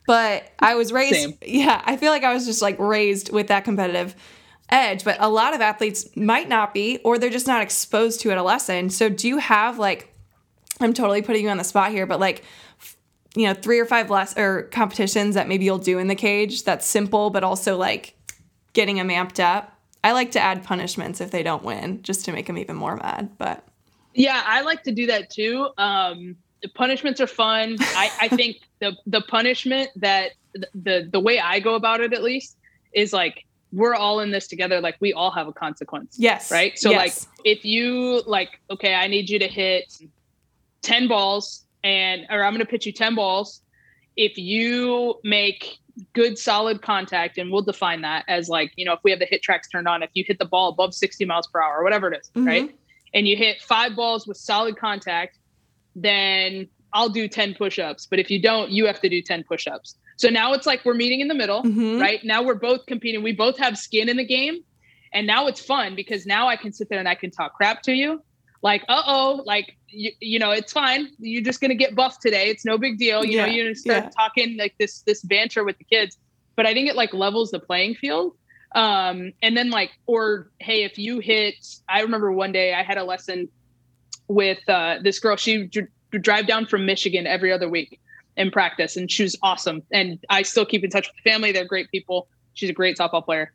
But 0.07 0.51
I 0.59 0.75
was 0.75 0.93
raised, 0.93 1.15
Same. 1.15 1.39
yeah, 1.43 1.83
I 1.85 1.97
feel 1.97 2.11
like 2.11 2.25
I 2.25 2.35
was 2.35 2.47
just 2.47 2.63
like 2.63 2.79
raised 2.79 3.33
with 3.33 3.49
that 3.49 3.65
competitive 3.65 4.17
edge, 4.71 5.05
but 5.05 5.17
a 5.21 5.29
lot 5.29 5.55
of 5.55 5.61
athletes 5.61 6.07
might 6.17 6.49
not 6.49 6.73
be, 6.75 6.99
or 7.05 7.19
they're 7.19 7.31
just 7.31 7.47
not 7.47 7.63
exposed 7.63 8.21
to 8.21 8.31
it 8.31 8.39
a 8.39 8.43
lesson. 8.43 8.91
So, 8.91 9.09
do 9.09 9.29
you 9.29 9.39
have 9.39 9.79
like, 9.79 10.13
I'm 10.81 10.93
totally 10.95 11.23
putting 11.23 11.45
you 11.45 11.51
on 11.51 11.59
the 11.59 11.65
spot 11.65 11.91
here, 11.91 12.07
but 12.07 12.19
like, 12.19 12.43
you 13.37 13.47
know, 13.47 13.55
three 13.55 13.79
or 13.79 13.85
five 13.87 14.11
less 14.11 14.37
or 14.37 14.63
competitions 14.73 15.35
that 15.35 15.47
maybe 15.47 15.65
you'll 15.65 15.79
do 15.79 15.99
in 15.99 16.09
the 16.09 16.15
cage 16.15 16.65
that's 16.65 16.87
simple, 16.87 17.31
but 17.31 17.45
also 17.45 17.77
like 17.77 18.15
getting 18.73 18.97
them 18.97 19.09
amped 19.09 19.39
up. 19.39 19.77
I 20.03 20.13
like 20.13 20.33
to 20.33 20.41
add 20.41 20.65
punishments 20.65 21.21
if 21.21 21.31
they 21.31 21.43
don't 21.43 21.63
win, 21.63 22.03
just 22.03 22.25
to 22.25 22.33
make 22.33 22.47
them 22.47 22.59
even 22.59 22.77
more 22.77 22.97
mad. 22.97 23.37
But 23.39 23.65
yeah, 24.15 24.43
I 24.47 24.63
like 24.63 24.83
to 24.85 24.93
do 24.93 25.07
that 25.07 25.31
too. 25.31 25.69
Um, 25.77 26.37
the 26.63 26.69
punishments 26.69 27.21
are 27.21 27.27
fun. 27.27 27.77
I, 27.81 28.11
I 28.21 28.29
think 28.29 28.59
the 28.81 28.97
the 29.07 29.21
punishment 29.23 29.91
that 29.97 30.33
the 30.75 31.09
the 31.11 31.21
way 31.21 31.39
I 31.39 31.61
go 31.61 31.75
about 31.75 32.01
it 32.01 32.13
at 32.13 32.23
least 32.23 32.57
is 32.93 33.13
like 33.13 33.45
we're 33.73 33.95
all 33.95 34.21
in 34.21 34.31
this 34.31 34.49
together. 34.49 34.81
Like 34.81 34.97
we 35.01 35.13
all 35.13 35.31
have 35.31 35.47
a 35.49 35.53
consequence. 35.53 36.17
Yes. 36.19 36.51
Right. 36.51 36.79
So 36.79 36.91
yes. 36.91 36.99
like 37.29 37.47
if 37.47 37.65
you 37.65 38.23
like, 38.27 38.61
okay, 38.71 38.95
I 38.95 39.07
need 39.07 39.31
you 39.31 39.39
to 39.39 39.49
hit 39.49 39.93
10 40.83 41.09
balls 41.09 41.67
and, 41.85 42.27
or 42.31 42.43
I'm 42.43 42.53
going 42.53 42.65
to 42.65 42.71
pitch 42.71 42.87
you 42.87 42.93
10 42.93 43.15
balls. 43.15 43.63
If 44.17 44.37
you 44.37 45.21
make 45.23 45.79
good 46.15 46.39
solid 46.39 46.83
contact, 46.83 47.39
and 47.39 47.51
we'll 47.51 47.63
define 47.63 48.01
that 48.03 48.25
as 48.29 48.49
like, 48.49 48.73
you 48.77 48.85
know, 48.85 48.93
if 48.95 49.01
we 49.05 49.11
have 49.11 49.21
the 49.21 49.27
HitTrax 49.27 49.71
turned 49.71 49.87
on, 49.87 50.03
if 50.03 50.11
you 50.15 50.25
hit 50.27 50.39
the 50.39 50.45
ball 50.45 50.71
above 50.71 50.95
60 50.95 51.25
miles 51.25 51.47
per 51.47 51.63
hour 51.63 51.79
or 51.79 51.85
whatever 51.85 52.13
it 52.13 52.21
is, 52.21 52.31
Mhm. 52.35 52.47
right? 52.47 52.77
And 53.15 53.27
you 53.27 53.37
hit 53.37 53.61
five 53.61 53.97
balls 53.97 54.27
with 54.27 54.37
solid 54.37 54.77
contact, 54.77 55.39
then 55.95 56.69
I'll 56.93 57.09
do 57.09 57.29
10 57.29 57.55
push-ups. 57.55 58.07
But 58.07 58.19
if 58.19 58.31
you 58.31 58.41
don't, 58.41 58.71
you 58.71 58.87
have 58.87 59.01
to 59.01 59.09
do 59.09 59.23
10 59.23 59.45
push-ups. 59.45 59.97
So 60.17 60.29
now 60.29 60.53
it's 60.53 60.67
like 60.67 60.85
we're 60.85 60.95
meeting 60.95 61.21
in 61.21 61.29
the 61.29 61.35
middle, 61.35 61.63
Mhm. 61.63 62.01
right? 62.01 62.23
Now 62.25 62.43
we're 62.43 62.55
both 62.55 62.87
competing. 62.87 63.23
We 63.23 63.33
both 63.33 63.59
have 63.59 63.79
skin 63.79 64.09
in 64.09 64.17
the 64.17 64.25
game. 64.25 64.59
And 65.13 65.27
now 65.27 65.47
it's 65.47 65.61
fun 65.61 65.95
because 65.95 66.27
now 66.27 66.47
I 66.49 66.57
can 66.57 66.73
sit 66.73 66.89
there 66.89 66.99
and 66.99 67.09
I 67.09 67.15
can 67.15 67.31
talk 67.31 67.55
crap 67.57 67.83
to 67.83 67.93
you. 67.93 68.23
Like, 68.63 68.85
uh 68.89 69.03
oh, 69.07 69.43
like, 69.47 69.77
you, 69.89 70.13
you 70.21 70.39
know, 70.39 70.51
it's 70.51 70.73
fine. 70.73 71.09
You're 71.19 71.43
just 71.43 71.61
going 71.61 71.71
to 71.71 71.75
get 71.75 71.95
buffed 71.95 72.21
today. 72.23 72.49
It's 72.49 72.65
no 72.65 72.77
big 72.77 72.99
deal. 72.99 73.25
You 73.25 73.39
know, 73.39 73.47
you're 73.47 73.65
going 73.65 73.75
to 73.75 73.81
start 73.81 74.05
yeah. 74.05 74.11
talking 74.11 74.57
like 74.57 74.75
this, 74.79 75.01
this 75.03 75.23
banter 75.23 75.65
with 75.65 75.79
the 75.79 75.85
kids. 75.85 76.19
But 76.57 76.67
I 76.67 76.75
think 76.75 76.89
it 76.89 76.95
like 76.97 77.15
levels 77.15 77.51
the 77.51 77.59
playing 77.59 77.95
field. 77.95 78.35
Um, 78.75 79.33
and 79.43 79.57
then 79.57 79.71
like, 79.71 79.91
or 80.07 80.51
hey, 80.59 80.85
if 80.85 80.99
you 80.99 81.19
hit, 81.21 81.55
I 81.89 82.03
remember 82.03 82.31
one 82.31 82.53
day 82.53 82.75
I 82.75 82.83
had 82.83 82.99
a 82.99 83.05
lesson 83.05 83.49
with 84.31 84.67
uh, 84.69 84.99
this 85.03 85.19
girl. 85.19 85.37
She 85.37 85.59
would 85.59 85.89
would 86.13 86.23
drive 86.23 86.47
down 86.47 86.67
from 86.67 86.87
Michigan 86.87 87.27
every 87.27 87.53
other 87.53 87.69
week 87.69 88.01
in 88.37 88.51
practice, 88.51 88.97
and 88.97 89.11
she 89.11 89.25
was 89.25 89.37
awesome. 89.43 89.83
And 89.93 90.19
I 90.31 90.43
still 90.43 90.65
keep 90.65 90.83
in 90.85 90.91
touch 90.91 91.09
with 91.09 91.17
the 91.23 91.31
family; 91.31 91.53
they're 91.53 91.65
great 91.65 91.91
people. 91.91 92.29
She's 92.55 92.71
a 92.71 92.73
great 92.73 92.97
softball 92.97 93.25
player. 93.25 93.53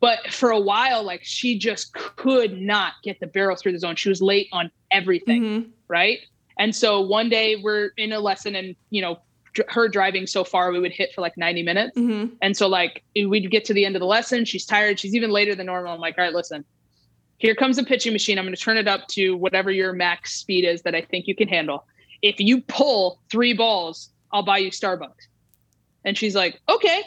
But 0.00 0.32
for 0.32 0.50
a 0.50 0.58
while, 0.58 1.04
like 1.04 1.20
she 1.22 1.56
just 1.58 1.92
could 1.94 2.60
not 2.60 2.94
get 3.04 3.20
the 3.20 3.28
barrel 3.28 3.56
through 3.56 3.72
the 3.72 3.78
zone. 3.78 3.94
She 3.94 4.08
was 4.08 4.20
late 4.20 4.48
on 4.52 4.70
everything, 4.90 5.42
Mhm. 5.42 5.70
right? 5.86 6.18
And 6.58 6.74
so 6.74 7.00
one 7.00 7.28
day 7.28 7.56
we're 7.56 7.90
in 7.96 8.12
a 8.12 8.18
lesson, 8.18 8.56
and 8.56 8.74
you 8.90 9.00
know, 9.02 9.20
her 9.68 9.86
driving 9.86 10.26
so 10.26 10.42
far, 10.44 10.72
we 10.72 10.80
would 10.80 10.92
hit 10.92 11.12
for 11.14 11.20
like 11.20 11.36
90 11.36 11.62
minutes. 11.62 11.96
Mhm. 11.96 12.32
And 12.42 12.56
so 12.56 12.66
like 12.66 13.02
we'd 13.14 13.48
get 13.50 13.64
to 13.66 13.74
the 13.74 13.84
end 13.84 13.94
of 13.94 14.00
the 14.00 14.06
lesson, 14.06 14.44
she's 14.44 14.64
tired, 14.66 14.98
she's 14.98 15.14
even 15.14 15.30
later 15.30 15.54
than 15.54 15.66
normal. 15.66 15.92
I'm 15.92 16.00
like, 16.00 16.16
all 16.18 16.24
right, 16.24 16.32
listen, 16.34 16.64
here 17.42 17.56
comes 17.56 17.76
a 17.76 17.82
pitching 17.82 18.12
machine. 18.12 18.38
I'm 18.38 18.44
going 18.44 18.54
to 18.54 18.60
turn 18.60 18.76
it 18.76 18.86
up 18.86 19.08
to 19.08 19.36
whatever 19.36 19.72
your 19.72 19.92
max 19.92 20.34
speed 20.34 20.64
is 20.64 20.82
that 20.82 20.94
I 20.94 21.00
think 21.02 21.26
you 21.26 21.34
can 21.34 21.48
handle. 21.48 21.84
If 22.22 22.38
you 22.38 22.60
pull 22.60 23.18
three 23.32 23.52
balls, 23.52 24.10
I'll 24.30 24.44
buy 24.44 24.58
you 24.58 24.70
Starbucks. 24.70 25.26
And 26.04 26.16
she's 26.16 26.36
like, 26.36 26.60
okay. 26.68 27.02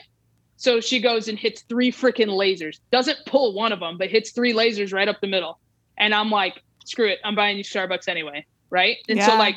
So 0.58 0.82
she 0.82 1.00
goes 1.00 1.30
and 1.30 1.40
hits 1.40 1.62
three 1.70 1.90
freaking 1.90 2.28
lasers. 2.28 2.82
Doesn't 2.92 3.20
pull 3.26 3.54
one 3.54 3.72
of 3.72 3.80
them, 3.80 3.98
but 3.98 4.10
hits 4.10 4.32
three 4.32 4.52
lasers 4.52 4.92
right 4.92 5.08
up 5.08 5.22
the 5.22 5.28
middle. 5.28 5.58
And 5.98 6.14
I'm 6.14 6.30
like, 6.30 6.62
screw 6.84 7.08
it. 7.08 7.20
I'm 7.24 7.36
buying 7.36 7.58
you 7.58 7.64
Starbucks 7.64 8.10
anyway. 8.10 8.46
Right. 8.70 8.98
And 9.08 9.22
so 9.24 9.38
like 9.38 9.56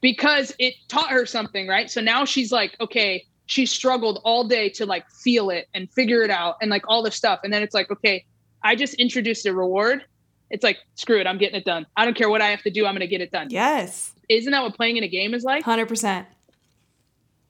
because 0.00 0.52
it 0.58 0.74
taught 0.88 1.10
her 1.10 1.26
something, 1.26 1.68
right? 1.68 1.88
So 1.88 2.00
now 2.00 2.24
she's 2.24 2.50
like, 2.50 2.74
okay, 2.80 3.24
she 3.46 3.66
struggled 3.66 4.20
all 4.24 4.42
day 4.42 4.68
to 4.70 4.84
like 4.84 5.08
feel 5.10 5.50
it 5.50 5.68
and 5.74 5.88
figure 5.92 6.22
it 6.22 6.30
out 6.30 6.56
and 6.60 6.72
like 6.72 6.82
all 6.88 7.04
this 7.04 7.14
stuff. 7.14 7.38
And 7.44 7.52
then 7.52 7.62
it's 7.62 7.74
like, 7.74 7.88
okay, 7.92 8.24
I 8.62 8.74
just 8.74 8.94
introduced 8.94 9.46
a 9.46 9.54
reward. 9.54 10.04
It's 10.50 10.64
like, 10.64 10.78
screw 10.94 11.20
it, 11.20 11.26
I'm 11.26 11.38
getting 11.38 11.56
it 11.56 11.64
done. 11.64 11.86
I 11.96 12.04
don't 12.04 12.14
care 12.16 12.30
what 12.30 12.40
I 12.40 12.48
have 12.48 12.62
to 12.62 12.70
do, 12.70 12.86
I'm 12.86 12.94
gonna 12.94 13.06
get 13.06 13.20
it 13.20 13.30
done. 13.30 13.48
Yes. 13.50 14.14
Isn't 14.28 14.52
that 14.52 14.62
what 14.62 14.74
playing 14.74 14.96
in 14.96 15.04
a 15.04 15.08
game 15.08 15.34
is 15.34 15.44
like? 15.44 15.64
100%. 15.64 16.26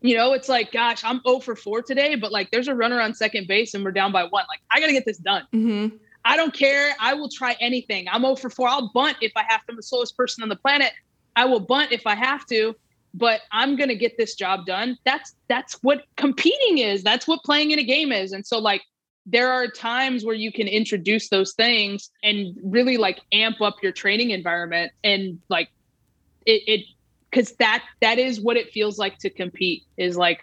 You 0.01 0.17
know, 0.17 0.33
it's 0.33 0.49
like, 0.49 0.71
gosh, 0.71 1.03
I'm 1.05 1.21
0 1.27 1.41
for 1.41 1.57
4 1.57 1.83
today, 1.83 2.15
but 2.15 2.31
like 2.31 2.51
there's 2.51 2.69
a 2.69 2.75
runner 2.75 3.01
on 3.01 3.15
second 3.15 3.49
base 3.49 3.75
and 3.75 3.85
we're 3.85 3.93
down 3.93 4.13
by 4.13 4.23
one. 4.23 4.45
Like, 4.49 4.61
I 4.71 4.81
gotta 4.81 4.93
get 4.93 5.05
this 5.05 5.19
done. 5.19 5.45
Mhm. 5.53 5.99
I 6.25 6.37
don't 6.37 6.53
care. 6.53 6.95
I 7.01 7.15
will 7.15 7.29
try 7.29 7.57
anything. 7.61 8.07
I'm 8.09 8.23
0 8.23 8.37
for 8.37 8.51
4. 8.51 8.69
I'll 8.69 8.91
bunt 8.93 9.17
if 9.23 9.33
I 9.35 9.43
have 9.49 9.61
to. 9.67 9.71
I'm 9.71 9.77
the 9.77 9.83
slowest 9.83 10.17
person 10.17 10.43
on 10.43 10.49
the 10.49 10.57
planet. 10.57 10.93
I 11.37 11.45
will 11.47 11.61
bunt 11.61 11.91
if 11.93 12.07
I 12.07 12.15
have 12.15 12.47
to, 12.47 12.77
but 13.15 13.41
I'm 13.51 13.77
gonna 13.77 13.95
get 13.95 14.17
this 14.19 14.35
job 14.35 14.67
done. 14.67 14.99
That's 15.05 15.35
that's 15.49 15.75
what 15.83 16.05
competing 16.17 16.79
is. 16.79 17.03
That's 17.03 17.27
what 17.27 17.43
playing 17.45 17.71
in 17.71 17.79
a 17.79 17.85
game 17.85 18.13
is. 18.13 18.33
And 18.33 18.47
so 18.47 18.59
like 18.59 18.83
there 19.31 19.53
are 19.53 19.69
times 19.69 20.25
where 20.25 20.35
you 20.35 20.51
can 20.53 20.67
introduce 20.67 21.29
those 21.29 21.53
things 21.53 22.11
and 22.23 22.57
really 22.63 22.97
like 22.97 23.21
amp 23.33 23.61
up 23.61 23.77
your 23.83 23.93
training 23.93 24.31
environment 24.31 24.93
and 25.05 25.39
like 25.49 25.69
it 26.47 26.63
it 26.67 26.87
because 27.31 27.53
that 27.57 27.85
that 28.01 28.19
is 28.19 28.41
what 28.41 28.57
it 28.57 28.73
feels 28.73 28.99
like 28.99 29.19
to 29.19 29.31
compete 29.31 29.85
is 29.97 30.17
like 30.17 30.41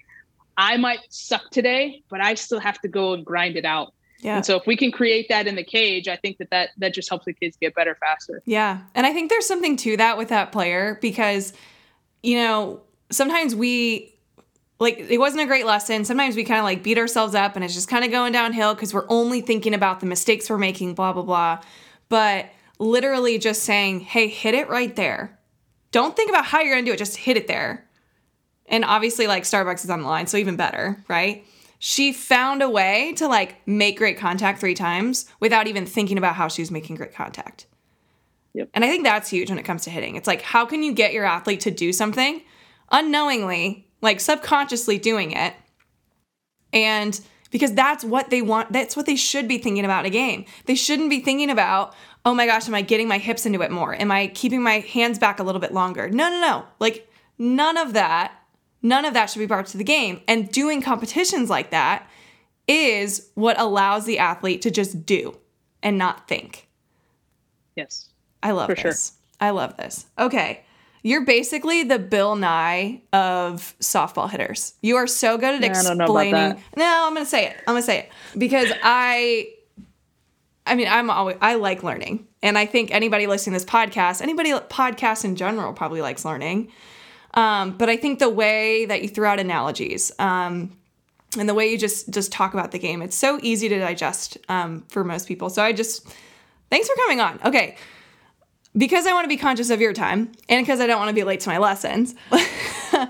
I 0.58 0.78
might 0.78 1.00
suck 1.10 1.50
today, 1.52 2.04
but 2.10 2.22
I 2.22 2.36
still 2.36 2.60
have 2.60 2.80
to 2.82 2.88
go 2.88 3.14
and 3.14 3.26
grind 3.26 3.58
it 3.58 3.66
out. 3.66 3.94
Yeah. 4.20 4.38
And 4.38 4.46
so 4.46 4.56
if 4.56 4.66
we 4.66 4.78
can 4.78 4.92
create 4.92 5.28
that 5.30 5.48
in 5.48 5.56
the 5.56 5.64
cage, 5.64 6.08
I 6.08 6.16
think 6.16 6.38
that 6.38 6.50
that, 6.52 6.70
that 6.78 6.94
just 6.94 7.10
helps 7.10 7.26
the 7.26 7.34
kids 7.34 7.58
get 7.60 7.76
better 7.76 7.96
faster. 8.00 8.42
Yeah. 8.46 8.82
And 8.94 9.06
I 9.06 9.12
think 9.12 9.30
there's 9.30 9.46
something 9.46 9.76
to 9.78 9.98
that 9.98 10.18
with 10.18 10.30
that 10.30 10.52
player 10.52 10.98
because, 11.02 11.54
you 12.24 12.38
know, 12.38 12.82
sometimes 13.12 13.54
we, 13.54 14.15
like, 14.80 14.98
it 14.98 15.18
wasn't 15.18 15.44
a 15.44 15.46
great 15.46 15.66
lesson. 15.66 16.04
Sometimes 16.04 16.36
we 16.36 16.44
kind 16.44 16.60
of 16.60 16.66
like 16.66 16.84
beat 16.84 16.98
ourselves 16.98 17.34
up 17.34 17.56
and 17.56 17.64
it's 17.64 17.74
just 17.74 17.88
kind 17.88 18.04
of 18.04 18.12
going 18.12 18.34
downhill 18.34 18.74
because 18.74 18.94
we're 18.94 19.08
only 19.10 19.42
thinking 19.42 19.74
about 19.74 20.00
the 20.00 20.06
mistakes 20.06 20.50
we're 20.50 20.58
making, 20.58 20.96
blah, 20.96 21.14
blah, 21.14 21.24
blah. 21.24 21.62
But 22.10 22.50
literally 22.78 23.38
just 23.38 23.64
saying, 23.64 24.02
hey, 24.02 24.28
hit 24.28 24.54
it 24.54 24.70
right 24.70 24.96
there. 24.96 25.40
Don't 25.92 26.16
think 26.16 26.30
about 26.30 26.46
how 26.46 26.60
you're 26.60 26.74
going 26.74 26.84
to 26.84 26.90
do 26.90 26.94
it, 26.94 26.98
just 26.98 27.16
hit 27.16 27.38
it 27.38 27.48
there. 27.48 27.88
And 28.66 28.84
obviously, 28.84 29.28
like, 29.28 29.44
Starbucks 29.44 29.86
is 29.86 29.90
on 29.90 30.02
the 30.02 30.08
line, 30.08 30.28
so 30.28 30.38
even 30.38 30.56
better, 30.56 31.04
right? 31.08 31.46
She 31.80 32.12
found 32.12 32.62
a 32.62 32.70
way 32.70 33.14
to 33.18 33.28
like 33.28 33.66
make 33.68 33.98
great 33.98 34.18
contact 34.18 34.60
three 34.60 34.74
times 34.74 35.26
without 35.40 35.68
even 35.68 35.86
thinking 35.86 36.18
about 36.18 36.36
how 36.36 36.48
she 36.48 36.62
was 36.62 36.72
making 36.72 36.96
great 36.96 37.14
contact. 37.14 37.68
Yep. 38.54 38.70
And 38.74 38.84
I 38.84 38.90
think 38.90 39.04
that's 39.04 39.30
huge 39.30 39.50
when 39.50 39.60
it 39.60 39.64
comes 39.64 39.84
to 39.84 39.90
hitting. 39.90 40.16
It's 40.16 40.28
like, 40.28 40.42
how 40.42 40.66
can 40.66 40.82
you 40.82 40.94
get 40.94 41.14
your 41.14 41.26
athlete 41.26 41.60
to 41.62 41.72
do 41.72 41.94
something 41.94 42.42
unknowingly, 42.92 43.85
like 44.06 44.22
subconsciously 44.22 44.98
doing 44.98 45.32
it? 45.32 45.54
And 46.72 47.20
because 47.52 47.74
that's 47.74 48.04
what 48.04 48.30
they 48.30 48.42
want, 48.42 48.72
that's 48.72 48.96
what 48.96 49.06
they 49.06 49.16
should 49.16 49.48
be 49.48 49.58
thinking 49.58 49.84
about 49.84 50.06
in 50.06 50.12
a 50.12 50.14
game. 50.14 50.46
They 50.66 50.76
shouldn't 50.76 51.10
be 51.10 51.20
thinking 51.20 51.50
about, 51.50 51.94
oh 52.26 52.34
my 52.34 52.46
gosh, 52.46 52.68
am 52.68 52.76
I 52.76 52.82
getting 52.82 53.08
my 53.08 53.18
hips 53.18 53.46
into 53.46 53.62
it 53.62 53.72
more? 53.72 53.94
Am 53.96 54.12
I 54.12 54.28
keeping 54.28 54.64
my 54.64 54.80
hands 54.80 55.20
back 55.20 55.40
a 55.40 55.44
little 55.44 55.62
bit 55.62 55.74
longer? 55.74 56.10
No, 56.10 56.30
no, 56.30 56.42
no. 56.42 56.66
Like, 56.80 57.10
none 57.38 57.78
of 57.78 57.94
that, 57.94 58.34
none 58.82 59.06
of 59.06 59.14
that 59.14 59.30
should 59.30 59.40
be 59.40 59.48
part 59.48 59.74
of 59.74 59.78
the 59.78 59.84
game. 59.84 60.22
And 60.28 60.52
doing 60.52 60.82
competitions 60.82 61.50
like 61.50 61.72
that 61.72 62.10
is 62.68 63.30
what 63.36 63.60
allows 63.60 64.06
the 64.06 64.20
athlete 64.20 64.62
to 64.64 64.72
just 64.72 65.06
do 65.06 65.38
and 65.84 65.98
not 65.98 66.28
think. 66.28 66.68
Yes. 67.76 68.10
I 68.42 68.52
love 68.52 68.70
For 68.70 68.76
sure. 68.76 68.92
this. 68.92 69.14
I 69.40 69.52
love 69.52 69.78
this. 69.78 70.06
Okay. 70.18 70.64
You're 71.06 71.24
basically 71.24 71.84
the 71.84 72.00
Bill 72.00 72.36
Nye 72.36 73.00
of 73.14 73.76
softball 73.80 74.28
hitters. 74.28 74.74
You 74.82 74.96
are 74.96 75.06
so 75.06 75.38
good 75.38 75.54
at 75.54 75.62
Yeah, 75.62 75.80
I 75.80 75.84
don't 75.84 76.00
know 76.00 76.06
about 76.06 76.24
explaining. 76.24 76.64
No, 76.76 77.04
I'm 77.06 77.14
gonna 77.14 77.28
say 77.28 77.46
it. 77.46 77.56
I'm 77.60 77.76
gonna 77.76 77.84
say 77.84 78.00
it 78.00 78.12
because 78.36 78.72
I, 78.82 79.50
I 80.66 80.74
mean, 80.74 80.88
I'm 80.88 81.12
always 81.12 81.38
I 81.42 81.56
like 81.56 81.84
learning, 81.84 82.26
and 82.42 82.58
I 82.58 82.66
think 82.66 82.90
anybody 82.90 83.28
listening 83.28 83.54
to 83.54 83.64
this 83.64 83.72
podcast, 83.72 84.20
anybody 84.20 84.50
podcast 84.54 85.26
in 85.26 85.36
general, 85.36 85.74
probably 85.74 86.02
likes 86.02 86.26
learning. 86.26 86.72
Um, 87.36 87.78
but 87.78 87.88
I 87.88 87.98
think 87.98 88.18
the 88.18 88.28
way 88.28 88.86
that 88.86 89.04
you 89.04 89.08
throw 89.08 89.30
out 89.30 89.40
analogies, 89.40 90.12
um, 90.18 90.76
and 91.38 91.48
the 91.48 91.54
way 91.54 91.70
you 91.70 91.78
just 91.78 92.10
just 92.10 92.32
talk 92.32 92.56
about 92.56 92.72
the 92.72 92.80
game, 92.80 93.04
it's 93.04 93.16
so 93.16 93.38
easy 93.44 93.70
to 93.70 93.78
digest 93.78 94.40
um, 94.50 94.84
for 94.90 95.04
most 95.04 95.28
people. 95.28 95.52
So 95.52 95.62
I 95.62 95.72
just 95.72 96.04
thanks 96.72 96.90
for 96.90 96.96
coming 96.96 97.20
on. 97.20 97.40
Okay, 97.46 97.78
because 98.78 99.06
I 99.06 99.14
want 99.14 99.26
to 99.26 99.30
be 99.30 99.38
conscious 99.38 99.70
of 99.70 99.82
your 99.82 99.94
time, 99.94 100.32
and 100.50 100.66
because 100.66 100.80
I 100.80 100.88
don't 100.88 101.00
want 101.00 101.10
to 101.10 101.16
be 101.16 101.24
late 101.24 101.40
to 101.42 101.50
my 101.50 101.58
lessons. 101.58 102.16
I 102.32 103.10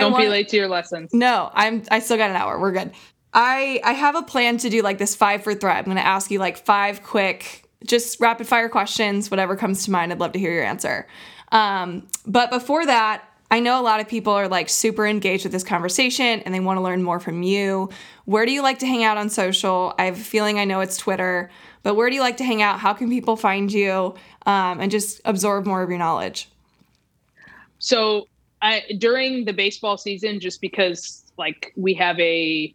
Don't 0.00 0.12
want, 0.12 0.24
be 0.24 0.28
late 0.28 0.48
to 0.48 0.56
your 0.56 0.68
lessons. 0.68 1.12
no, 1.12 1.50
I'm 1.54 1.82
I 1.90 2.00
still 2.00 2.16
got 2.16 2.30
an 2.30 2.36
hour. 2.36 2.58
We're 2.58 2.72
good. 2.72 2.92
I 3.32 3.80
I 3.84 3.92
have 3.92 4.16
a 4.16 4.22
plan 4.22 4.58
to 4.58 4.70
do 4.70 4.82
like 4.82 4.98
this 4.98 5.14
five 5.14 5.42
for 5.42 5.54
thread. 5.54 5.78
I'm 5.78 5.84
gonna 5.84 6.00
ask 6.00 6.30
you 6.30 6.38
like 6.38 6.56
five 6.56 7.02
quick, 7.02 7.68
just 7.84 8.20
rapid 8.20 8.46
fire 8.46 8.68
questions, 8.68 9.30
whatever 9.30 9.56
comes 9.56 9.84
to 9.84 9.90
mind. 9.90 10.12
I'd 10.12 10.20
love 10.20 10.32
to 10.32 10.38
hear 10.38 10.52
your 10.52 10.64
answer. 10.64 11.06
Um, 11.52 12.08
but 12.26 12.50
before 12.50 12.84
that, 12.86 13.24
I 13.50 13.60
know 13.60 13.80
a 13.80 13.82
lot 13.82 14.00
of 14.00 14.08
people 14.08 14.32
are 14.32 14.48
like 14.48 14.68
super 14.68 15.06
engaged 15.06 15.44
with 15.44 15.52
this 15.52 15.62
conversation 15.62 16.40
and 16.40 16.52
they 16.52 16.58
want 16.60 16.78
to 16.78 16.82
learn 16.82 17.02
more 17.02 17.20
from 17.20 17.42
you. 17.42 17.90
Where 18.24 18.46
do 18.46 18.52
you 18.52 18.62
like 18.62 18.80
to 18.80 18.86
hang 18.86 19.04
out 19.04 19.16
on 19.16 19.28
social? 19.28 19.94
I 19.98 20.06
have 20.06 20.16
a 20.16 20.20
feeling 20.20 20.58
I 20.58 20.64
know 20.64 20.80
it's 20.80 20.96
Twitter, 20.96 21.50
but 21.84 21.94
where 21.94 22.08
do 22.08 22.16
you 22.16 22.22
like 22.22 22.38
to 22.38 22.44
hang 22.44 22.62
out? 22.62 22.80
How 22.80 22.94
can 22.94 23.10
people 23.10 23.36
find 23.36 23.70
you 23.72 24.14
um, 24.46 24.80
and 24.80 24.90
just 24.90 25.20
absorb 25.24 25.66
more 25.66 25.82
of 25.82 25.90
your 25.90 25.98
knowledge? 25.98 26.48
So 27.78 28.28
I 28.62 28.82
during 28.98 29.44
the 29.44 29.52
baseball 29.52 29.96
season, 29.96 30.40
just 30.40 30.60
because 30.60 31.24
like 31.36 31.72
we 31.76 31.94
have 31.94 32.18
a, 32.18 32.74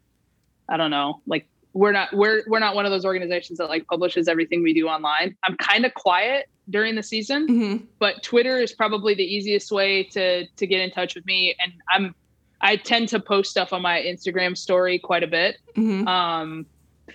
I 0.67 0.77
don't 0.77 0.91
know, 0.91 1.21
like 1.25 1.47
we're 1.73 1.91
not 1.91 2.13
we're 2.13 2.43
we're 2.47 2.59
not 2.59 2.75
one 2.75 2.85
of 2.85 2.91
those 2.91 3.05
organizations 3.05 3.57
that 3.59 3.69
like 3.69 3.85
publishes 3.87 4.27
everything 4.27 4.63
we 4.63 4.73
do 4.73 4.87
online. 4.87 5.35
I'm 5.43 5.55
kind 5.57 5.85
of 5.85 5.93
quiet 5.93 6.49
during 6.69 6.95
the 6.95 7.03
season, 7.03 7.47
hmm 7.47 7.77
but 7.97 8.21
Twitter 8.23 8.57
is 8.57 8.71
probably 8.71 9.13
the 9.15 9.23
easiest 9.23 9.71
way 9.71 10.03
to 10.03 10.45
to 10.45 10.67
get 10.67 10.81
in 10.81 10.91
touch 10.91 11.15
with 11.15 11.25
me. 11.25 11.55
And 11.59 11.73
I'm 11.91 12.15
I 12.61 12.75
tend 12.75 13.07
to 13.09 13.19
post 13.19 13.51
stuff 13.51 13.71
on 13.71 13.81
my 13.81 13.99
Instagram 14.01 14.57
story 14.57 14.99
quite 14.99 15.23
a 15.23 15.27
bit. 15.27 15.57
hmm 15.75 16.07
Um, 16.07 16.65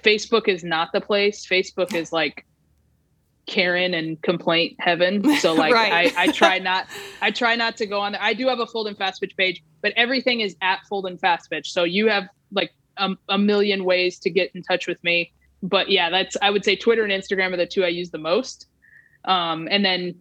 Facebook 0.03 0.49
is 0.49 0.65
not 0.65 0.91
the 0.93 1.01
place. 1.01 1.47
Facebook 1.47 1.95
is 1.95 2.13
like 2.13 2.45
Karen 3.47 3.95
and 3.95 4.21
complaint 4.23 4.77
heaven. 4.79 5.23
So 5.39 5.53
like 5.53 5.73
Right. 5.75 6.13
I, 6.17 6.25
I 6.25 6.27
try 6.29 6.59
not 6.59 6.87
I 7.21 7.31
try 7.31 7.57
not 7.57 7.77
to 7.79 7.87
go 7.87 8.01
on 8.01 8.13
there. 8.13 8.23
I 8.23 8.33
do 8.35 8.49
have 8.49 8.61
a 8.61 8.67
Folden 8.67 8.97
fast 8.97 9.21
pitch 9.21 9.37
page, 9.37 9.63
but 9.83 9.93
everything 9.97 10.41
is 10.41 10.57
at 10.63 10.81
Folden 10.91 11.21
fast 11.21 11.51
pitch. 11.51 11.73
So 11.73 11.85
you 11.85 12.09
have 12.09 12.25
like 12.53 12.73
a, 12.97 13.11
a 13.29 13.39
million 13.39 13.85
ways 13.85 14.19
to 14.21 14.31
get 14.31 14.51
in 14.55 14.63
touch 14.63 14.87
with 14.87 15.03
me. 15.05 15.33
But 15.63 15.91
yeah, 15.91 16.11
that's 16.11 16.37
I 16.43 16.51
would 16.51 16.65
say 16.65 16.77
Twitter 16.77 17.05
and 17.05 17.13
Instagram 17.13 17.53
are 17.53 17.57
the 17.57 17.67
two 17.67 17.85
I 17.85 17.89
use 17.89 18.11
the 18.11 18.19
most. 18.19 18.67
Um, 19.25 19.69
and 19.71 19.85
then 19.85 20.15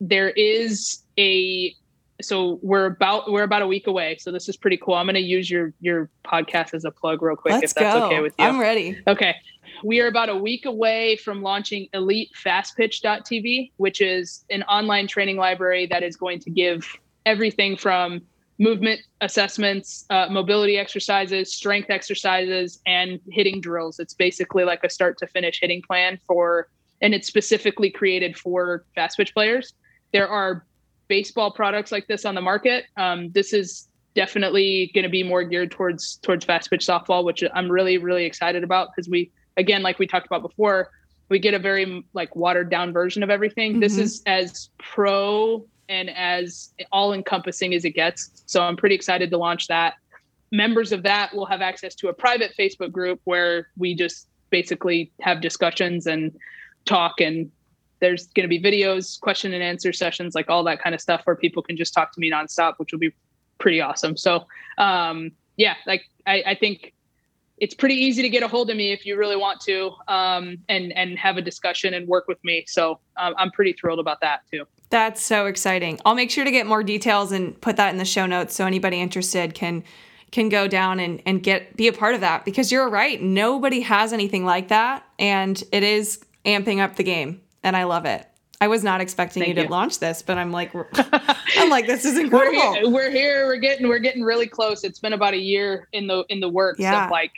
there 0.00 0.30
is 0.30 1.02
a 1.18 1.74
so 2.22 2.58
we're 2.62 2.86
about 2.86 3.30
we're 3.30 3.42
about 3.42 3.62
a 3.62 3.66
week 3.66 3.86
away. 3.86 4.16
So 4.18 4.30
this 4.32 4.48
is 4.48 4.56
pretty 4.56 4.76
cool. 4.78 4.94
I'm 4.94 5.06
gonna 5.06 5.18
use 5.18 5.50
your 5.50 5.72
your 5.80 6.08
podcast 6.24 6.74
as 6.74 6.84
a 6.84 6.90
plug 6.90 7.22
real 7.22 7.36
quick 7.36 7.52
Let's 7.54 7.72
if 7.72 7.74
that's 7.74 7.94
go. 7.94 8.06
okay 8.06 8.20
with 8.20 8.34
you. 8.38 8.44
I'm 8.44 8.58
ready. 8.58 8.98
Okay. 9.06 9.34
We 9.82 10.00
are 10.00 10.06
about 10.06 10.28
a 10.28 10.36
week 10.36 10.64
away 10.64 11.16
from 11.16 11.42
launching 11.42 11.88
Elite 11.92 12.30
elitefastpitch.tv, 12.44 13.72
which 13.76 14.00
is 14.00 14.44
an 14.50 14.62
online 14.64 15.06
training 15.06 15.36
library 15.36 15.86
that 15.86 16.02
is 16.02 16.16
going 16.16 16.40
to 16.40 16.50
give 16.50 16.86
everything 17.24 17.76
from 17.76 18.22
movement 18.58 19.00
assessments, 19.20 20.06
uh, 20.10 20.28
mobility 20.30 20.78
exercises, 20.78 21.52
strength 21.52 21.90
exercises, 21.90 22.80
and 22.86 23.20
hitting 23.28 23.60
drills. 23.60 23.98
It's 23.98 24.14
basically 24.14 24.64
like 24.64 24.82
a 24.82 24.90
start 24.90 25.18
to 25.18 25.26
finish 25.26 25.60
hitting 25.60 25.82
plan 25.82 26.18
for, 26.26 26.68
and 27.02 27.14
it's 27.14 27.26
specifically 27.26 27.90
created 27.90 28.36
for 28.36 28.84
fast 28.94 29.18
pitch 29.18 29.34
players. 29.34 29.74
There 30.12 30.28
are 30.28 30.64
baseball 31.08 31.50
products 31.50 31.92
like 31.92 32.06
this 32.06 32.24
on 32.24 32.34
the 32.34 32.40
market. 32.40 32.86
Um, 32.96 33.30
this 33.32 33.52
is 33.52 33.88
definitely 34.14 34.90
going 34.94 35.04
to 35.04 35.10
be 35.10 35.22
more 35.22 35.44
geared 35.44 35.70
towards 35.70 36.16
towards 36.16 36.44
fast 36.44 36.70
pitch 36.70 36.86
softball, 36.86 37.24
which 37.24 37.44
I'm 37.54 37.70
really 37.70 37.98
really 37.98 38.24
excited 38.24 38.64
about 38.64 38.88
because 38.94 39.10
we 39.10 39.30
again 39.56 39.82
like 39.82 39.98
we 39.98 40.06
talked 40.06 40.26
about 40.26 40.42
before, 40.42 40.90
we 41.28 41.38
get 41.38 41.54
a 41.54 41.58
very 41.58 42.04
like 42.12 42.34
watered 42.36 42.70
down 42.70 42.92
version 42.92 43.22
of 43.22 43.30
everything. 43.30 43.80
This 43.80 43.96
Mhm. 43.96 44.00
is 44.00 44.22
as 44.26 44.70
pro 44.78 45.66
and 45.88 46.10
as 46.10 46.72
all 46.92 47.12
encompassing 47.12 47.74
as 47.74 47.84
it 47.84 47.90
gets. 47.90 48.42
So 48.46 48.62
I'm 48.62 48.76
pretty 48.76 48.94
excited 48.94 49.30
to 49.30 49.38
launch 49.38 49.66
that. 49.68 49.94
Members 50.52 50.92
of 50.92 51.02
that 51.02 51.34
will 51.34 51.46
have 51.46 51.60
access 51.60 51.94
to 51.96 52.08
a 52.08 52.12
private 52.12 52.52
Facebook 52.58 52.92
group 52.92 53.20
where 53.24 53.68
we 53.76 53.94
just 53.94 54.28
basically 54.50 55.10
have 55.20 55.40
discussions 55.40 56.06
and 56.06 56.32
talk 56.84 57.20
and 57.20 57.50
there's 58.00 58.26
going 58.28 58.44
to 58.44 58.48
be 58.48 58.60
videos, 58.60 59.18
question 59.20 59.54
and 59.54 59.62
answer 59.62 59.92
sessions, 59.92 60.34
like 60.34 60.50
all 60.50 60.62
that 60.64 60.80
kind 60.82 60.94
of 60.94 61.00
stuff 61.00 61.22
where 61.24 61.34
people 61.34 61.62
can 61.62 61.76
just 61.76 61.94
talk 61.94 62.12
to 62.12 62.20
me 62.20 62.30
nonstop, 62.30 62.74
which 62.76 62.92
will 62.92 62.98
be 62.98 63.10
pretty 63.58 63.80
awesome. 63.80 64.16
So, 64.16 64.46
um, 64.76 65.30
yeah, 65.56 65.74
like 65.86 66.02
I, 66.26 66.42
I 66.48 66.54
think 66.54 66.92
it's 67.58 67.74
pretty 67.74 67.94
easy 67.94 68.22
to 68.22 68.28
get 68.28 68.42
a 68.42 68.48
hold 68.48 68.70
of 68.70 68.76
me 68.76 68.92
if 68.92 69.06
you 69.06 69.16
really 69.16 69.36
want 69.36 69.60
to, 69.62 69.92
um, 70.08 70.58
and 70.68 70.92
and 70.96 71.18
have 71.18 71.36
a 71.36 71.42
discussion 71.42 71.94
and 71.94 72.06
work 72.06 72.28
with 72.28 72.42
me. 72.44 72.64
So 72.66 73.00
um, 73.16 73.34
I'm 73.38 73.50
pretty 73.50 73.72
thrilled 73.72 73.98
about 73.98 74.20
that 74.20 74.40
too. 74.50 74.64
That's 74.90 75.24
so 75.24 75.46
exciting. 75.46 76.00
I'll 76.04 76.14
make 76.14 76.30
sure 76.30 76.44
to 76.44 76.50
get 76.50 76.66
more 76.66 76.82
details 76.82 77.32
and 77.32 77.60
put 77.60 77.76
that 77.76 77.90
in 77.90 77.98
the 77.98 78.04
show 78.04 78.26
notes 78.26 78.54
so 78.54 78.66
anybody 78.66 79.00
interested 79.00 79.54
can 79.54 79.82
can 80.32 80.48
go 80.48 80.68
down 80.68 81.00
and, 81.00 81.22
and 81.24 81.42
get 81.42 81.76
be 81.76 81.88
a 81.88 81.92
part 81.92 82.14
of 82.14 82.20
that 82.20 82.44
because 82.44 82.70
you're 82.70 82.88
right. 82.88 83.20
Nobody 83.22 83.80
has 83.80 84.12
anything 84.12 84.44
like 84.44 84.68
that. 84.68 85.04
And 85.18 85.62
it 85.72 85.82
is 85.82 86.20
amping 86.44 86.80
up 86.80 86.96
the 86.96 87.04
game. 87.04 87.40
And 87.62 87.76
I 87.76 87.84
love 87.84 88.04
it. 88.04 88.26
I 88.60 88.68
was 88.68 88.82
not 88.82 89.00
expecting 89.00 89.42
Thank 89.42 89.56
you 89.56 89.64
to 89.64 89.70
launch 89.70 89.98
this, 89.98 90.22
but 90.22 90.38
I'm 90.38 90.50
like 90.52 90.72
I'm 91.56 91.68
like, 91.70 91.86
this 91.86 92.04
is 92.04 92.14
We're 92.14 92.22
incredible. 92.22 92.74
here, 92.74 92.90
we're 92.90 93.10
here. 93.10 93.46
We're 93.46 93.56
getting 93.56 93.88
we're 93.88 93.98
getting 93.98 94.22
really 94.22 94.46
close. 94.46 94.84
It's 94.84 94.98
been 94.98 95.12
about 95.12 95.34
a 95.34 95.38
year 95.38 95.88
in 95.92 96.06
the 96.06 96.24
in 96.28 96.40
the 96.40 96.48
works 96.48 96.80
Yeah. 96.80 97.04
of 97.06 97.10
like, 97.10 97.32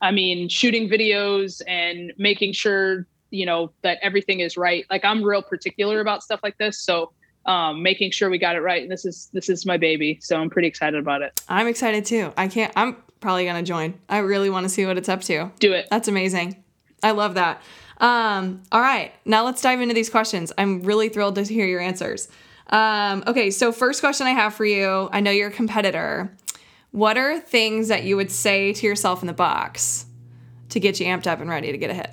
I 0.00 0.10
mean, 0.10 0.48
shooting 0.48 0.88
videos 0.88 1.60
and 1.66 2.12
making 2.18 2.52
sure 2.52 3.06
you 3.30 3.44
know 3.44 3.72
that 3.82 3.98
everything 4.02 4.40
is 4.40 4.56
right. 4.56 4.86
Like 4.90 5.04
I'm 5.04 5.22
real 5.22 5.42
particular 5.42 6.00
about 6.00 6.22
stuff 6.22 6.40
like 6.42 6.56
this, 6.58 6.78
so 6.80 7.12
um, 7.46 7.82
making 7.82 8.10
sure 8.10 8.30
we 8.30 8.38
got 8.38 8.56
it 8.56 8.60
right. 8.60 8.82
And 8.82 8.90
this 8.90 9.04
is 9.04 9.28
this 9.32 9.48
is 9.48 9.66
my 9.66 9.76
baby, 9.76 10.18
so 10.20 10.36
I'm 10.36 10.50
pretty 10.50 10.68
excited 10.68 10.98
about 11.00 11.22
it. 11.22 11.40
I'm 11.48 11.66
excited 11.66 12.04
too. 12.04 12.32
I 12.36 12.48
can't 12.48 12.72
I'm 12.76 12.96
probably 13.20 13.44
gonna 13.44 13.62
join. 13.62 13.94
I 14.08 14.18
really 14.18 14.50
want 14.50 14.64
to 14.64 14.68
see 14.68 14.86
what 14.86 14.98
it's 14.98 15.08
up 15.08 15.22
to. 15.22 15.50
Do 15.58 15.72
it. 15.72 15.88
That's 15.90 16.08
amazing. 16.08 16.62
I 17.02 17.12
love 17.12 17.34
that. 17.34 17.62
Um, 17.98 18.62
all 18.70 18.80
right, 18.80 19.12
now 19.24 19.44
let's 19.44 19.60
dive 19.60 19.80
into 19.80 19.94
these 19.94 20.08
questions. 20.08 20.52
I'm 20.56 20.82
really 20.82 21.08
thrilled 21.08 21.34
to 21.34 21.42
hear 21.42 21.66
your 21.66 21.80
answers. 21.80 22.28
Um, 22.68 23.24
okay, 23.26 23.50
so 23.50 23.72
first 23.72 24.00
question 24.00 24.26
I 24.26 24.32
have 24.32 24.54
for 24.54 24.64
you 24.64 25.08
I 25.12 25.20
know 25.20 25.30
you're 25.30 25.48
a 25.48 25.52
competitor. 25.52 26.30
What 26.90 27.18
are 27.18 27.38
things 27.38 27.88
that 27.88 28.04
you 28.04 28.16
would 28.16 28.30
say 28.30 28.72
to 28.72 28.86
yourself 28.86 29.22
in 29.22 29.26
the 29.26 29.32
box 29.32 30.06
to 30.70 30.80
get 30.80 30.98
you 31.00 31.06
amped 31.06 31.26
up 31.26 31.40
and 31.40 31.48
ready 31.50 31.70
to 31.72 31.78
get 31.78 31.90
a 31.90 31.94
hit? 31.94 32.10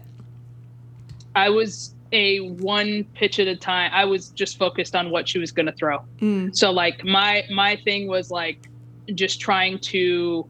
I 1.35 1.49
was 1.49 1.93
a 2.11 2.39
one 2.51 3.03
pitch 3.13 3.39
at 3.39 3.47
a 3.47 3.55
time. 3.55 3.91
I 3.93 4.05
was 4.05 4.29
just 4.29 4.57
focused 4.57 4.95
on 4.95 5.09
what 5.11 5.27
she 5.27 5.39
was 5.39 5.51
going 5.51 5.65
to 5.65 5.71
throw. 5.73 5.99
Mm, 6.19 6.55
So 6.55 6.71
like 6.71 7.03
my 7.03 7.43
my 7.51 7.75
thing 7.77 8.07
was 8.07 8.31
like 8.31 8.69
just 9.13 9.39
trying 9.39 9.79
to 9.79 10.45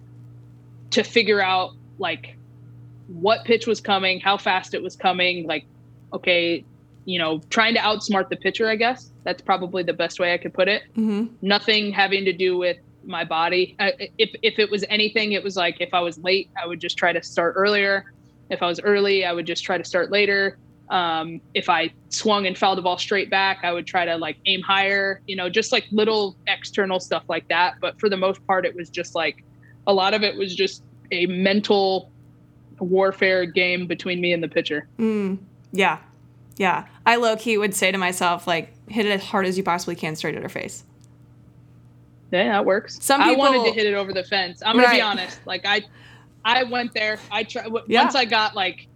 to 0.91 1.03
figure 1.03 1.41
out 1.41 1.71
like 1.97 2.35
what 3.07 3.45
pitch 3.45 3.67
was 3.67 3.79
coming, 3.81 4.19
how 4.19 4.37
fast 4.37 4.73
it 4.73 4.81
was 4.81 4.95
coming, 4.95 5.47
like 5.47 5.65
okay, 6.13 6.63
you 7.05 7.19
know, 7.19 7.39
trying 7.49 7.73
to 7.75 7.79
outsmart 7.79 8.29
the 8.29 8.35
pitcher, 8.35 8.69
I 8.69 8.75
guess. 8.75 9.11
That's 9.23 9.41
probably 9.41 9.83
the 9.83 9.93
best 9.93 10.19
way 10.19 10.33
I 10.33 10.37
could 10.37 10.53
put 10.53 10.67
it. 10.67 10.83
hmm 10.95 11.25
Nothing 11.41 11.91
having 11.91 12.25
to 12.25 12.33
do 12.33 12.57
with 12.57 12.77
my 13.07 13.23
body. 13.23 13.75
I, 13.79 14.09
if 14.17 14.31
if 14.41 14.59
it 14.59 14.69
was 14.69 14.83
anything, 14.89 15.33
it 15.33 15.43
was 15.43 15.55
like 15.55 15.77
if 15.79 15.93
I 15.93 15.99
was 15.99 16.17
late, 16.19 16.49
I 16.61 16.67
would 16.67 16.79
just 16.79 16.97
try 16.97 17.13
to 17.13 17.21
start 17.23 17.53
earlier. 17.57 18.11
If 18.49 18.61
I 18.61 18.67
was 18.67 18.79
early, 18.81 19.25
I 19.25 19.33
would 19.33 19.47
just 19.47 19.63
try 19.63 19.77
to 19.77 19.83
start 19.83 20.11
later. 20.11 20.57
Um, 20.89 21.41
if 21.55 21.67
I 21.67 21.91
swung 22.09 22.45
and 22.45 22.55
fouled 22.55 22.77
the 22.77 22.83
ball 22.83 22.97
straight 22.97 23.29
back, 23.29 23.59
I 23.63 23.71
would 23.71 23.87
try 23.87 24.05
to 24.05 24.17
like 24.17 24.37
aim 24.45 24.61
higher, 24.61 25.21
you 25.25 25.35
know, 25.35 25.49
just 25.49 25.71
like 25.71 25.85
little 25.91 26.35
external 26.47 26.99
stuff 26.99 27.23
like 27.27 27.47
that. 27.47 27.75
But 27.81 27.99
for 27.99 28.07
the 28.07 28.17
most 28.17 28.45
part, 28.45 28.65
it 28.65 28.75
was 28.75 28.89
just 28.89 29.15
like 29.15 29.43
a 29.87 29.93
lot 29.93 30.13
of 30.13 30.23
it 30.23 30.35
was 30.35 30.53
just 30.55 30.83
a 31.11 31.25
mental 31.25 32.11
warfare 32.79 33.45
game 33.45 33.87
between 33.87 34.21
me 34.21 34.33
and 34.33 34.43
the 34.43 34.47
pitcher. 34.47 34.87
Mm, 34.99 35.39
yeah, 35.71 35.99
yeah. 36.57 36.85
I 37.05 37.15
low 37.15 37.35
key 37.35 37.57
would 37.57 37.73
say 37.73 37.91
to 37.91 37.97
myself, 37.97 38.47
like, 38.47 38.73
hit 38.89 39.05
it 39.05 39.11
as 39.11 39.23
hard 39.23 39.45
as 39.45 39.57
you 39.57 39.63
possibly 39.63 39.95
can 39.95 40.15
straight 40.15 40.35
at 40.35 40.43
her 40.43 40.49
face. 40.49 40.83
Yeah, 42.31 42.51
that 42.51 42.65
works. 42.65 42.97
Some 43.01 43.21
people, 43.21 43.35
I 43.43 43.49
wanted 43.49 43.65
to 43.65 43.71
hit 43.71 43.85
it 43.85 43.93
over 43.93 44.11
the 44.11 44.23
fence. 44.23 44.61
I'm 44.65 44.75
gonna 44.75 44.87
Right. 44.87 44.95
be 44.97 45.01
honest. 45.01 45.39
Like 45.45 45.65
I, 45.65 45.81
I 46.43 46.63
went 46.63 46.93
there. 46.93 47.19
I 47.31 47.43
tried 47.43 47.67
Yeah. 47.87 48.03
once 48.03 48.15
I 48.15 48.25
got 48.25 48.55
like, 48.55 48.87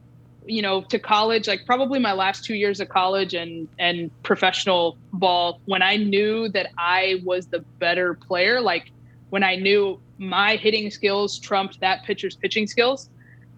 you 0.46 0.62
know, 0.62 0.82
to 0.84 0.98
college. 1.00 1.48
Like 1.48 1.66
probably 1.66 2.00
my 2.00 2.14
last 2.14 2.44
two 2.44 2.56
years 2.56 2.80
of 2.80 2.90
college 2.90 3.34
and 3.34 3.68
and 3.78 4.10
professional 4.24 4.98
ball. 5.14 5.62
When 5.66 5.82
I 5.82 5.96
knew 5.98 6.50
that 6.50 6.68
I 6.78 7.22
was 7.24 7.48
the 7.48 7.60
better 7.80 8.14
player, 8.16 8.60
like 8.62 8.92
when 9.30 9.44
I 9.44 9.56
knew 9.56 10.00
my 10.18 10.56
hitting 10.56 10.90
skills 10.92 11.38
trumped 11.40 11.80
that 11.82 12.04
pitcher's 12.04 12.36
pitching 12.36 12.66
skills, 12.68 13.10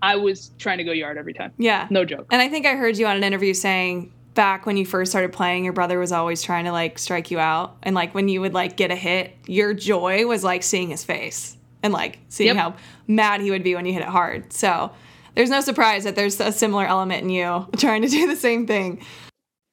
I 0.01 0.15
was 0.15 0.51
trying 0.59 0.77
to 0.79 0.83
go 0.83 0.91
yard 0.91 1.17
every 1.17 1.33
time. 1.33 1.53
Yeah. 1.57 1.87
No 1.89 2.03
joke. 2.05 2.27
And 2.31 2.41
I 2.41 2.49
think 2.49 2.65
I 2.65 2.75
heard 2.75 2.97
you 2.97 3.07
on 3.07 3.15
an 3.15 3.23
interview 3.23 3.53
saying 3.53 4.11
back 4.33 4.65
when 4.65 4.77
you 4.77 4.85
first 4.85 5.11
started 5.11 5.33
playing, 5.33 5.63
your 5.63 5.73
brother 5.73 5.99
was 5.99 6.11
always 6.11 6.41
trying 6.41 6.65
to 6.65 6.71
like 6.71 6.97
strike 6.99 7.31
you 7.31 7.39
out. 7.39 7.77
And 7.83 7.95
like 7.95 8.13
when 8.13 8.29
you 8.29 8.41
would 8.41 8.53
like 8.53 8.77
get 8.77 8.91
a 8.91 8.95
hit, 8.95 9.33
your 9.47 9.73
joy 9.73 10.25
was 10.25 10.43
like 10.43 10.63
seeing 10.63 10.89
his 10.89 11.03
face 11.03 11.57
and 11.83 11.91
like 11.93 12.19
seeing 12.29 12.55
Yep. 12.55 12.57
how 12.57 12.75
mad 13.07 13.41
he 13.41 13.51
would 13.51 13.63
be 13.63 13.75
when 13.75 13.85
you 13.85 13.93
hit 13.93 14.01
it 14.01 14.07
hard. 14.07 14.53
So 14.53 14.91
there's 15.35 15.49
no 15.49 15.61
surprise 15.61 16.03
that 16.05 16.15
there's 16.15 16.39
a 16.39 16.51
similar 16.51 16.85
element 16.85 17.23
in 17.23 17.29
you 17.29 17.67
trying 17.77 18.01
to 18.03 18.07
do 18.07 18.27
the 18.27 18.35
same 18.35 18.67
thing. 18.67 19.03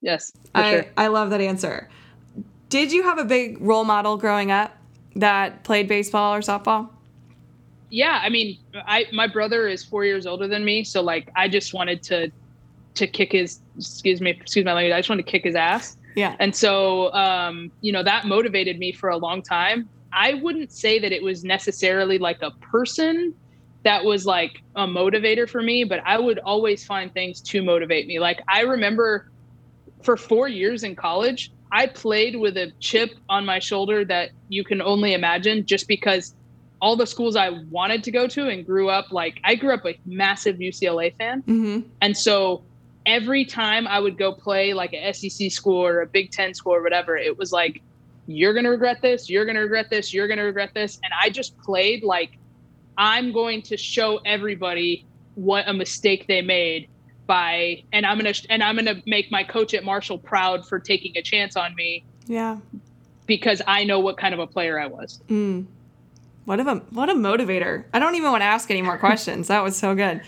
Yes, 0.00 0.30
for 0.54 0.60
I, 0.60 0.70
sure. 0.72 0.86
I 0.96 1.06
love 1.08 1.30
that 1.30 1.40
answer. 1.40 1.88
Did 2.68 2.92
you 2.92 3.02
have 3.02 3.18
a 3.18 3.24
big 3.24 3.60
role 3.60 3.84
model 3.84 4.16
growing 4.16 4.50
up 4.50 4.76
that 5.16 5.64
played 5.64 5.88
baseball 5.88 6.34
or 6.34 6.40
softball? 6.40 6.90
yeah 7.90 8.20
i 8.22 8.28
mean 8.28 8.58
i 8.86 9.06
my 9.14 9.26
brother 9.26 9.66
is 9.66 9.82
four 9.82 10.04
years 10.04 10.26
older 10.26 10.46
than 10.46 10.62
me 10.62 10.84
so 10.84 11.00
like 11.00 11.30
i 11.36 11.48
just 11.48 11.72
wanted 11.72 12.02
to 12.02 12.30
to 12.98 13.06
kick 13.06 13.32
his 13.32 13.60
excuse 13.76 14.20
me 14.20 14.30
excuse 14.30 14.64
my 14.64 14.72
language 14.72 14.92
i 14.92 14.98
just 14.98 15.08
wanted 15.08 15.24
to 15.24 15.30
kick 15.30 15.44
his 15.44 15.54
ass 15.54 15.96
Yeah. 16.14 16.36
and 16.40 16.54
so 16.54 17.12
um 17.12 17.70
you 17.80 17.92
know 17.92 18.02
that 18.02 18.26
motivated 18.26 18.78
me 18.78 18.92
for 18.92 19.08
a 19.08 19.16
long 19.16 19.42
time 19.42 19.88
i 20.12 20.34
wouldn't 20.34 20.72
say 20.72 20.98
that 20.98 21.12
it 21.12 21.22
was 21.22 21.44
necessarily 21.44 22.18
like 22.18 22.42
a 22.42 22.50
person 22.50 23.34
that 23.84 24.04
was 24.04 24.26
like 24.26 24.62
a 24.76 24.86
motivator 24.86 25.48
for 25.48 25.62
me 25.62 25.84
but 25.84 26.00
i 26.04 26.18
would 26.18 26.38
always 26.40 26.84
find 26.84 27.12
things 27.14 27.40
to 27.40 27.62
motivate 27.62 28.06
me 28.06 28.18
like 28.18 28.40
i 28.48 28.60
remember 28.62 29.30
for 30.02 30.16
four 30.16 30.48
years 30.48 30.82
in 30.84 30.94
college 30.96 31.52
i 31.72 31.86
played 31.86 32.36
with 32.36 32.56
a 32.56 32.72
chip 32.80 33.10
on 33.28 33.44
my 33.44 33.58
shoulder 33.58 34.04
that 34.04 34.30
you 34.48 34.64
can 34.64 34.82
only 34.82 35.14
imagine 35.14 35.64
just 35.66 35.86
because 35.88 36.34
all 36.80 36.94
the 36.94 37.06
schools 37.06 37.34
I 37.34 37.50
wanted 37.70 38.04
to 38.04 38.12
go 38.12 38.28
to 38.28 38.48
and 38.48 38.64
grew 38.64 38.88
up 38.88 39.10
like 39.10 39.40
I 39.42 39.56
grew 39.56 39.74
up 39.74 39.84
a 39.84 39.98
massive 40.06 40.58
UCLA 40.58 41.12
fan. 41.18 41.42
Mm-hmm. 41.42 41.88
And 42.00 42.16
so 42.16 42.62
every 43.08 43.44
time 43.44 43.88
I 43.88 43.98
would 43.98 44.18
go 44.18 44.32
play 44.32 44.74
like 44.74 44.92
a 44.92 45.12
SEC 45.12 45.50
school 45.50 45.84
or 45.84 46.02
a 46.02 46.06
Big 46.06 46.30
Ten 46.30 46.52
school 46.52 46.74
or 46.74 46.82
whatever, 46.82 47.16
it 47.16 47.36
was 47.36 47.50
like, 47.50 47.82
you're 48.26 48.52
going 48.52 48.64
to 48.64 48.70
regret 48.70 49.00
this, 49.00 49.30
you're 49.30 49.46
going 49.46 49.56
to 49.56 49.62
regret 49.62 49.88
this, 49.88 50.12
you're 50.12 50.28
going 50.28 50.38
to 50.38 50.44
regret 50.44 50.74
this. 50.74 51.00
And 51.02 51.12
I 51.20 51.30
just 51.30 51.58
played 51.58 52.04
like, 52.04 52.36
I'm 52.98 53.32
going 53.32 53.62
to 53.62 53.76
show 53.78 54.20
everybody 54.26 55.06
what 55.34 55.66
a 55.66 55.72
mistake 55.72 56.26
they 56.26 56.42
made 56.42 56.88
by 57.26 57.82
and 57.92 58.04
I'm 58.04 58.16
gonna 58.16 58.32
and 58.48 58.62
I'm 58.64 58.74
gonna 58.74 59.02
make 59.06 59.30
my 59.30 59.44
coach 59.44 59.74
at 59.74 59.84
Marshall 59.84 60.18
proud 60.18 60.66
for 60.66 60.80
taking 60.80 61.16
a 61.16 61.22
chance 61.22 61.56
on 61.56 61.74
me. 61.76 62.04
Yeah. 62.26 62.56
Because 63.26 63.62
I 63.66 63.84
know 63.84 64.00
what 64.00 64.16
kind 64.16 64.34
of 64.34 64.40
a 64.40 64.46
player 64.46 64.80
I 64.80 64.86
was. 64.86 65.20
Mm. 65.28 65.66
What 66.46 66.58
a 66.58 66.64
what 66.90 67.10
a 67.10 67.14
motivator! 67.14 67.84
I 67.92 67.98
don't 67.98 68.14
even 68.14 68.30
want 68.30 68.40
to 68.40 68.46
ask 68.46 68.70
any 68.70 68.80
more 68.80 68.96
questions. 68.96 69.48
that 69.48 69.62
was 69.62 69.76
so 69.76 69.94
good, 69.94 70.22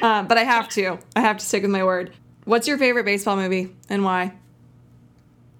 uh, 0.00 0.22
but 0.22 0.38
I 0.38 0.44
have 0.44 0.70
to. 0.70 0.98
I 1.14 1.20
have 1.20 1.36
to 1.36 1.44
stick 1.44 1.60
with 1.60 1.70
my 1.70 1.84
word. 1.84 2.14
What's 2.46 2.68
your 2.68 2.78
favorite 2.78 3.04
baseball 3.04 3.36
movie 3.36 3.74
and 3.90 4.04
why? 4.04 4.32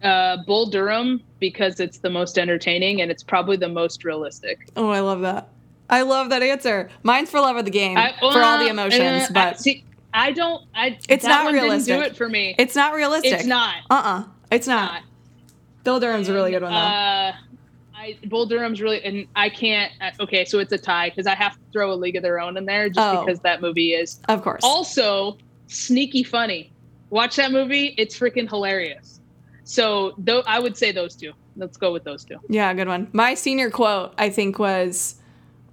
Uh, 0.03 0.39
Bull 0.47 0.67
Durham 0.67 1.21
because 1.41 1.81
it's 1.81 1.99
the 1.99 2.11
most 2.11 2.39
entertaining 2.39 3.03
and 3.03 3.11
it's 3.11 3.25
probably 3.25 3.57
the 3.57 3.69
most 3.69 4.05
realistic. 4.05 4.69
Oh, 4.77 4.89
I 4.89 5.01
love 5.01 5.21
that. 5.23 5.49
I 5.91 6.03
love 6.03 6.31
that 6.31 6.43
answer. 6.43 6.89
Mine's 7.03 7.29
for 7.29 7.41
love 7.41 7.57
of 7.57 7.65
the 7.65 7.71
game, 7.73 7.99
I, 7.99 8.15
for 8.19 8.41
all 8.41 8.59
the 8.59 8.69
emotions, 8.69 9.25
uh, 9.25 9.33
but 9.33 9.55
I, 9.55 9.57
see, 9.57 9.85
I 10.15 10.33
don't. 10.33 10.65
I 10.75 10.99
it's 11.09 11.25
not 11.25 11.53
realistic. 11.53 11.97
do 11.97 12.03
it 12.03 12.17
for 12.17 12.29
me. 12.29 12.55
It's 12.59 12.75
not 12.75 12.95
realistic. 12.95 13.33
It's 13.33 13.47
not. 13.47 13.77
Uh 13.91 13.95
uh-uh. 13.95 14.21
uh. 14.21 14.25
It's 14.51 14.67
not. 14.67 14.93
not. 14.93 15.03
Bull 15.85 16.01
Durham's 16.01 16.29
and, 16.29 16.37
a 16.37 16.39
really 16.39 16.53
good 16.53 16.63
one 16.63 16.73
though. 16.73 16.79
Uh, 16.79 17.33
I, 17.95 18.19
Bull 18.27 18.47
Durham's 18.47 18.81
really, 18.81 19.03
and 19.05 19.27
I 19.35 19.49
can't. 19.49 19.93
Uh, 20.01 20.11
okay, 20.21 20.45
so 20.45 20.59
it's 20.61 20.73
a 20.73 20.79
tie 20.79 21.11
because 21.11 21.27
I 21.27 21.35
have 21.35 21.55
to 21.55 21.61
throw 21.73 21.93
a 21.93 21.95
League 21.95 22.17
of 22.17 22.23
Their 22.23 22.41
Own 22.41 22.57
in 22.57 22.65
there 22.65 22.89
just 22.89 22.99
oh, 22.99 23.25
because 23.25 23.41
that 23.41 23.61
movie 23.61 23.93
is, 23.93 24.21
of 24.29 24.43
course, 24.43 24.63
also 24.65 25.39
sneaky 25.67 26.23
funny. 26.23 26.73
Watch 27.11 27.37
that 27.37 27.53
movie; 27.53 27.95
it's 27.99 28.19
freaking 28.19 28.49
hilarious. 28.49 29.21
So, 29.65 30.15
though, 30.19 30.43
I 30.47 30.59
would 30.59 30.77
say 30.77 30.93
those 30.93 31.15
two. 31.17 31.33
Let's 31.57 31.77
go 31.77 31.93
with 31.93 32.05
those 32.05 32.25
two. 32.25 32.37
Yeah, 32.49 32.73
good 32.75 32.89
one. 32.89 33.09
My 33.13 33.35
senior 33.35 33.71
quote, 33.71 34.15
I 34.19 34.31
think, 34.31 34.59
was 34.59 35.17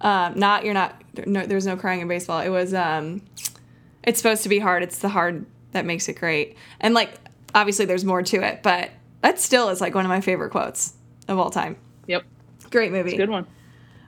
um, 0.00 0.38
not 0.38 0.64
"You're 0.64 0.74
not." 0.74 1.00
No, 1.26 1.46
there's 1.46 1.66
no 1.66 1.76
crying 1.76 2.00
in 2.00 2.08
baseball. 2.08 2.40
It 2.40 2.48
was, 2.48 2.74
um, 2.74 3.22
"It's 4.02 4.18
supposed 4.18 4.42
to 4.44 4.48
be 4.48 4.58
hard. 4.58 4.82
It's 4.82 4.98
the 4.98 5.08
hard 5.08 5.46
that 5.72 5.84
makes 5.84 6.08
it 6.08 6.14
great." 6.14 6.56
And 6.80 6.94
like, 6.94 7.14
obviously, 7.54 7.84
there's 7.84 8.04
more 8.04 8.22
to 8.22 8.42
it, 8.42 8.62
but 8.62 8.90
that 9.22 9.40
still 9.40 9.68
is 9.70 9.80
like 9.80 9.94
one 9.94 10.04
of 10.04 10.08
my 10.08 10.20
favorite 10.20 10.50
quotes 10.50 10.94
of 11.28 11.38
all 11.38 11.50
time. 11.50 11.76
Yep. 12.06 12.24
Great 12.70 12.92
movie. 12.92 13.16
good 13.16 13.30
one. 13.30 13.46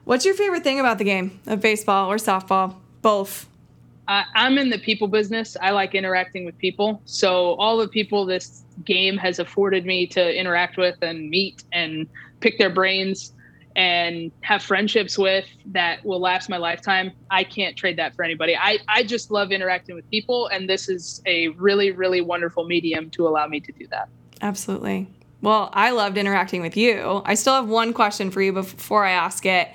What's 0.03 0.25
your 0.25 0.35
favorite 0.35 0.63
thing 0.63 0.79
about 0.79 0.99
the 0.99 1.03
game 1.03 1.39
of 1.47 1.59
baseball 1.59 2.09
or 2.11 2.17
softball? 2.17 2.75
Both. 3.01 3.47
I'm 4.07 4.57
in 4.57 4.69
the 4.69 4.79
people 4.79 5.07
business. 5.07 5.57
I 5.61 5.71
like 5.71 5.93
interacting 5.93 6.45
with 6.45 6.57
people. 6.57 7.01
So 7.05 7.55
all 7.55 7.77
the 7.77 7.87
people 7.87 8.25
this 8.25 8.63
game 8.85 9.17
has 9.17 9.39
afforded 9.39 9.85
me 9.85 10.07
to 10.07 10.39
interact 10.39 10.77
with 10.77 10.95
and 11.01 11.29
meet 11.29 11.63
and 11.73 12.07
pick 12.39 12.57
their 12.57 12.69
brains 12.69 13.33
and 13.75 14.31
have 14.41 14.63
friendships 14.63 15.17
with 15.17 15.45
that 15.67 16.03
will 16.03 16.19
last 16.19 16.49
my 16.49 16.57
lifetime. 16.57 17.11
I 17.29 17.43
can't 17.43 17.75
trade 17.77 17.97
that 17.97 18.15
for 18.15 18.23
anybody. 18.23 18.55
I, 18.57 18.79
I 18.87 19.03
just 19.03 19.29
love 19.29 19.51
interacting 19.51 19.93
with 19.93 20.09
people. 20.09 20.47
And 20.47 20.67
this 20.67 20.89
is 20.89 21.21
a 21.25 21.49
really, 21.49 21.91
really 21.91 22.21
wonderful 22.21 22.65
medium 22.65 23.09
to 23.11 23.27
allow 23.27 23.47
me 23.47 23.59
to 23.59 23.71
do 23.73 23.87
that. 23.87 24.09
Absolutely. 24.41 25.07
Well, 25.41 25.69
I 25.73 25.91
loved 25.91 26.17
interacting 26.17 26.61
with 26.61 26.75
you. 26.75 27.21
I 27.25 27.35
still 27.35 27.53
have 27.53 27.67
one 27.67 27.93
question 27.93 28.31
for 28.31 28.41
you 28.41 28.51
before 28.51 29.05
I 29.05 29.11
ask 29.11 29.45
it. 29.45 29.69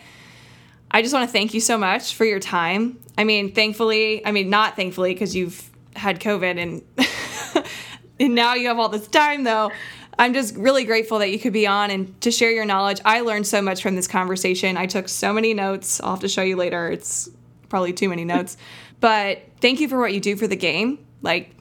I 0.93 1.01
just 1.03 1.14
want 1.14 1.26
to 1.28 1.32
thank 1.32 1.55
you 1.55 1.61
so 1.61 1.78
much 1.78 2.14
for 2.14 2.24
your 2.24 2.38
time. 2.38 2.99
I 3.16 3.24
mean, 3.24 3.53
thankfully, 3.53 4.24
I 4.24 4.30
mean, 4.30 4.51
not 4.51 4.76
thankfully, 4.76 5.14
because 5.14 5.34
you've 5.34 5.70
had 5.97 6.20
COVID 6.20 6.59
and, 6.59 7.66
and 8.20 8.34
now 8.34 8.55
you 8.55 8.68
have 8.68 8.78
all 8.78 8.90
this 8.90 9.09
time, 9.09 9.45
though. 9.45 9.70
I'm 10.18 10.34
just 10.34 10.55
really 10.57 10.84
grateful 10.84 11.18
that 11.20 11.30
you 11.30 11.38
could 11.38 11.55
be 11.55 11.66
on 11.66 11.90
and 11.90 12.20
to 12.20 12.30
share 12.30 12.51
your 12.51 12.66
knowledge. 12.66 13.01
I 13.05 13.20
learned 13.20 13.47
so 13.47 13.62
much 13.62 13.82
from 13.82 13.97
this 13.97 14.07
conversation. 14.07 14.76
I 14.76 14.86
took 14.86 15.09
so 15.09 15.32
many 15.32 15.55
notes. 15.55 16.01
I'll 16.03 16.11
have 16.11 16.20
to 16.20 16.28
show 16.28 16.43
you 16.43 16.57
later. 16.57 16.90
It's 16.90 17.30
probably 17.70 17.95
too 17.95 18.11
many 18.11 18.24
notes. 18.24 18.59
but 19.01 19.43
thank 19.61 19.80
you 19.80 19.88
for 19.88 19.99
what 19.99 20.12
you 20.12 20.20
do 20.20 20.36
for 20.36 20.47
the 20.47 20.57
game. 20.57 20.99
Like, 21.22 21.55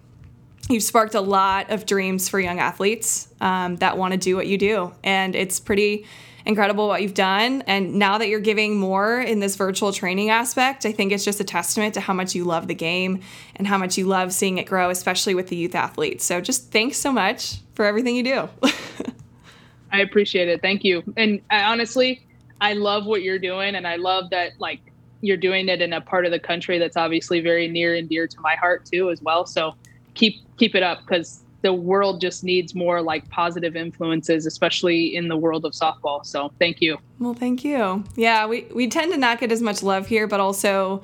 you've 0.70 0.84
sparked 0.84 1.16
a 1.16 1.22
lot 1.22 1.72
of 1.72 1.86
dreams 1.86 2.28
for 2.28 2.40
young 2.40 2.60
athletes 2.60 3.30
um, 3.40 3.78
that 3.78 3.98
want 3.98 4.12
to 4.12 4.18
do 4.18 4.36
what 4.36 4.48
you 4.48 4.58
do. 4.58 4.94
And 5.04 5.36
it's 5.36 5.60
pretty 5.60 6.06
incredible 6.46 6.88
what 6.88 7.02
you've 7.02 7.14
done. 7.14 7.64
And 7.68 7.96
now 7.96 8.18
that 8.18 8.28
you're 8.28 8.40
giving 8.40 8.78
more 8.78 9.20
in 9.20 9.40
this 9.40 9.56
virtual 9.56 9.92
training 9.92 10.30
aspect, 10.30 10.86
I 10.86 10.92
think 10.92 11.12
it's 11.12 11.26
just 11.26 11.40
a 11.40 11.44
testament 11.44 11.94
to 11.96 12.02
how 12.02 12.14
much 12.14 12.36
you 12.36 12.44
love 12.44 12.68
the 12.68 12.76
game 12.76 13.22
and 13.56 13.68
how 13.68 13.78
much 13.78 13.98
you 13.98 14.06
love 14.06 14.34
seeing 14.34 14.58
it 14.58 14.66
grow, 14.66 14.90
especially 14.90 15.36
with 15.36 15.48
the 15.48 15.56
youth 15.56 15.76
athletes. 15.76 16.26
So 16.26 16.42
just 16.42 16.72
thanks 16.72 16.98
so 16.98 17.12
much 17.12 17.58
for 17.76 17.86
everything 17.86 18.16
you 18.16 18.24
do. 18.24 18.50
I 19.92 20.02
appreciate 20.02 20.48
it. 20.48 20.62
Thank 20.62 20.84
you. 20.84 21.04
And 21.18 21.42
I, 21.50 21.64
honestly, 21.64 22.26
I 22.62 22.74
love 22.74 23.06
what 23.06 23.24
you're 23.24 23.40
doing. 23.40 23.76
And 23.76 23.88
I 23.88 23.98
love 23.98 24.30
that, 24.30 24.54
like, 24.60 24.80
you're 25.22 25.38
doing 25.38 25.68
it 25.70 25.82
in 25.82 25.94
a 25.94 26.02
part 26.02 26.26
of 26.26 26.32
the 26.32 26.40
country 26.40 26.80
that's 26.80 26.98
obviously 26.98 27.42
very 27.42 27.68
near 27.68 27.96
and 27.96 28.10
dear 28.10 28.28
to 28.28 28.40
my 28.40 28.56
heart, 28.56 28.86
too, 28.86 29.10
as 29.10 29.22
well. 29.22 29.46
So, 29.46 29.76
keep 30.14 30.42
keep 30.58 30.76
it 30.76 30.84
up 30.84 31.00
because 31.06 31.44
the 31.62 31.74
world 31.74 32.22
just 32.22 32.44
needs 32.44 32.74
more 32.74 33.02
like 33.02 33.30
positive 33.30 33.76
influences, 33.76 34.46
especially 34.46 35.16
in 35.16 35.28
the 35.28 35.38
world 35.38 35.66
of 35.66 35.74
softball. 35.74 36.26
So 36.26 36.52
thank 36.60 36.82
you. 36.82 36.98
Well, 37.20 37.34
thank 37.34 37.64
you. 37.64 38.04
Yeah, 38.16 38.48
we, 38.48 38.68
we 38.74 38.88
tend 38.88 39.12
to 39.12 39.18
not 39.18 39.40
get 39.40 39.52
as 39.52 39.62
much 39.62 39.84
love 39.84 40.08
here, 40.08 40.28
but 40.28 40.40
also 40.40 41.02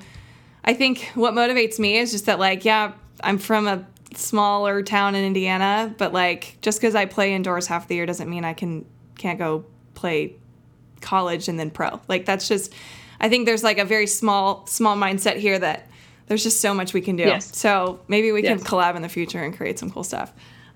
I 0.64 0.74
think 0.74 1.10
what 1.14 1.34
motivates 1.34 1.78
me 1.78 1.98
is 1.98 2.10
just 2.10 2.26
that, 2.26 2.38
like, 2.38 2.64
yeah, 2.64 2.92
I'm 3.22 3.38
from 3.38 3.66
a 3.66 3.86
smaller 4.14 4.82
town 4.82 5.14
in 5.14 5.24
Indiana, 5.24 5.94
but 5.98 6.12
like 6.12 6.58
just 6.62 6.80
because 6.80 6.94
I 6.94 7.06
play 7.06 7.34
indoors 7.34 7.66
half 7.66 7.88
the 7.88 7.94
year 7.94 8.06
doesn't 8.06 8.28
mean 8.28 8.44
I 8.44 8.54
can 8.54 8.84
can't 9.16 9.38
go 9.38 9.64
play 9.94 10.34
college 11.00 11.48
and 11.48 11.58
then 11.58 11.70
pro. 11.70 12.00
Like 12.08 12.24
that's 12.24 12.48
just 12.48 12.72
I 13.20 13.28
think 13.28 13.46
there's 13.46 13.64
like 13.64 13.78
a 13.78 13.84
very 13.84 14.06
small 14.06 14.66
small 14.66 14.96
mindset 14.96 15.36
here 15.36 15.58
that 15.58 15.88
there's 16.28 16.42
just 16.42 16.60
so 16.60 16.72
much 16.72 16.94
we 16.94 17.00
can 17.00 17.16
do. 17.16 17.24
Yes. 17.24 17.56
So 17.56 18.00
maybe 18.06 18.30
we 18.32 18.42
yes. 18.42 18.58
can 18.58 18.66
collab 18.66 18.94
in 18.96 19.02
the 19.02 19.08
future 19.08 19.42
and 19.42 19.56
create 19.56 19.78
some 19.78 19.90
cool 19.90 20.04
stuff. 20.04 20.32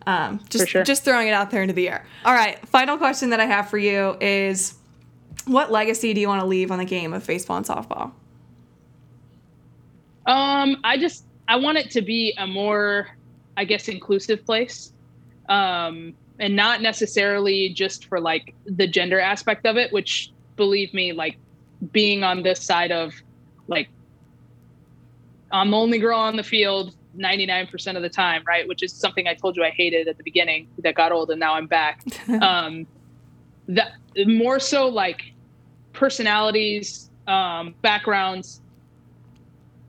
Um, 0.06 0.40
just 0.48 0.68
sure. 0.68 0.82
just 0.82 1.04
throwing 1.04 1.28
it 1.28 1.32
out 1.32 1.50
there 1.50 1.62
into 1.62 1.74
the 1.74 1.88
air. 1.88 2.04
All 2.24 2.34
right, 2.34 2.58
final 2.66 2.98
question 2.98 3.30
that 3.30 3.38
I 3.38 3.46
have 3.46 3.70
for 3.70 3.78
you 3.78 4.16
is, 4.20 4.74
what 5.46 5.70
legacy 5.70 6.12
do 6.12 6.20
you 6.20 6.26
want 6.26 6.40
to 6.40 6.46
leave 6.46 6.72
on 6.72 6.78
the 6.78 6.84
game 6.84 7.12
of 7.12 7.24
baseball 7.24 7.56
and 7.56 7.66
softball? 7.66 8.12
Um, 10.26 10.78
I 10.82 10.98
just 10.98 11.24
I 11.46 11.56
want 11.56 11.78
it 11.78 11.90
to 11.92 12.02
be 12.02 12.34
a 12.36 12.46
more, 12.46 13.08
I 13.56 13.64
guess, 13.64 13.88
inclusive 13.88 14.44
place, 14.44 14.92
um, 15.48 16.14
and 16.40 16.56
not 16.56 16.82
necessarily 16.82 17.68
just 17.68 18.06
for 18.06 18.20
like 18.20 18.54
the 18.64 18.88
gender 18.88 19.20
aspect 19.20 19.66
of 19.66 19.76
it. 19.76 19.92
Which, 19.92 20.32
believe 20.56 20.92
me, 20.94 21.12
like 21.12 21.36
being 21.92 22.24
on 22.24 22.42
this 22.42 22.60
side 22.60 22.90
of 22.90 23.14
like 23.68 23.88
I'm 25.52 25.70
the 25.70 25.76
only 25.76 25.98
girl 25.98 26.18
on 26.18 26.36
the 26.36 26.42
field 26.42 26.94
99% 27.16 27.96
of 27.96 28.02
the 28.02 28.08
time, 28.08 28.42
right? 28.46 28.66
Which 28.66 28.82
is 28.82 28.92
something 28.92 29.28
I 29.28 29.34
told 29.34 29.56
you 29.56 29.64
I 29.64 29.70
hated 29.70 30.08
at 30.08 30.16
the 30.16 30.24
beginning 30.24 30.68
that 30.78 30.94
got 30.94 31.12
old 31.12 31.30
and 31.30 31.38
now 31.38 31.54
I'm 31.54 31.66
back. 31.66 32.02
um, 32.40 32.86
that 33.68 33.92
more 34.26 34.58
so 34.58 34.88
like 34.88 35.32
personalities, 35.92 37.10
um, 37.26 37.74
backgrounds, 37.82 38.60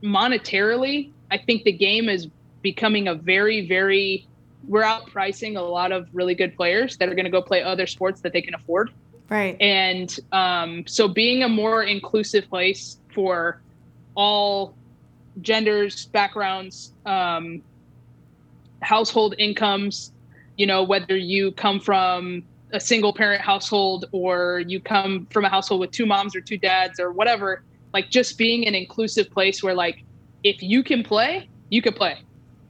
monetarily, 0.03 1.11
I 1.31 1.37
think 1.37 1.63
the 1.63 1.71
game 1.71 2.09
is 2.09 2.27
becoming 2.61 3.07
a 3.07 3.15
very, 3.15 3.67
very, 3.67 4.27
we're 4.67 4.83
outpricing 4.83 5.57
a 5.57 5.61
lot 5.61 5.91
of 5.91 6.07
really 6.13 6.35
good 6.35 6.55
players 6.55 6.97
that 6.97 7.09
are 7.09 7.15
going 7.15 7.25
to 7.25 7.31
go 7.31 7.41
play 7.41 7.63
other 7.63 7.87
sports 7.87 8.21
that 8.21 8.33
they 8.33 8.41
can 8.41 8.53
afford. 8.53 8.91
Right. 9.29 9.57
And 9.59 10.19
um, 10.31 10.85
so 10.85 11.07
being 11.07 11.43
a 11.43 11.49
more 11.49 11.83
inclusive 11.83 12.49
place 12.49 12.97
for 13.13 13.61
all 14.15 14.75
genders, 15.41 16.05
backgrounds, 16.07 16.93
um, 17.05 17.61
household 18.81 19.35
incomes, 19.37 20.11
you 20.57 20.67
know, 20.67 20.83
whether 20.83 21.15
you 21.15 21.51
come 21.51 21.79
from 21.79 22.43
a 22.73 22.79
single 22.79 23.13
parent 23.13 23.41
household 23.41 24.05
or 24.11 24.63
you 24.67 24.79
come 24.79 25.27
from 25.27 25.45
a 25.45 25.49
household 25.49 25.79
with 25.79 25.91
two 25.91 26.05
moms 26.05 26.35
or 26.35 26.41
two 26.41 26.57
dads 26.57 26.99
or 26.99 27.11
whatever, 27.11 27.63
like 27.93 28.09
just 28.09 28.37
being 28.37 28.67
an 28.67 28.75
inclusive 28.75 29.29
place 29.29 29.63
where 29.63 29.73
like 29.73 30.03
if 30.43 30.61
you 30.61 30.83
can 30.83 31.03
play, 31.03 31.49
you 31.69 31.81
can 31.81 31.93
play. 31.93 32.17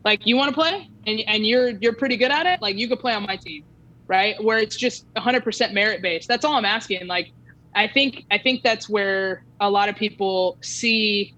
Like 0.04 0.28
you 0.28 0.36
want 0.36 0.50
to 0.50 0.54
play 0.54 0.90
and 1.08 1.22
and 1.28 1.46
you're 1.48 1.70
you're 1.70 1.94
pretty 1.94 2.18
good 2.18 2.32
at 2.32 2.46
it, 2.46 2.62
like 2.62 2.78
you 2.78 2.88
could 2.88 3.00
play 3.00 3.14
on 3.14 3.24
my 3.24 3.38
team, 3.38 3.64
right? 4.08 4.42
Where 4.44 4.60
it's 4.60 4.76
just 4.76 5.12
100% 5.14 5.74
merit 5.74 6.02
based. 6.02 6.28
That's 6.28 6.44
all 6.44 6.56
I'm 6.56 6.66
asking. 6.66 7.08
Like 7.08 7.32
I 7.74 7.88
think 7.88 8.26
I 8.30 8.38
think 8.38 8.64
that's 8.64 8.90
where 8.90 9.44
a 9.62 9.70
lot 9.70 9.88
of 9.88 9.96
people 9.96 10.58
see 10.62 11.34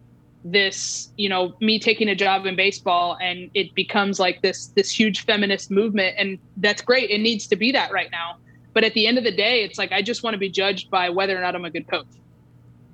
this 0.45 1.09
you 1.17 1.27
know 1.27 1.55
me 1.59 1.79
taking 1.79 2.07
a 2.07 2.15
job 2.15 2.45
in 2.45 2.55
baseball 2.55 3.17
and 3.19 3.49
it 3.55 3.73
becomes 3.73 4.19
like 4.19 4.43
this 4.43 4.67
this 4.67 4.91
huge 4.91 5.25
feminist 5.25 5.71
movement. 5.71 6.15
And 6.19 6.37
that's 6.57 6.83
great. 6.83 7.09
It 7.09 7.17
needs 7.17 7.47
to 7.47 7.55
be 7.55 7.71
that 7.71 7.91
right 7.91 8.11
now. 8.11 8.37
But 8.73 8.83
at 8.83 8.93
the 8.93 9.07
end 9.07 9.17
of 9.17 9.23
the 9.23 9.35
day 9.35 9.63
it's 9.63 9.79
like 9.79 9.91
i 9.91 10.01
just 10.03 10.21
want 10.21 10.35
to 10.35 10.37
be 10.37 10.49
judged 10.49 10.91
by 10.91 11.09
whether 11.09 11.35
or 11.35 11.41
not 11.41 11.55
i'm 11.55 11.65
a 11.65 11.71
good 11.71 11.87
coach. 11.89 12.05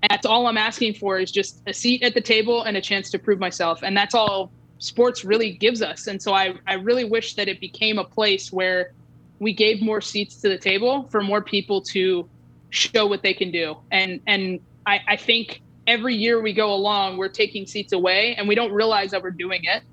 That's 0.08 0.26
all 0.26 0.48
i'm 0.48 0.58
asking 0.58 0.94
for 0.94 1.20
is 1.20 1.30
just 1.30 1.62
a 1.68 1.74
seat 1.74 2.04
at 2.04 2.14
the 2.14 2.22
table 2.22 2.64
and 2.64 2.78
a 2.78 2.82
chance 2.82 3.12
to 3.12 3.20
prove 3.20 3.40
myself. 3.40 3.84
And 3.84 3.98
that's 3.98 4.16
all 4.16 4.50
sports 4.80 5.26
really 5.26 5.52
gives 5.52 5.82
us. 5.82 6.08
And 6.08 6.22
so 6.22 6.34
i 6.34 6.54
i 6.68 6.76
really 6.76 7.04
wish 7.04 7.36
that 7.36 7.50
it 7.50 7.60
became 7.60 8.00
a 8.00 8.06
place 8.06 8.50
where 8.54 8.94
we 9.40 9.52
gave 9.52 9.82
more 9.82 10.00
seats 10.00 10.38
to 10.38 10.48
the 10.48 10.58
table 10.58 11.10
for 11.12 11.22
more 11.22 11.42
people 11.42 11.82
to 11.82 12.30
show 12.70 13.06
what 13.08 13.24
they 13.24 13.34
can 13.34 13.52
do. 13.52 13.76
And 13.92 14.22
and 14.26 14.62
i 14.86 15.02
i 15.10 15.18
think 15.18 15.62
every 15.88 16.16
year 16.16 16.42
we 16.42 16.54
go 16.54 16.74
along, 16.74 17.18
we're 17.18 17.30
taking 17.30 17.66
seats 17.66 17.94
away 17.94 18.36
and 18.36 18.48
we 18.48 18.56
don't 18.56 18.72
realize 18.72 19.12
that 19.12 19.22
we're 19.22 19.32
doing 19.32 19.64
it, 19.64 19.84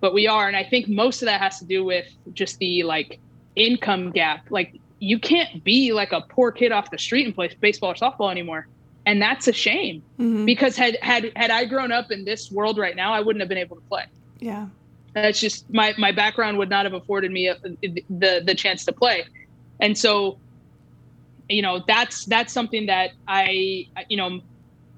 but 0.00 0.14
we 0.14 0.26
are. 0.26 0.46
And 0.46 0.56
I 0.56 0.64
think 0.64 0.88
most 0.88 1.22
of 1.22 1.26
that 1.26 1.40
has 1.40 1.58
to 1.58 1.64
do 1.64 1.84
with 1.84 2.06
just 2.32 2.58
the 2.58 2.82
like 2.82 3.20
income 3.56 4.10
gap. 4.10 4.50
Like 4.50 4.78
you 4.98 5.18
can't 5.18 5.62
be 5.64 5.92
like 5.92 6.12
a 6.12 6.22
poor 6.22 6.52
kid 6.52 6.72
off 6.72 6.90
the 6.90 6.98
street 6.98 7.26
and 7.26 7.34
play 7.34 7.50
baseball 7.60 7.90
or 7.90 7.94
softball 7.94 8.30
anymore. 8.30 8.66
And 9.06 9.20
that's 9.20 9.48
a 9.48 9.52
shame 9.52 10.02
mm-hmm. 10.18 10.46
because 10.46 10.76
had 10.76 10.96
had 11.02 11.30
had 11.36 11.50
I 11.50 11.66
grown 11.66 11.92
up 11.92 12.10
in 12.10 12.24
this 12.24 12.50
world 12.50 12.78
right 12.78 12.96
now, 12.96 13.12
I 13.12 13.20
wouldn't 13.20 13.40
have 13.40 13.48
been 13.48 13.58
able 13.58 13.76
to 13.76 13.82
play. 13.82 14.06
Yeah. 14.38 14.66
That's 15.12 15.38
just 15.38 15.72
my 15.72 15.94
my 15.98 16.10
background 16.10 16.58
would 16.58 16.70
not 16.70 16.86
have 16.86 16.94
afforded 16.94 17.30
me 17.30 17.48
a, 17.48 17.56
the 17.62 18.42
the 18.44 18.54
chance 18.54 18.84
to 18.86 18.92
play. 18.92 19.24
And 19.80 19.96
so 19.96 20.38
you 21.48 21.60
know, 21.60 21.84
that's 21.86 22.24
that's 22.24 22.52
something 22.52 22.86
that 22.86 23.12
I 23.28 23.88
you 24.08 24.16
know, 24.16 24.40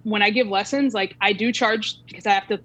when 0.06 0.22
I 0.22 0.30
give 0.30 0.46
lessons, 0.46 0.94
like 0.94 1.16
I 1.20 1.32
do 1.32 1.50
charge 1.50 1.98
because 2.06 2.26
I 2.26 2.32
have 2.32 2.46
to 2.46 2.60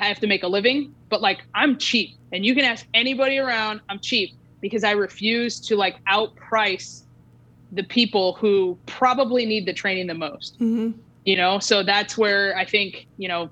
I 0.00 0.04
have 0.04 0.20
to 0.20 0.28
make 0.28 0.44
a 0.44 0.46
living, 0.46 0.94
but 1.08 1.20
like 1.20 1.42
I'm 1.52 1.78
cheap. 1.78 2.16
And 2.32 2.46
you 2.46 2.54
can 2.54 2.64
ask 2.64 2.86
anybody 2.94 3.38
around, 3.38 3.80
I'm 3.88 3.98
cheap 3.98 4.34
because 4.60 4.84
I 4.84 4.92
refuse 4.92 5.58
to 5.62 5.74
like 5.74 5.96
outprice 6.04 7.02
the 7.72 7.82
people 7.82 8.34
who 8.34 8.78
probably 8.86 9.44
need 9.44 9.66
the 9.66 9.72
training 9.72 10.06
the 10.06 10.14
most. 10.14 10.60
Mm-hmm. 10.60 10.96
You 11.24 11.36
know, 11.36 11.58
so 11.58 11.82
that's 11.82 12.16
where 12.16 12.56
I 12.56 12.64
think 12.64 13.08
you 13.18 13.26
know 13.26 13.50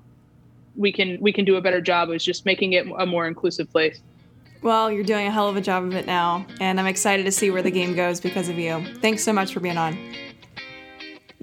we 0.77 0.93
can 0.93 1.17
we 1.19 1.33
can 1.33 1.43
do 1.43 1.57
a 1.57 1.61
better 1.61 1.81
job 1.81 2.11
is 2.11 2.23
just 2.23 2.45
making 2.45 2.71
it 2.71 2.87
a 2.97 3.05
more 3.05 3.27
inclusive 3.27 3.69
place. 3.69 3.99
Well, 4.61 4.89
you're 4.89 5.03
doing 5.03 5.27
a 5.27 5.31
hell 5.31 5.49
of 5.49 5.57
a 5.57 5.61
job 5.61 5.83
of 5.83 5.93
it 5.93 6.07
now, 6.07 6.45
and 6.61 6.79
I'm 6.79 6.87
excited 6.87 7.25
to 7.25 7.33
see 7.33 7.51
where 7.51 7.61
the 7.61 7.69
game 7.69 7.95
goes 7.95 8.21
because 8.21 8.47
of 8.47 8.57
you. 8.57 8.81
Thanks 9.01 9.25
so 9.25 9.33
much 9.33 9.53
for 9.53 9.59
being 9.59 9.77
on. 9.77 9.97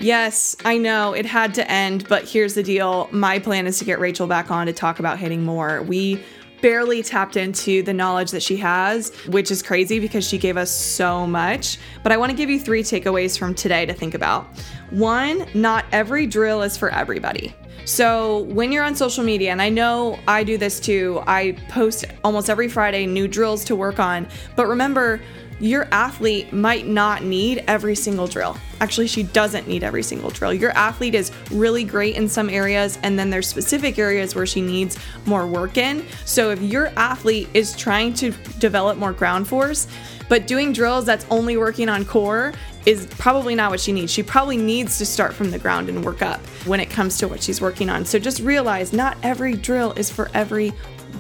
Yes, 0.03 0.57
I 0.64 0.78
know 0.78 1.12
it 1.12 1.24
had 1.24 1.55
to 1.55 1.70
end, 1.70 2.09
but 2.09 2.28
here's 2.28 2.55
the 2.55 2.62
deal. 2.64 3.09
My 3.12 3.38
plan 3.38 3.68
is 3.68 3.78
to 3.78 3.84
get 3.84 4.00
Rachel 4.00 4.26
back 4.26 4.50
on 4.50 4.66
to 4.66 4.72
talk 4.72 4.98
about 4.98 5.16
hitting 5.16 5.44
more. 5.44 5.80
We 5.82 6.20
barely 6.61 7.05
tapped 7.05 7.36
into 7.36 7.84
the 7.84 7.92
knowledge 7.92 8.32
that 8.32 8.42
she 8.42 8.57
has, 8.57 9.14
which 9.28 9.53
is 9.53 9.62
crazy 9.62 10.00
because 10.00 10.26
she 10.26 10.38
gave 10.38 10.57
us 10.57 10.72
so 10.72 11.24
much. 11.24 11.78
But 12.03 12.11
I 12.11 12.16
want 12.16 12.30
to 12.30 12.36
give 12.36 12.50
you 12.50 12.59
three 12.59 12.82
takeaways 12.82 13.38
from 13.38 13.55
today 13.55 13.86
to 13.86 13.92
think 13.92 14.14
about. 14.14 14.46
One, 14.90 15.46
not 15.55 15.84
every 15.92 16.26
drill 16.26 16.62
is 16.62 16.76
for 16.76 16.90
everybody. 16.90 17.55
So, 17.84 18.40
when 18.44 18.70
you're 18.70 18.84
on 18.84 18.94
social 18.94 19.24
media, 19.24 19.50
and 19.50 19.61
I 19.61 19.68
know 19.68 20.18
I 20.28 20.44
do 20.44 20.57
this 20.57 20.78
too, 20.78 21.20
I 21.26 21.53
post 21.68 22.05
almost 22.22 22.48
every 22.48 22.68
Friday 22.68 23.07
new 23.07 23.26
drills 23.26 23.64
to 23.66 23.76
work 23.76 23.98
on. 23.98 24.28
But 24.55 24.66
remember, 24.66 25.20
your 25.63 25.87
athlete 25.93 26.53
might 26.53 26.89
not 26.89 27.23
need 27.23 27.63
every 27.69 27.95
single 27.95 28.27
drill. 28.27 28.57
Actually, 28.81 29.07
she 29.07 29.23
doesn't 29.23 29.69
need 29.69 29.85
every 29.85 30.03
single 30.03 30.29
drill. 30.29 30.53
Your 30.53 30.73
athlete 30.73 31.15
is 31.15 31.31
really 31.53 31.85
great 31.85 32.17
in 32.17 32.29
some 32.29 32.51
areas, 32.51 32.99
and 33.05 33.17
then 33.17 33.31
there's 33.31 33.47
specific 33.47 33.97
areas 33.97 34.35
where 34.35 34.45
she 34.45 34.61
needs 34.61 34.99
more 35.25 35.47
work 35.47 35.79
in. 35.79 36.05
So, 36.25 36.51
if 36.51 36.61
your 36.61 36.89
athlete 36.97 37.49
is 37.55 37.77
trying 37.77 38.13
to 38.15 38.33
develop 38.59 38.99
more 38.99 39.13
ground 39.13 39.47
force, 39.47 39.87
but 40.29 40.49
doing 40.49 40.73
drills 40.73 41.07
that's 41.07 41.27
only 41.31 41.57
working 41.57 41.89
on 41.89 42.05
core 42.05 42.53
is 42.85 43.07
probably 43.19 43.55
not 43.55 43.71
what 43.71 43.79
she 43.79 43.93
needs. 43.93 44.13
She 44.13 44.25
probably 44.25 44.57
needs 44.57 44.99
to 44.99 45.07
start 45.07 45.33
from 45.33 45.53
the 45.53 45.59
ground 45.61 45.89
and 45.89 46.05
work 46.05 46.23
up 46.23 46.41
when 46.67 46.81
it 46.81 46.91
comes 46.91 47.19
to 47.19 47.29
what 47.29 47.41
she's 47.41 47.61
working 47.61 47.89
on. 47.89 48.05
So 48.05 48.19
just 48.19 48.41
realize 48.41 48.93
not 48.93 49.17
every 49.23 49.55
drill 49.55 49.93
is 49.93 50.11
for 50.11 50.29
every 50.35 50.73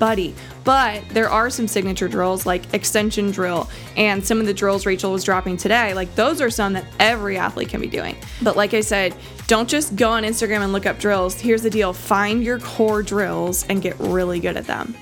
buddy. 0.02 0.34
But 0.64 1.08
there 1.10 1.30
are 1.30 1.48
some 1.48 1.68
signature 1.68 2.08
drills 2.08 2.44
like 2.44 2.74
extension 2.74 3.30
drill 3.30 3.70
and 3.96 4.26
some 4.26 4.40
of 4.40 4.46
the 4.46 4.52
drills 4.52 4.84
Rachel 4.84 5.12
was 5.12 5.22
dropping 5.22 5.58
today. 5.58 5.94
Like 5.94 6.12
those 6.16 6.40
are 6.40 6.50
some 6.50 6.72
that 6.72 6.86
every 6.98 7.38
athlete 7.38 7.68
can 7.68 7.80
be 7.80 7.86
doing. 7.86 8.16
But 8.42 8.56
like 8.56 8.74
I 8.74 8.80
said, 8.80 9.14
don't 9.46 9.68
just 9.68 9.94
go 9.94 10.10
on 10.10 10.24
Instagram 10.24 10.64
and 10.64 10.72
look 10.72 10.86
up 10.86 10.98
drills. 10.98 11.40
Here's 11.40 11.62
the 11.62 11.70
deal 11.70 11.92
find 11.92 12.42
your 12.42 12.58
core 12.58 13.04
drills 13.04 13.64
and 13.68 13.80
get 13.80 13.96
really 14.00 14.40
good 14.40 14.56
at 14.56 14.66
them. 14.66 14.96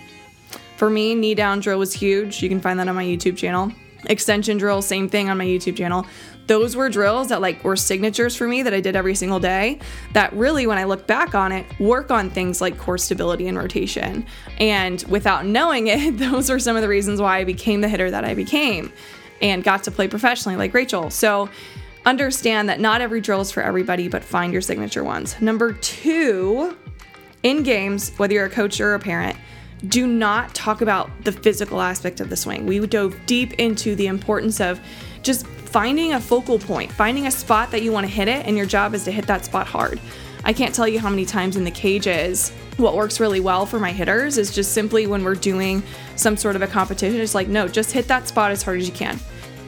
For 0.76 0.90
me, 0.90 1.14
knee 1.14 1.34
down 1.34 1.60
drill 1.60 1.78
was 1.78 1.94
huge. 1.94 2.42
You 2.42 2.50
can 2.50 2.60
find 2.60 2.78
that 2.78 2.86
on 2.86 2.94
my 2.94 3.04
YouTube 3.04 3.38
channel. 3.38 3.72
Extension 4.04 4.58
drill, 4.58 4.82
same 4.82 5.08
thing 5.08 5.30
on 5.30 5.38
my 5.38 5.46
YouTube 5.46 5.78
channel 5.78 6.04
those 6.50 6.74
were 6.74 6.88
drills 6.88 7.28
that 7.28 7.40
like 7.40 7.62
were 7.62 7.76
signatures 7.76 8.34
for 8.34 8.48
me 8.48 8.64
that 8.64 8.74
I 8.74 8.80
did 8.80 8.96
every 8.96 9.14
single 9.14 9.38
day 9.38 9.78
that 10.14 10.32
really 10.32 10.66
when 10.66 10.78
I 10.78 10.82
look 10.82 11.06
back 11.06 11.32
on 11.32 11.52
it 11.52 11.64
work 11.78 12.10
on 12.10 12.28
things 12.28 12.60
like 12.60 12.76
core 12.76 12.98
stability 12.98 13.46
and 13.46 13.56
rotation. 13.56 14.26
And 14.58 15.00
without 15.04 15.46
knowing 15.46 15.86
it 15.86 16.18
those 16.18 16.50
are 16.50 16.58
some 16.58 16.74
of 16.74 16.82
the 16.82 16.88
reasons 16.88 17.20
why 17.20 17.38
I 17.38 17.44
became 17.44 17.82
the 17.82 17.88
hitter 17.88 18.10
that 18.10 18.24
I 18.24 18.34
became 18.34 18.92
and 19.40 19.62
got 19.62 19.84
to 19.84 19.92
play 19.92 20.08
professionally 20.08 20.56
like 20.56 20.74
Rachel. 20.74 21.08
So 21.08 21.48
understand 22.04 22.68
that 22.68 22.80
not 22.80 23.00
every 23.00 23.20
drill 23.20 23.42
is 23.42 23.52
for 23.52 23.62
everybody 23.62 24.08
but 24.08 24.24
find 24.24 24.52
your 24.52 24.60
signature 24.60 25.04
ones. 25.04 25.40
Number 25.40 25.74
2 25.74 26.76
in 27.44 27.62
games 27.62 28.10
whether 28.16 28.34
you're 28.34 28.46
a 28.46 28.50
coach 28.50 28.80
or 28.80 28.94
a 28.94 28.98
parent 28.98 29.36
do 29.88 30.06
not 30.06 30.54
talk 30.54 30.80
about 30.80 31.10
the 31.24 31.32
physical 31.32 31.80
aspect 31.80 32.20
of 32.20 32.30
the 32.30 32.36
swing. 32.36 32.66
We 32.66 32.84
dove 32.86 33.16
deep 33.26 33.54
into 33.54 33.94
the 33.94 34.06
importance 34.06 34.60
of 34.60 34.80
just 35.22 35.46
finding 35.46 36.12
a 36.12 36.20
focal 36.20 36.58
point, 36.58 36.90
finding 36.92 37.26
a 37.26 37.30
spot 37.30 37.70
that 37.70 37.82
you 37.82 37.92
want 37.92 38.06
to 38.06 38.12
hit 38.12 38.28
it, 38.28 38.46
and 38.46 38.56
your 38.56 38.66
job 38.66 38.94
is 38.94 39.04
to 39.04 39.12
hit 39.12 39.26
that 39.26 39.44
spot 39.44 39.66
hard. 39.66 40.00
I 40.44 40.52
can't 40.52 40.74
tell 40.74 40.88
you 40.88 40.98
how 40.98 41.10
many 41.10 41.26
times 41.26 41.56
in 41.56 41.64
the 41.64 41.70
cages 41.70 42.50
what 42.76 42.94
works 42.94 43.20
really 43.20 43.40
well 43.40 43.66
for 43.66 43.78
my 43.78 43.92
hitters 43.92 44.38
is 44.38 44.54
just 44.54 44.72
simply 44.72 45.06
when 45.06 45.22
we're 45.22 45.34
doing 45.34 45.82
some 46.16 46.36
sort 46.36 46.56
of 46.56 46.62
a 46.62 46.66
competition, 46.66 47.20
it's 47.20 47.34
like, 47.34 47.48
no, 47.48 47.68
just 47.68 47.92
hit 47.92 48.08
that 48.08 48.26
spot 48.26 48.50
as 48.50 48.62
hard 48.62 48.80
as 48.80 48.86
you 48.86 48.94
can. 48.94 49.18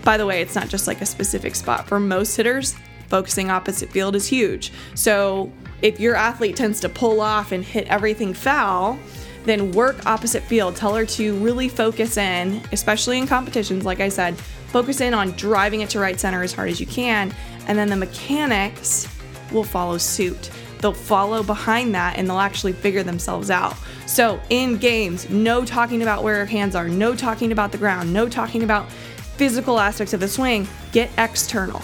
By 0.02 0.16
the 0.16 0.26
way, 0.26 0.40
it's 0.40 0.54
not 0.54 0.68
just 0.68 0.86
like 0.86 1.00
a 1.00 1.06
specific 1.06 1.54
spot. 1.54 1.86
For 1.86 2.00
most 2.00 2.34
hitters, 2.36 2.74
focusing 3.08 3.50
opposite 3.50 3.90
field 3.90 4.16
is 4.16 4.26
huge. 4.26 4.72
So 4.94 5.52
if 5.82 6.00
your 6.00 6.16
athlete 6.16 6.56
tends 6.56 6.80
to 6.80 6.88
pull 6.88 7.20
off 7.20 7.52
and 7.52 7.62
hit 7.62 7.86
everything 7.88 8.32
foul, 8.32 8.98
then 9.44 9.72
work 9.72 10.06
opposite 10.06 10.42
field. 10.42 10.76
Tell 10.76 10.94
her 10.94 11.06
to 11.06 11.36
really 11.38 11.68
focus 11.68 12.16
in, 12.16 12.62
especially 12.72 13.18
in 13.18 13.26
competitions, 13.26 13.84
like 13.84 14.00
I 14.00 14.08
said, 14.08 14.36
Focus 14.72 15.02
in 15.02 15.12
on 15.12 15.32
driving 15.32 15.82
it 15.82 15.90
to 15.90 16.00
right 16.00 16.18
center 16.18 16.42
as 16.42 16.54
hard 16.54 16.70
as 16.70 16.80
you 16.80 16.86
can, 16.86 17.34
and 17.66 17.76
then 17.76 17.90
the 17.90 17.96
mechanics 17.96 19.06
will 19.52 19.64
follow 19.64 19.98
suit. 19.98 20.50
They'll 20.78 20.94
follow 20.94 21.42
behind 21.42 21.94
that 21.94 22.16
and 22.16 22.26
they'll 22.26 22.38
actually 22.38 22.72
figure 22.72 23.02
themselves 23.02 23.50
out. 23.50 23.76
So, 24.06 24.40
in 24.48 24.78
games, 24.78 25.28
no 25.28 25.66
talking 25.66 26.00
about 26.00 26.24
where 26.24 26.36
your 26.36 26.46
hands 26.46 26.74
are, 26.74 26.88
no 26.88 27.14
talking 27.14 27.52
about 27.52 27.70
the 27.70 27.76
ground, 27.76 28.14
no 28.14 28.30
talking 28.30 28.62
about 28.62 28.90
physical 28.90 29.78
aspects 29.78 30.14
of 30.14 30.20
the 30.20 30.28
swing. 30.28 30.66
Get 30.90 31.10
external. 31.18 31.82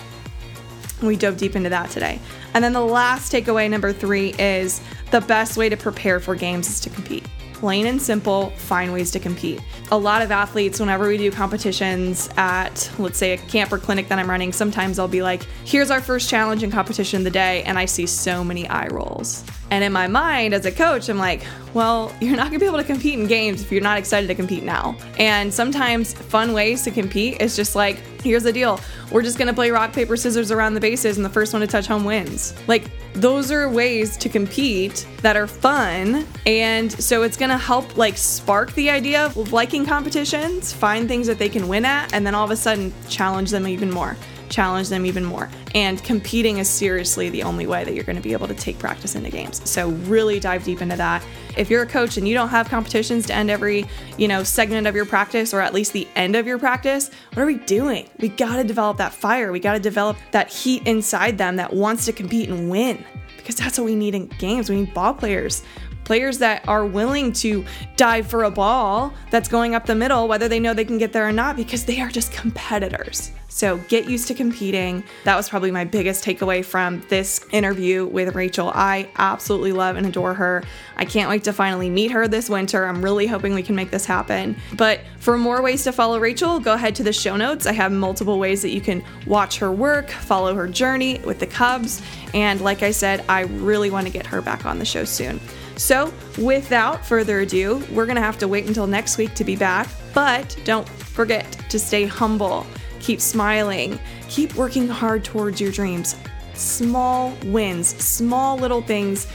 We 1.03 1.15
dove 1.15 1.37
deep 1.37 1.57
into 1.57 1.69
that 1.69 1.91
today. 1.91 2.21
And 2.55 2.65
then 2.65 2.73
the 2.73 2.81
last 2.81 3.31
takeaway, 3.31 3.69
number 3.69 3.93
three, 3.93 4.35
is 4.39 4.81
the 5.11 5.21
best 5.21 5.59
way 5.59 5.69
to 5.69 5.77
prepare 5.77 6.21
for 6.21 6.35
games 6.35 6.71
is 6.71 6.81
to 6.81 6.91
compete 6.91 7.27
plain 7.59 7.87
and 7.87 8.01
simple, 8.01 8.51
find 8.51 8.93
ways 8.93 9.11
to 9.11 9.19
compete. 9.19 9.61
A 9.91 9.99
lot 9.99 10.23
of 10.23 10.31
athletes, 10.31 10.79
whenever 10.79 11.09
we 11.09 11.19
do 11.19 11.31
competitions 11.31 12.31
at, 12.37 12.91
let's 12.99 13.19
say, 13.19 13.33
a 13.33 13.37
camp 13.37 13.73
or 13.73 13.79
clinic 13.79 14.07
that 14.09 14.19
I'm 14.19 14.31
running, 14.31 14.53
sometimes 14.53 14.99
I'll 14.99 15.09
be 15.09 15.23
like, 15.23 15.43
here's 15.65 15.91
our 15.91 16.01
first 16.01 16.31
challenge 16.31 16.63
and 16.63 16.73
competition 16.73 17.19
of 17.19 17.25
the 17.25 17.31
day. 17.31 17.65
And 17.65 17.77
I 17.77 17.87
see 17.87 18.07
so 18.07 18.45
many 18.45 18.69
eye 18.69 18.87
rolls. 18.89 19.45
And 19.71 19.85
in 19.85 19.93
my 19.93 20.07
mind, 20.07 20.55
as 20.55 20.65
a 20.67 20.73
coach, 20.73 21.09
I'm 21.09 21.19
like, 21.19 21.43
well, 21.75 22.15
you're 22.21 22.37
not 22.37 22.47
gonna 22.47 22.59
be 22.59 22.67
able 22.67 22.79
to 22.79 22.85
compete 22.85 23.19
in 23.19 23.27
games 23.27 23.63
if 23.63 23.71
you're 23.71 23.83
not 23.83 23.99
excited 23.99 24.27
to 24.29 24.35
compete 24.35 24.63
now. 24.63 24.97
And 25.19 25.53
sometimes 25.53 26.15
fun 26.15 26.53
ways 26.53 26.83
to 26.85 26.91
compete 26.91 27.41
is 27.41 27.55
just 27.55 27.77
like, 27.77 27.99
here's 28.23 28.43
the 28.43 28.53
deal 28.53 28.81
we're 29.11 29.23
just 29.23 29.39
gonna 29.39 29.55
play 29.55 29.71
rock, 29.71 29.93
paper, 29.93 30.17
scissors 30.17 30.51
around 30.51 30.75
the 30.75 30.81
bases, 30.81 31.17
and 31.17 31.25
the 31.25 31.31
first 31.31 31.53
one 31.53 31.61
to 31.61 31.67
touch 31.67 31.87
home 31.87 32.05
wins. 32.05 32.55
Like, 32.67 32.91
those 33.15 33.51
are 33.51 33.69
ways 33.69 34.17
to 34.19 34.29
compete 34.29 35.07
that 35.23 35.37
are 35.37 35.47
fun. 35.47 36.27
And 36.47 36.93
so 36.93 37.23
it's 37.23 37.37
gonna 37.37 37.59
help, 37.59 37.97
like, 37.97 38.17
spark 38.17 38.73
the 38.75 38.91
idea 38.91 39.27
of 39.27 39.53
liking 39.53 39.87
competitions, 39.87 40.73
find 40.73 41.09
things 41.09 41.27
that 41.27 41.39
they 41.39 41.49
can 41.49 41.69
win 41.69 41.85
at, 41.85 42.13
and 42.13 42.27
then 42.27 42.35
all 42.35 42.45
of 42.45 42.51
a 42.51 42.57
sudden 42.57 42.93
challenge 43.09 43.51
them 43.51 43.67
even 43.67 43.91
more 43.91 44.17
challenge 44.49 44.89
them 44.89 45.07
even 45.07 45.25
more. 45.25 45.49
And 45.75 46.03
competing 46.05 46.59
is 46.59 46.69
seriously 46.69 47.29
the 47.31 47.43
only 47.43 47.67
way 47.67 47.85
that 47.85 47.95
you're 47.95 48.05
going 48.05 48.17
to 48.17 48.23
be 48.23 48.33
able 48.33 48.49
to 48.49 48.55
take 48.55 48.79
practice 48.79 49.15
into 49.15 49.31
games. 49.31 49.69
So 49.69 49.91
really 49.91 50.41
dive 50.41 50.65
deep 50.65 50.83
into 50.83 50.97
that. 50.97 51.25
If 51.57 51.71
you're 51.71 51.83
a 51.83 51.87
coach 51.87 52.17
and 52.17 52.27
you 52.27 52.35
don't 52.35 52.49
have 52.49 52.69
competitions 52.69 53.27
to 53.27 53.35
end 53.35 53.51
every, 53.51 53.87
you 54.17 54.29
know, 54.29 54.43
segment 54.43 54.87
of 54.87 54.95
your 54.95 55.07
practice 55.07 55.53
or 55.53 55.61
at 55.61 55.75
least 55.75 55.93
the 55.93 56.07
end 56.17 56.37
of 56.37 56.47
your 56.47 56.59
practice, 56.59 57.11
what 57.33 57.43
are 57.43 57.47
we 57.47 57.59
doing? 57.59 58.09
We 58.19 58.29
got 58.29 58.57
to 58.57 58.65
develop 58.65 58.97
that 58.99 59.13
fire. 59.13 59.53
We 59.53 59.61
got 59.61 59.75
to 59.75 59.81
develop 59.81 60.17
that 60.33 60.49
heat 60.49 60.87
inside 60.87 61.39
them 61.39 61.57
that 61.57 61.73
wants 61.73 62.05
to 62.07 62.13
compete 62.13 62.49
and 62.49 62.71
win. 62.71 63.05
Because 63.37 63.57
that's 63.57 63.79
what 63.79 63.87
we 63.87 63.95
need 63.95 64.15
in 64.15 64.27
games. 64.39 64.69
We 64.69 64.77
need 64.77 64.93
ball 64.93 65.15
players 65.15 65.63
players 66.09 66.39
that 66.39 66.67
are 66.67 66.87
willing 66.87 67.35
to 67.35 67.63
dive 67.97 68.27
for 68.27 68.45
a 68.45 68.51
ball 68.51 69.13
that's 69.31 69.47
going 69.47 69.75
up 69.75 69.85
the 69.85 69.95
middle, 69.95 70.27
whether 70.27 70.49
they 70.49 70.59
know 70.59 70.73
they 70.73 70.87
can 70.87 70.97
get 70.97 71.13
there 71.13 71.29
or 71.29 71.33
not, 71.33 71.55
because 71.55 71.85
they 71.85 72.01
are 72.01 72.09
just 72.09 72.33
competitors. 72.33 73.31
So 73.49 73.77
get 73.89 74.09
used 74.09 74.27
to 74.29 74.35
competing. 74.35 75.05
That 75.25 75.37
was 75.37 75.51
probably 75.51 75.71
my 75.71 75.85
biggest 75.85 76.25
takeaway 76.25 76.65
from 76.65 77.03
this 77.09 77.45
interview 77.51 78.07
with 78.07 78.35
Rachel. 78.35 78.71
I 78.75 79.11
absolutely 79.17 79.73
love 79.73 79.97
and 79.97 80.07
adore 80.07 80.33
her. 80.33 80.65
I 80.97 81.05
can't 81.05 81.29
wait 81.29 81.45
to 81.45 81.53
finally 81.53 81.91
meet 81.91 82.11
her 82.13 82.27
this 82.27 82.49
winter. 82.49 82.87
I'm 82.87 83.03
really 83.03 83.27
hoping 83.27 83.53
we 83.53 83.63
can 83.63 83.75
make 83.77 83.91
this 83.91 84.07
happen. 84.07 84.57
But 84.79 85.01
for 85.19 85.37
more 85.37 85.61
ways 85.61 85.85
to 85.85 85.93
follow 85.93 86.19
Rachel, 86.19 86.59
go 86.59 86.73
ahead 86.73 86.95
to 86.97 87.03
the 87.03 87.13
show 87.13 87.37
notes. 87.37 87.67
I 87.67 87.73
have 87.73 87.93
multiple 87.93 88.39
ways 88.39 88.63
that 88.63 88.71
you 88.71 88.81
can 88.81 89.05
watch 89.27 89.59
her 89.59 89.71
work, 89.71 90.09
follow 90.09 90.55
her 90.55 90.69
journey 90.69 91.19
with 91.19 91.39
the 91.39 91.47
Cubs, 91.47 92.01
and 92.33 92.63
like 92.63 92.83
I 92.83 92.93
said, 92.93 93.25
I 93.29 93.41
really 93.41 93.91
want 93.91 94.07
to 94.07 94.13
get 94.13 94.27
her 94.27 94.41
back 94.41 94.65
on 94.65 94.79
the 94.79 94.85
show 94.85 95.05
soon. 95.05 95.41
So, 95.79 96.13
without 96.37 97.07
further 97.07 97.41
ado, 97.41 97.85
we're 97.93 98.05
going 98.05 98.17
to 98.17 98.23
have 98.23 98.37
to 98.39 98.49
wait 98.49 98.67
until 98.67 98.89
next 98.89 99.17
week 99.17 99.35
to 99.35 99.45
be 99.45 99.55
back, 99.55 99.89
but 100.13 100.59
don't 100.65 100.89
forget 100.89 101.51
to 101.71 101.79
stay 101.79 102.05
humble, 102.05 102.67
keep 102.99 103.21
smiling, 103.21 104.01
keep 104.29 104.57
working 104.57 104.89
hard 104.89 105.25
towards 105.25 105.61
your 105.61 105.71
dreams. 105.71 106.17
Small 106.55 107.33
wins, 107.45 107.87
small 107.87 108.59
little 108.59 108.83
things 108.83 109.29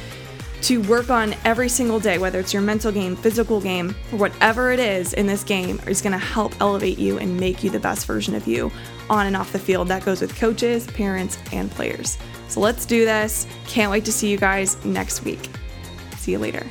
to 0.63 0.81
work 0.81 1.09
on 1.09 1.33
every 1.45 1.69
single 1.69 1.99
day, 1.99 2.17
whether 2.17 2.41
it's 2.41 2.51
your 2.51 2.61
mental 2.61 2.91
game, 2.91 3.15
physical 3.15 3.61
game, 3.61 3.95
or 4.11 4.19
whatever 4.19 4.71
it 4.73 4.79
is 4.79 5.13
in 5.13 5.25
this 5.27 5.45
game, 5.45 5.79
is 5.87 6.01
going 6.01 6.11
to 6.11 6.17
help 6.17 6.53
elevate 6.59 6.99
you 6.99 7.19
and 7.19 7.39
make 7.39 7.63
you 7.63 7.69
the 7.69 7.79
best 7.79 8.05
version 8.05 8.35
of 8.35 8.45
you 8.47 8.69
on 9.09 9.27
and 9.27 9.37
off 9.37 9.53
the 9.53 9.59
field. 9.59 9.87
That 9.87 10.03
goes 10.03 10.19
with 10.19 10.37
coaches, 10.37 10.87
parents, 10.87 11.37
and 11.53 11.71
players. 11.71 12.17
So 12.49 12.59
let's 12.59 12.85
do 12.85 13.05
this. 13.05 13.47
Can't 13.65 13.91
wait 13.91 14.03
to 14.03 14.11
see 14.11 14.29
you 14.29 14.37
guys 14.37 14.83
next 14.83 15.23
week. 15.23 15.49
See 16.23 16.31
you 16.31 16.39
later. 16.39 16.65